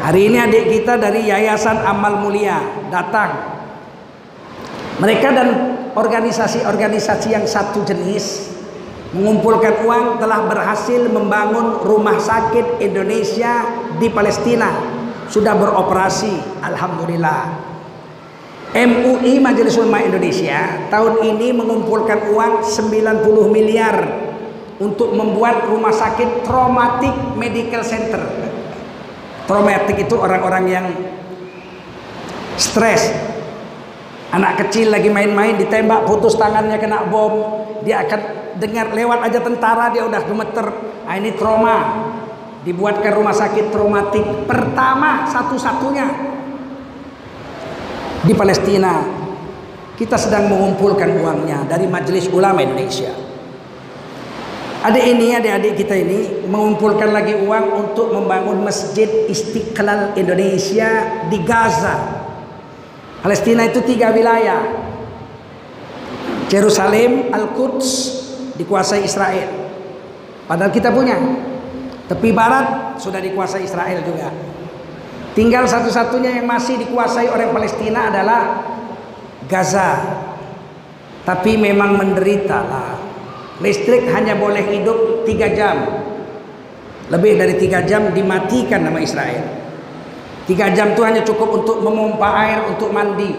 Hari 0.00 0.32
ini 0.32 0.38
adik 0.40 0.72
kita 0.72 0.96
dari 0.96 1.28
Yayasan 1.28 1.84
Amal 1.84 2.24
Mulia 2.24 2.62
datang. 2.88 3.55
Mereka 4.96 5.28
dan 5.28 5.48
organisasi-organisasi 5.92 7.28
yang 7.36 7.44
satu 7.44 7.84
jenis 7.84 8.56
mengumpulkan 9.12 9.84
uang 9.84 10.20
telah 10.20 10.48
berhasil 10.48 11.04
membangun 11.08 11.84
rumah 11.84 12.16
sakit 12.16 12.80
Indonesia 12.80 13.64
di 14.00 14.08
Palestina. 14.08 14.72
Sudah 15.28 15.52
beroperasi, 15.52 16.62
alhamdulillah. 16.64 17.66
MUI 18.76 19.40
Majelis 19.40 19.76
Ulama 19.80 20.04
Indonesia 20.04 20.88
tahun 20.92 21.24
ini 21.24 21.48
mengumpulkan 21.56 22.28
uang 22.32 22.60
90 22.64 23.48
miliar 23.48 23.96
untuk 24.76 25.16
membuat 25.16 25.64
rumah 25.64 25.92
sakit 25.92 26.44
traumatic 26.44 27.12
medical 27.36 27.80
center. 27.80 28.20
Traumatic 29.48 29.96
itu 30.08 30.14
orang-orang 30.18 30.64
yang 30.68 30.86
stres. 32.60 33.35
Anak 34.36 34.68
kecil 34.68 34.92
lagi 34.92 35.08
main-main 35.08 35.56
ditembak 35.56 36.04
putus 36.04 36.36
tangannya 36.36 36.76
kena 36.76 37.08
bom, 37.08 37.64
dia 37.80 38.04
akan 38.04 38.20
dengar 38.60 38.92
lewat 38.92 39.24
aja 39.24 39.40
tentara 39.40 39.88
dia 39.88 40.04
udah 40.04 40.20
gemeter. 40.28 40.66
Ah 41.08 41.16
ini 41.16 41.32
trauma. 41.32 42.04
Dibuatkan 42.60 43.16
rumah 43.16 43.32
sakit 43.32 43.72
traumatik 43.72 44.44
pertama 44.44 45.24
satu-satunya 45.24 46.06
di 48.28 48.34
Palestina. 48.36 49.00
Kita 49.96 50.20
sedang 50.20 50.52
mengumpulkan 50.52 51.16
uangnya 51.16 51.64
dari 51.64 51.88
Majelis 51.88 52.28
Ulama 52.28 52.60
Indonesia. 52.60 53.08
Adik 54.84 55.04
ini, 55.16 55.32
adik-adik 55.32 55.80
kita 55.80 55.96
ini 55.96 56.44
mengumpulkan 56.44 57.08
lagi 57.08 57.32
uang 57.32 57.66
untuk 57.72 58.12
membangun 58.12 58.60
Masjid 58.60 59.08
Istiqlal 59.32 60.12
Indonesia 60.12 61.24
di 61.32 61.40
Gaza. 61.40 62.15
Palestina 63.26 63.66
itu 63.66 63.82
tiga 63.82 64.14
wilayah. 64.14 64.86
Jerusalem, 66.46 67.34
Al-Quds 67.34 67.88
dikuasai 68.54 69.02
Israel. 69.02 69.50
Padahal 70.46 70.70
kita 70.70 70.94
punya. 70.94 71.18
Tepi 72.06 72.30
barat 72.30 72.94
sudah 73.02 73.18
dikuasai 73.18 73.66
Israel 73.66 73.98
juga. 74.06 74.30
Tinggal 75.34 75.66
satu-satunya 75.66 76.38
yang 76.38 76.46
masih 76.46 76.78
dikuasai 76.86 77.26
orang 77.26 77.50
Palestina 77.50 78.14
adalah 78.14 78.62
Gaza. 79.50 80.22
Tapi 81.26 81.58
memang 81.58 81.98
menderita 81.98 82.62
lah. 82.62 82.94
Listrik 83.58 84.06
hanya 84.14 84.38
boleh 84.38 84.70
hidup 84.70 85.26
tiga 85.26 85.50
jam. 85.50 85.82
Lebih 87.10 87.42
dari 87.42 87.58
tiga 87.58 87.82
jam 87.82 88.06
dimatikan 88.14 88.86
nama 88.86 89.02
Israel. 89.02 89.65
Tiga 90.46 90.70
jam 90.70 90.94
itu 90.94 91.02
hanya 91.02 91.26
cukup 91.26 91.58
untuk 91.62 91.82
memompa 91.82 92.30
air 92.38 92.62
untuk 92.70 92.94
mandi. 92.94 93.34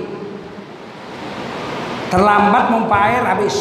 Terlambat 2.12 2.68
memompa 2.68 2.98
air 3.08 3.24
habis. 3.24 3.56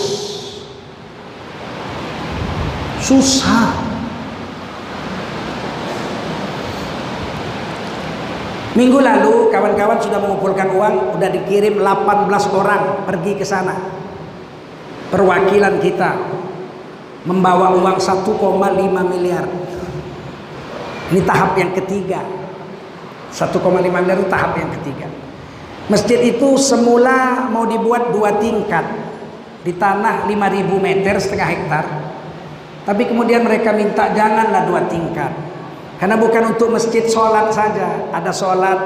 Susah. 2.99 3.71
Minggu 8.75 8.99
lalu 8.99 9.49
kawan-kawan 9.55 10.03
sudah 10.03 10.21
mengumpulkan 10.21 10.69
uang, 10.75 11.17
sudah 11.17 11.31
dikirim 11.31 11.81
18 11.81 12.51
orang 12.51 12.83
pergi 13.07 13.33
ke 13.39 13.47
sana. 13.47 13.73
Perwakilan 15.09 15.79
kita 15.79 16.19
membawa 17.31 17.73
uang 17.79 17.97
1,5 17.97 18.27
miliar. 19.07 19.47
Ini 21.15 21.23
tahap 21.23 21.55
yang 21.55 21.71
ketiga. 21.79 22.46
1,5 23.37 23.61
miliar 23.69 24.17
itu 24.17 24.29
tahap 24.33 24.57
yang 24.57 24.73
ketiga. 24.81 25.05
Masjid 25.93 26.19
itu 26.25 26.57
semula 26.57 27.45
mau 27.53 27.69
dibuat 27.69 28.09
dua 28.11 28.41
tingkat 28.41 28.83
di 29.61 29.77
tanah 29.77 30.25
5000 30.25 30.33
meter 30.81 31.15
setengah 31.21 31.49
hektar. 31.53 31.85
Tapi 32.89 33.03
kemudian 33.05 33.45
mereka 33.45 33.77
minta 33.77 34.09
janganlah 34.17 34.65
dua 34.65 34.89
tingkat 34.89 35.31
karena 35.97 36.17
bukan 36.17 36.57
untuk 36.57 36.73
masjid 36.73 37.05
sholat 37.05 37.53
saja. 37.53 38.09
Ada 38.13 38.33
sholat, 38.33 38.79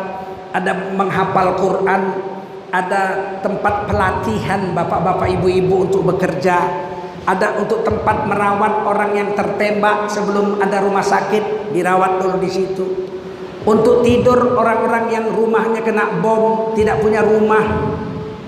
ada 0.50 0.72
menghafal 0.98 1.58
Quran, 1.58 2.02
ada 2.70 3.02
tempat 3.42 3.86
pelatihan 3.86 4.74
bapak-bapak 4.74 5.30
ibu-ibu 5.38 5.90
untuk 5.90 6.02
bekerja, 6.10 6.58
ada 7.26 7.58
untuk 7.58 7.82
tempat 7.82 8.30
merawat 8.30 8.86
orang 8.86 9.10
yang 9.14 9.28
tertembak 9.34 10.06
sebelum 10.06 10.62
ada 10.62 10.82
rumah 10.82 11.02
sakit 11.02 11.74
dirawat 11.74 12.22
dulu 12.22 12.36
di 12.42 12.50
situ. 12.50 12.86
Untuk 13.60 14.00
tidur 14.00 14.56
orang-orang 14.56 15.12
yang 15.12 15.26
rumahnya 15.36 15.84
kena 15.84 16.08
bom, 16.24 16.72
tidak 16.72 17.04
punya 17.04 17.20
rumah. 17.20 17.92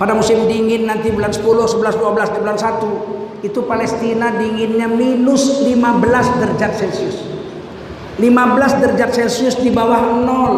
Pada 0.00 0.16
musim 0.16 0.48
dingin 0.48 0.88
nanti 0.88 1.12
bulan 1.12 1.28
10, 1.28 1.68
11, 1.68 2.00
12, 2.00 2.32
di 2.32 2.38
bulan 2.40 2.58
1 2.58 3.44
itu 3.44 3.60
Palestina 3.68 4.32
dinginnya 4.32 4.88
minus 4.88 5.66
15 5.66 6.40
derajat 6.40 6.72
Celcius. 6.80 7.28
15 8.16 8.80
derajat 8.80 9.10
Celcius 9.12 9.60
di 9.60 9.68
bawah 9.68 10.22
nol. 10.24 10.54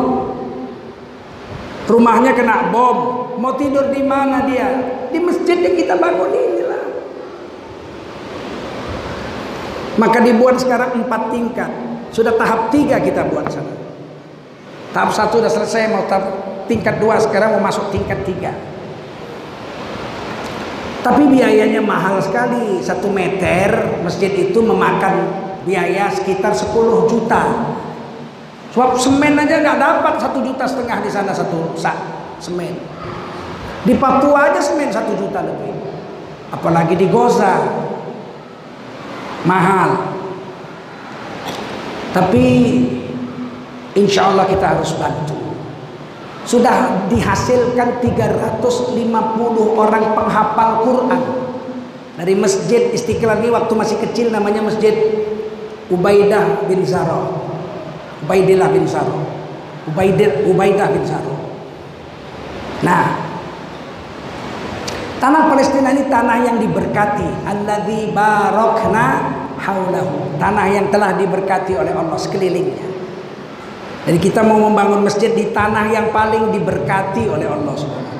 Rumahnya 1.90 2.32
kena 2.38 2.70
bom. 2.70 3.26
Mau 3.40 3.59
tidur 3.59 3.90
di 3.90 4.00
mana 4.07 4.46
dia? 4.46 4.70
Di 5.11 5.18
masjid 5.18 5.59
yang 5.59 5.74
kita 5.74 5.98
bangun 5.98 6.30
inilah. 6.30 6.84
Maka 9.98 10.18
dibuat 10.22 10.62
sekarang 10.62 11.05
empat 11.05 11.22
tingkat. 11.34 11.70
Sudah 12.14 12.32
tahap 12.38 12.70
tiga 12.70 13.02
kita 13.02 13.26
buat 13.28 13.50
sana. 13.50 13.84
Tahap 14.95 15.11
satu 15.11 15.42
sudah 15.42 15.51
selesai, 15.51 15.90
mau 15.90 16.07
tahap 16.07 16.24
tingkat 16.70 17.03
dua 17.03 17.18
sekarang 17.18 17.59
mau 17.59 17.66
masuk 17.66 17.90
tingkat 17.90 18.22
tiga. 18.22 18.55
Tapi 21.03 21.26
biayanya 21.28 21.82
mahal 21.82 22.22
sekali. 22.22 22.78
Satu 22.78 23.11
meter 23.11 24.01
masjid 24.07 24.30
itu 24.30 24.57
memakan 24.62 25.34
biaya 25.66 26.09
sekitar 26.14 26.55
10 26.55 27.11
juta. 27.11 27.74
Sebab 28.70 28.95
semen 28.97 29.34
aja 29.34 29.61
nggak 29.61 29.78
dapat 29.82 30.14
satu 30.16 30.40
juta 30.47 30.64
setengah 30.64 31.03
di 31.03 31.11
sana 31.11 31.34
satu 31.34 31.74
sak 31.74 31.95
semen. 32.38 32.78
Di 33.84 33.99
Papua 34.01 34.49
aja 34.49 34.62
semen 34.62 34.88
satu 34.88 35.12
juta 35.18 35.42
lebih. 35.42 35.74
Apalagi 36.55 36.95
di 36.97 37.11
Goza. 37.11 37.61
Mahal. 39.45 40.16
Tapi 42.16 42.47
insya 43.95 44.30
Allah 44.30 44.47
kita 44.51 44.76
harus 44.78 44.92
bantu. 44.99 45.38
Sudah 46.45 47.09
dihasilkan 47.09 48.05
350 48.05 48.92
orang 49.80 50.05
penghafal 50.12 50.70
Quran. 50.84 51.22
Dari 52.14 52.34
Masjid 52.38 52.95
Istiqlal 52.95 53.42
ini 53.42 53.51
waktu 53.51 53.72
masih 53.74 53.99
kecil 53.99 54.30
namanya 54.30 54.62
Masjid 54.62 54.95
Ubaidah 55.90 56.62
bin 56.70 56.86
Zara 56.86 57.26
Ubaidillah 58.22 58.70
bin 58.70 58.86
Zara 58.86 59.18
Ubaidah, 59.90 60.47
Ubaidah 60.47 60.88
bin 60.95 61.03
Zara 61.03 61.34
nah 62.86 63.18
tanah 65.18 65.49
Palestina 65.49 65.88
ini 65.90 66.05
tanah 66.05 66.36
yang 66.45 66.61
diberkati. 66.61 67.49
Alladzi 67.49 68.12
barakna 68.12 69.24
haulahu. 69.57 70.36
Tanah 70.36 70.68
yang 70.68 70.92
telah 70.92 71.16
diberkati 71.16 71.80
oleh 71.80 71.97
Allah 71.97 72.20
sekelilingnya 72.20 72.93
jadi 74.05 74.18
kita 74.20 74.44
mau 74.44 74.61
membangun 74.61 75.00
masjid 75.00 75.32
di 75.32 75.48
tanah 75.48 75.88
yang 75.88 76.12
paling 76.12 76.52
diberkati 76.52 77.24
oleh 77.24 77.48
Allah 77.48 77.72
Subhanahu 77.72 78.12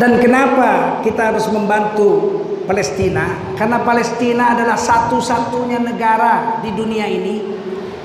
Dan 0.00 0.16
kenapa 0.16 1.00
kita 1.04 1.32
harus 1.32 1.44
membantu 1.52 2.40
Palestina 2.64 3.52
karena 3.56 3.84
Palestina 3.84 4.56
adalah 4.56 4.76
satu-satunya 4.76 5.76
negara 5.76 6.64
di 6.64 6.72
dunia 6.72 7.04
ini 7.04 7.36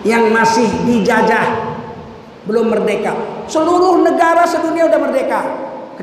yang 0.03 0.27
masih 0.31 0.67
dijajah 0.83 1.75
belum 2.45 2.71
merdeka. 2.71 3.15
Seluruh 3.47 4.03
negara 4.03 4.43
sedunia 4.43 4.91
udah 4.91 4.99
merdeka 5.01 5.41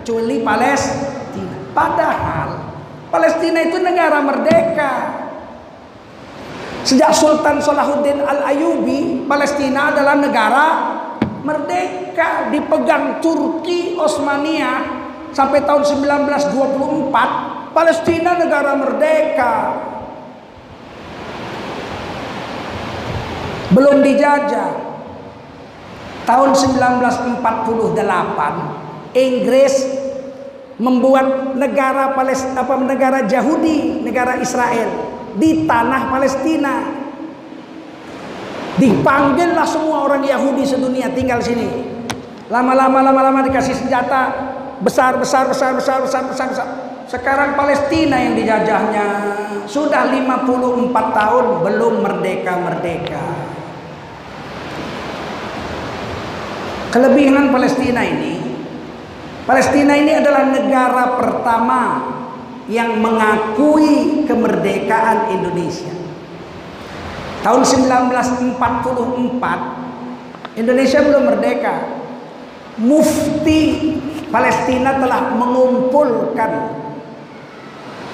kecuali 0.01 0.41
Palestina. 0.41 1.57
Padahal 1.77 2.49
Palestina 3.13 3.61
itu 3.61 3.79
negara 3.79 4.19
merdeka. 4.25 5.22
Sejak 6.83 7.15
Sultan 7.15 7.63
Salahuddin 7.63 8.27
Al-Ayubi, 8.27 9.23
Palestina 9.31 9.95
adalah 9.95 10.19
negara 10.19 10.67
merdeka 11.47 12.51
dipegang 12.51 13.23
Turki 13.23 13.95
Osmania 13.95 14.83
sampai 15.31 15.63
tahun 15.63 15.87
1924 15.87 17.71
Palestina 17.71 18.35
negara 18.35 18.75
merdeka. 18.75 19.79
Belum 23.71 24.03
dijajah. 24.03 24.91
Tahun 26.23 26.51
1948 26.55 27.43
Inggris 29.15 29.75
membuat 30.83 31.55
negara 31.59 32.11
Palestina 32.15 32.63
apa 32.63 32.75
negara 32.79 33.27
Yahudi, 33.27 34.03
negara 34.03 34.39
Israel 34.39 35.12
di 35.37 35.65
tanah 35.65 36.11
Palestina. 36.11 36.75
Dipanggillah 38.77 39.69
semua 39.69 40.09
orang 40.09 40.25
Yahudi 40.25 40.65
sedunia 40.65 41.13
tinggal 41.13 41.39
sini. 41.45 41.69
Lama-lama 42.49 43.05
lama-lama 43.05 43.45
dikasih 43.45 43.77
senjata 43.77 44.33
besar 44.83 45.17
besar 45.21 45.47
besar 45.47 45.77
besar 45.77 46.03
besar 46.03 46.23
besar 46.27 46.49
besar 46.51 46.69
sekarang 47.13 47.61
Palestina 47.61 48.17
yang 48.17 48.33
dijajahnya 48.33 49.07
sudah 49.69 50.09
54 50.09 50.97
tahun 51.13 51.47
belum 51.61 51.95
merdeka-merdeka. 52.01 53.27
Kelebihan 56.93 57.53
Palestina 57.53 58.05
ini 58.05 58.37
Palestina 59.45 59.93
ini 59.97 60.13
adalah 60.17 60.45
negara 60.49 61.05
pertama 61.19 61.81
yang 62.71 63.03
mengakui 63.03 64.23
kemerdekaan 64.27 65.35
Indonesia. 65.35 65.91
Tahun 67.43 67.63
1944 67.67 68.63
Indonesia 70.55 70.99
belum 71.03 71.23
merdeka. 71.27 71.75
Mufti 72.73 73.93
Palestina 74.33 74.97
telah 74.97 75.37
mengumpulkan 75.37 76.73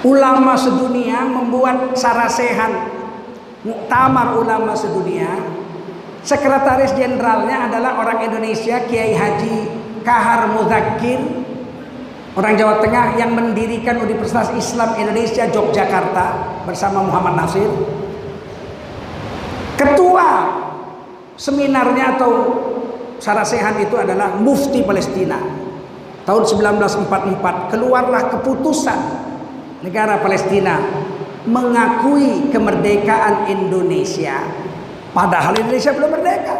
ulama 0.03 0.55
sedunia 0.59 1.23
membuat 1.23 1.95
sarasehan 1.95 2.91
muktamar 3.63 4.35
ulama 4.35 4.75
sedunia 4.75 5.31
sekretaris 6.23 6.91
jenderalnya 6.95 7.71
adalah 7.71 7.99
orang 8.03 8.19
Indonesia 8.23 8.83
Kiai 8.83 9.15
Haji 9.15 9.55
Kahar 10.03 10.51
Muzakir 10.51 11.19
orang 12.37 12.53
Jawa 12.53 12.77
Tengah 12.83 13.17
yang 13.17 13.33
mendirikan 13.33 13.97
Universitas 13.97 14.53
Islam 14.53 14.93
Indonesia 14.99 15.49
Yogyakarta 15.49 16.25
bersama 16.67 17.01
Muhammad 17.01 17.45
Nasir. 17.45 17.69
Ketua 19.79 20.29
seminarnya 21.39 22.19
atau 22.19 22.31
sarasehan 23.17 23.79
itu 23.81 23.95
adalah 23.95 24.35
mufti 24.37 24.83
Palestina. 24.83 25.39
Tahun 26.27 26.43
1944 26.45 27.73
keluarlah 27.73 28.29
keputusan 28.29 28.99
negara 29.81 30.19
Palestina 30.21 30.77
mengakui 31.47 32.51
kemerdekaan 32.53 33.49
Indonesia. 33.49 34.43
Padahal 35.15 35.57
Indonesia 35.57 35.95
belum 35.95 36.11
merdeka. 36.13 36.55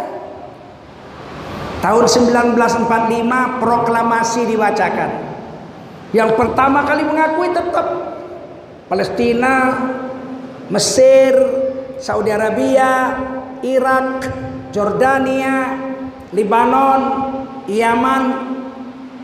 Tahun 1.80 2.06
1945 2.10 3.62
proklamasi 3.62 4.42
dibacakan 4.50 5.29
yang 6.16 6.34
pertama 6.34 6.86
kali 6.86 7.06
mengakui 7.06 7.54
tetap 7.54 7.88
Palestina 8.90 9.78
Mesir 10.70 11.38
Saudi 12.00 12.32
Arabia, 12.32 13.20
Irak, 13.60 14.24
Jordania, 14.72 15.76
Lebanon, 16.32 17.02
Yaman, 17.68 18.24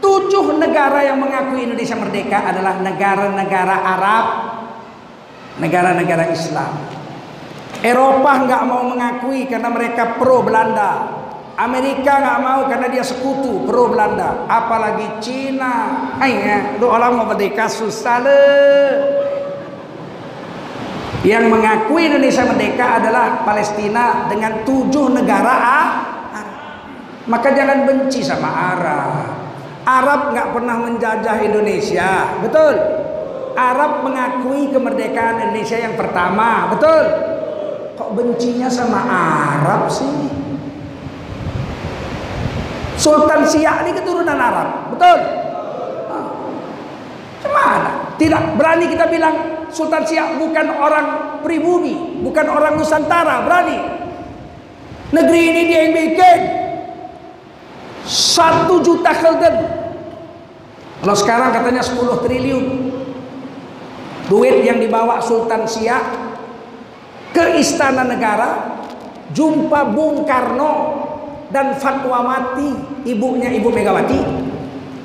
tujuh 0.03 0.59
negara 0.59 1.07
yang 1.07 1.23
mengakui 1.23 1.63
Indonesia 1.63 1.95
merdeka 1.95 2.51
adalah 2.51 2.83
negara-negara 2.83 3.75
Arab, 3.79 4.25
negara-negara 5.63 6.35
Islam. 6.35 6.73
Eropa 7.79 8.31
nggak 8.43 8.61
mau 8.67 8.83
mengakui 8.91 9.47
karena 9.47 9.71
mereka 9.71 10.19
pro 10.19 10.43
Belanda. 10.43 11.23
Amerika 11.55 12.19
nggak 12.19 12.39
mau 12.43 12.61
karena 12.67 12.87
dia 12.91 13.03
sekutu 13.03 13.63
pro 13.63 13.87
Belanda. 13.87 14.43
Apalagi 14.51 15.07
Cina. 15.23 15.75
Ayah, 16.19 16.75
lu 16.75 16.91
orang 16.91 17.15
mau 17.15 17.25
merdeka 17.31 17.71
susah 17.71 18.19
le. 18.19 18.43
Yang 21.23 21.45
mengakui 21.49 22.11
Indonesia 22.11 22.43
merdeka 22.45 23.01
adalah 23.01 23.41
Palestina 23.47 24.27
dengan 24.27 24.67
tujuh 24.67 25.09
negara 25.15 25.53
Arab. 25.55 25.93
Maka 27.25 27.49
jangan 27.57 27.89
benci 27.89 28.21
sama 28.21 28.45
Arab. 28.77 29.33
Arab 29.87 30.35
nggak 30.35 30.49
pernah 30.53 30.77
menjajah 30.85 31.37
Indonesia, 31.41 32.37
betul? 32.43 32.77
Arab 33.57 34.05
mengakui 34.05 34.69
kemerdekaan 34.69 35.49
Indonesia 35.49 35.79
yang 35.79 35.97
pertama, 35.97 36.69
betul? 36.69 37.01
Kok 37.97 38.11
bencinya 38.13 38.69
sama 38.69 39.01
Arab 39.09 39.89
sih? 39.89 40.44
Sultan 42.95 43.43
Siak 43.43 43.83
ini 43.85 43.91
keturunan 43.91 44.39
Arab, 44.39 44.91
betul? 44.95 45.17
Cemana? 47.43 47.91
Tidak 48.15 48.43
berani 48.55 48.85
kita 48.87 49.05
bilang 49.11 49.35
Sultan 49.69 50.07
Siak 50.07 50.39
bukan 50.39 50.67
orang 50.79 51.07
pribumi, 51.43 52.23
bukan 52.23 52.47
orang 52.47 52.79
Nusantara, 52.79 53.43
berani. 53.43 53.77
Negeri 55.11 55.41
ini 55.51 55.61
dia 55.69 55.79
yang 55.85 55.93
bikin. 55.93 56.39
Satu 58.05 58.81
juta 58.81 59.11
kelden. 59.13 59.55
Kalau 61.03 61.15
sekarang 61.17 61.49
katanya 61.53 61.83
10 61.85 62.23
triliun. 62.25 62.65
Duit 64.25 64.65
yang 64.65 64.81
dibawa 64.81 65.21
Sultan 65.21 65.69
Siak 65.69 66.01
ke 67.29 67.61
istana 67.61 68.01
negara, 68.01 68.81
jumpa 69.35 69.93
Bung 69.93 70.25
Karno 70.25 71.04
dan 71.53 71.77
Fatwamati, 71.77 72.73
ibunya 73.05 73.51
Ibu 73.53 73.69
Megawati, 73.69 74.21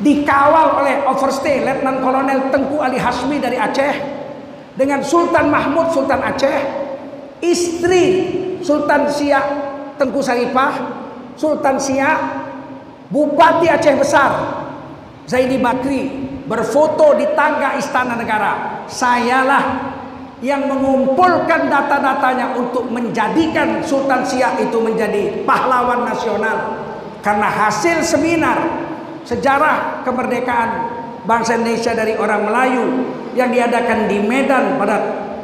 dikawal 0.00 0.80
oleh 0.80 1.04
overstay 1.04 1.64
Letnan 1.64 2.00
Kolonel 2.00 2.48
Tengku 2.48 2.80
Ali 2.80 2.96
Hasmi 2.96 3.36
dari 3.36 3.60
Aceh 3.60 3.94
dengan 4.76 5.04
Sultan 5.04 5.52
Mahmud 5.52 5.92
Sultan 5.92 6.20
Aceh, 6.24 6.58
istri 7.44 8.04
Sultan 8.64 9.08
Siak 9.08 9.46
Tengku 10.00 10.24
Saripah, 10.24 10.72
Sultan 11.36 11.76
Siak, 11.76 12.18
Bupati 13.12 13.68
Aceh 13.68 13.94
Besar, 14.00 14.32
Zaidi 15.28 15.60
Bakri 15.60 16.08
berfoto 16.50 17.14
di 17.14 17.28
tangga 17.38 17.78
Istana 17.78 18.18
Negara. 18.18 18.82
Sayalah 18.90 19.94
yang 20.40 20.64
mengumpulkan 20.64 21.68
data-datanya 21.68 22.56
untuk 22.56 22.88
menjadikan 22.88 23.84
Sultan 23.84 24.24
Siak 24.24 24.56
itu 24.64 24.80
menjadi 24.80 25.44
pahlawan 25.44 26.08
nasional. 26.08 26.80
Karena 27.20 27.52
hasil 27.52 28.00
seminar 28.00 28.56
sejarah 29.28 30.00
kemerdekaan 30.08 30.88
bangsa 31.28 31.60
Indonesia 31.60 31.92
dari 31.92 32.16
orang 32.16 32.48
Melayu 32.48 32.84
yang 33.36 33.52
diadakan 33.52 34.08
di 34.08 34.24
Medan 34.24 34.80
pada 34.80 34.96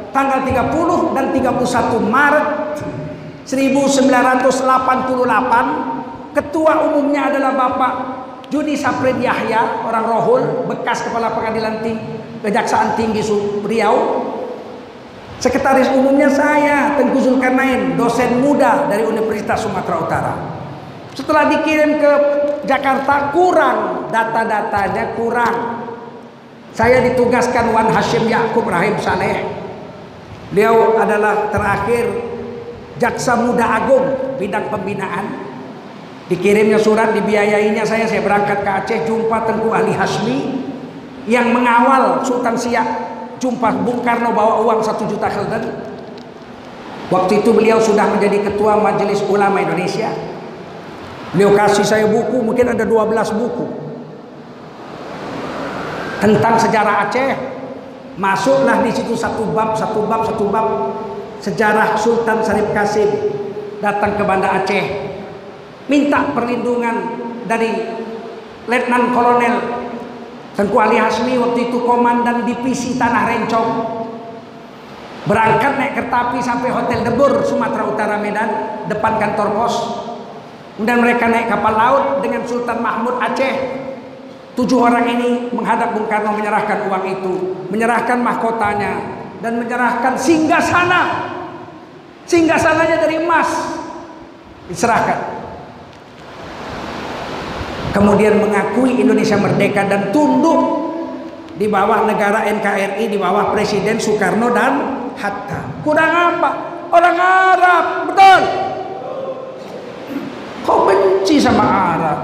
tanggal 0.09 0.41
30 0.41 1.13
dan 1.13 1.29
31 1.29 2.01
Maret 2.01 2.47
1988 3.45 6.33
ketua 6.33 6.73
umumnya 6.89 7.29
adalah 7.29 7.53
Bapak 7.53 7.93
Juni 8.49 8.73
Saprin 8.73 9.21
Yahya 9.21 9.85
orang 9.85 10.09
Rohul 10.09 10.65
bekas 10.65 11.05
kepala 11.05 11.37
pengadilan 11.37 11.85
tinggi 11.85 12.17
Kejaksaan 12.37 12.93
Tinggi 12.93 13.25
Riau 13.65 13.97
Sekretaris 15.37 15.93
umumnya 15.93 16.33
saya 16.33 16.97
Tengku 16.97 17.21
Zulkarnain 17.21 17.93
dosen 17.93 18.41
muda 18.41 18.89
dari 18.89 19.05
Universitas 19.05 19.61
Sumatera 19.61 19.97
Utara. 20.01 20.33
Setelah 21.13 21.49
dikirim 21.49 22.01
ke 22.01 22.13
Jakarta 22.65 23.29
kurang 23.33 24.09
data-datanya 24.09 25.13
kurang. 25.13 25.85
Saya 26.73 27.01
ditugaskan 27.09 27.73
Wan 27.73 27.89
Hashim 27.89 28.29
Yakub 28.29 28.65
Rahim 28.65 28.97
Saleh. 29.01 29.45
Beliau 30.53 30.97
adalah 30.97 31.49
terakhir 31.49 32.05
jaksa 32.97 33.37
muda 33.37 33.81
agung 33.81 34.05
bidang 34.41 34.69
pembinaan. 34.73 35.25
Dikirimnya 36.29 36.81
surat 36.81 37.13
dibiayainya 37.13 37.85
saya 37.85 38.09
saya 38.09 38.21
berangkat 38.25 38.61
ke 38.65 38.69
Aceh 38.69 38.99
jumpa 39.05 39.47
Tengku 39.47 39.69
Ali 39.73 39.93
Hasmi 39.93 40.37
yang 41.29 41.49
mengawal 41.53 42.21
Sultan 42.25 42.57
Siak 42.57 43.16
jumpa 43.37 43.69
Bung 43.85 44.01
Karno 44.01 44.33
bawa 44.33 44.61
uang 44.65 44.79
satu 44.81 45.05
juta 45.05 45.29
kelden 45.29 45.63
waktu 47.13 47.41
itu 47.41 47.49
beliau 47.53 47.77
sudah 47.81 48.09
menjadi 48.11 48.51
ketua 48.51 48.77
Majelis 48.81 49.21
Ulama 49.25 49.61
Indonesia 49.61 50.09
Beliau 51.35 51.51
kasih 51.53 51.83
saya 51.83 52.05
buku, 52.07 52.39
mungkin 52.39 52.71
ada 52.71 52.87
12 52.87 53.13
buku. 53.35 53.65
Tentang 56.23 56.55
sejarah 56.57 57.07
Aceh. 57.07 57.35
Masuklah 58.17 58.81
di 58.81 58.89
situ 58.89 59.13
satu 59.13 59.45
bab, 59.53 59.77
satu 59.77 60.07
bab, 60.07 60.25
satu 60.25 60.49
bab. 60.49 60.67
Sejarah 61.37 61.93
Sultan 61.93 62.41
Sarip 62.41 62.73
Kasim 62.73 63.05
datang 63.83 64.17
ke 64.17 64.23
Banda 64.25 64.49
Aceh. 64.57 64.85
Minta 65.85 66.33
perlindungan 66.33 67.21
dari 67.45 67.69
Letnan 68.65 69.13
Kolonel 69.13 69.76
Tengku 70.57 70.73
Ali 70.81 70.97
Hasmi 70.97 71.37
waktu 71.37 71.69
itu 71.69 71.85
komandan 71.85 72.41
divisi 72.41 72.97
Tanah 72.97 73.29
Rencong. 73.29 73.69
Berangkat 75.29 75.77
naik 75.77 75.93
kereta 75.93 76.17
api 76.31 76.39
sampai 76.41 76.73
Hotel 76.73 77.05
Debur, 77.05 77.45
Sumatera 77.45 77.85
Utara 77.85 78.17
Medan, 78.17 78.81
depan 78.89 79.21
kantor 79.21 79.53
pos. 79.53 79.75
Kemudian 80.73 80.97
mereka 81.05 81.29
naik 81.29 81.45
kapal 81.45 81.77
laut 81.77 82.05
dengan 82.25 82.41
Sultan 82.49 82.81
Mahmud 82.81 83.21
Aceh. 83.21 83.85
Tujuh 84.57 84.81
orang 84.81 85.05
ini 85.05 85.53
menghadap 85.53 85.93
Bung 85.93 86.09
Karno 86.09 86.33
menyerahkan 86.33 86.89
uang 86.89 87.05
itu, 87.05 87.33
menyerahkan 87.69 88.17
mahkotanya 88.17 88.93
dan 89.45 89.61
menyerahkan 89.61 90.17
singgah 90.17 90.63
sana. 90.63 91.01
Singgah 92.25 92.57
sananya 92.57 92.97
dari 92.97 93.21
emas 93.21 93.77
diserahkan. 94.65 95.36
Kemudian 97.97 98.37
mengakui 98.37 99.01
Indonesia 99.01 99.41
merdeka 99.41 99.81
dan 99.89 100.13
tunduk 100.13 100.85
di 101.57 101.65
bawah 101.65 102.05
negara 102.05 102.45
NKRI 102.45 103.09
di 103.09 103.17
bawah 103.17 103.49
Presiden 103.49 103.97
Soekarno 103.97 104.53
dan 104.53 104.73
Hatta. 105.17 105.81
Kurang 105.81 106.37
apa? 106.37 106.49
Orang 106.93 107.17
Arab, 107.17 107.85
betul. 108.05 108.41
Kau 110.61 110.85
benci 110.85 111.41
sama 111.41 111.65
Arab. 111.65 112.19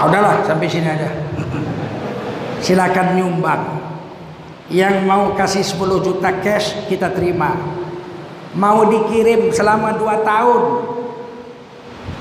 Ah, 0.00 0.04
udahlah 0.08 0.40
sampai 0.48 0.72
sini 0.72 0.88
aja. 0.88 1.12
Silakan 2.64 3.12
nyumbang. 3.12 3.62
Yang 4.72 5.04
mau 5.04 5.36
kasih 5.36 5.60
10 5.60 6.00
juta 6.00 6.32
cash 6.40 6.88
kita 6.88 7.12
terima. 7.12 7.52
Mau 8.56 8.88
dikirim 8.88 9.52
selama 9.52 9.92
2 10.00 10.24
tahun 10.24 10.62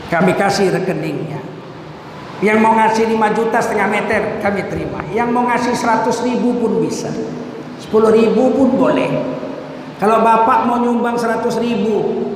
kami 0.07 0.31
kasih 0.39 0.71
rekeningnya. 0.71 1.39
Yang 2.37 2.57
mau 2.61 2.77
ngasih 2.77 3.09
5 3.17 3.37
juta 3.37 3.57
setengah 3.57 3.89
meter 3.89 4.21
kami 4.45 4.61
terima. 4.69 5.01
Yang 5.09 5.29
mau 5.33 5.43
ngasih 5.49 5.73
100 5.73 6.27
ribu 6.27 6.53
pun 6.61 6.85
bisa. 6.85 7.09
10 7.09 7.91
ribu 8.13 8.53
pun 8.53 8.69
boleh. 8.77 9.09
Kalau 9.97 10.21
bapak 10.21 10.69
mau 10.69 10.77
nyumbang 10.77 11.17
100 11.17 11.41
ribu 11.57 11.95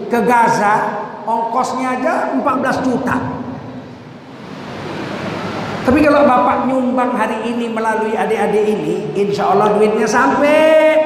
ke 0.10 0.18
Gaza, 0.26 1.06
ongkosnya 1.30 2.02
aja 2.02 2.14
14 2.34 2.82
juta. 2.82 3.18
Tapi 5.82 6.00
kalau 6.02 6.26
bapak 6.26 6.70
nyumbang 6.70 7.14
hari 7.14 7.54
ini 7.54 7.70
melalui 7.70 8.14
adik-adik 8.14 8.66
ini, 8.66 9.14
insya 9.18 9.54
Allah 9.54 9.74
duitnya 9.78 10.10
sampai. 10.10 10.98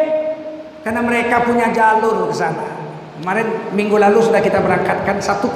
Karena 0.88 1.01
mereka 1.03 1.43
punya 1.43 1.72
jalur 1.76 2.32
ke 2.32 2.36
sana. 2.36 2.84
Kemarin 3.26 3.73
minggu 3.73 3.97
lalu 3.97 4.21
sudah 4.21 4.38
kita 4.38 4.61
berangkatkan 4.61 5.17
1,4 5.17 5.49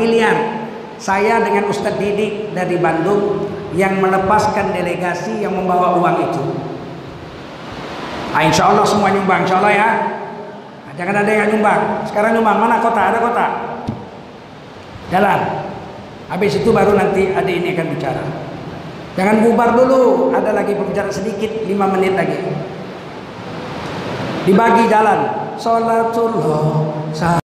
miliar. 0.00 0.64
Saya 0.96 1.36
dengan 1.44 1.68
Ustadz 1.68 2.00
Didik 2.00 2.56
dari 2.56 2.80
Bandung 2.80 3.44
yang 3.76 4.00
melepaskan 4.00 4.72
delegasi 4.72 5.44
yang 5.44 5.52
membawa 5.52 6.00
uang 6.00 6.16
itu. 6.32 6.40
Nah, 8.32 8.40
insya 8.48 8.72
Allah 8.72 8.88
semua 8.88 9.12
nyumbang, 9.12 9.44
insya 9.44 9.60
Allah 9.60 9.72
ya. 9.76 9.90
Nah, 10.88 10.92
jangan 10.96 11.20
ada 11.20 11.28
yang 11.28 11.52
nyumbang. 11.52 12.08
Sekarang 12.08 12.40
nyumbang 12.40 12.56
mana 12.56 12.80
kota? 12.80 13.12
Ada 13.12 13.18
kota? 13.20 13.46
Jalan. 15.12 15.40
Habis 16.32 16.56
itu 16.56 16.72
baru 16.72 16.96
nanti 16.96 17.36
adik 17.36 17.52
ini 17.52 17.76
akan 17.76 17.86
bicara. 18.00 18.24
Jangan 19.12 19.44
bubar 19.44 19.76
dulu. 19.76 20.32
Ada 20.32 20.56
lagi 20.56 20.72
pembicaraan 20.72 21.12
sedikit, 21.12 21.68
5 21.68 21.84
menit 22.00 22.16
lagi. 22.16 22.40
Dibagi 24.48 24.88
jalan. 24.88 25.43
salatullah. 25.58 27.40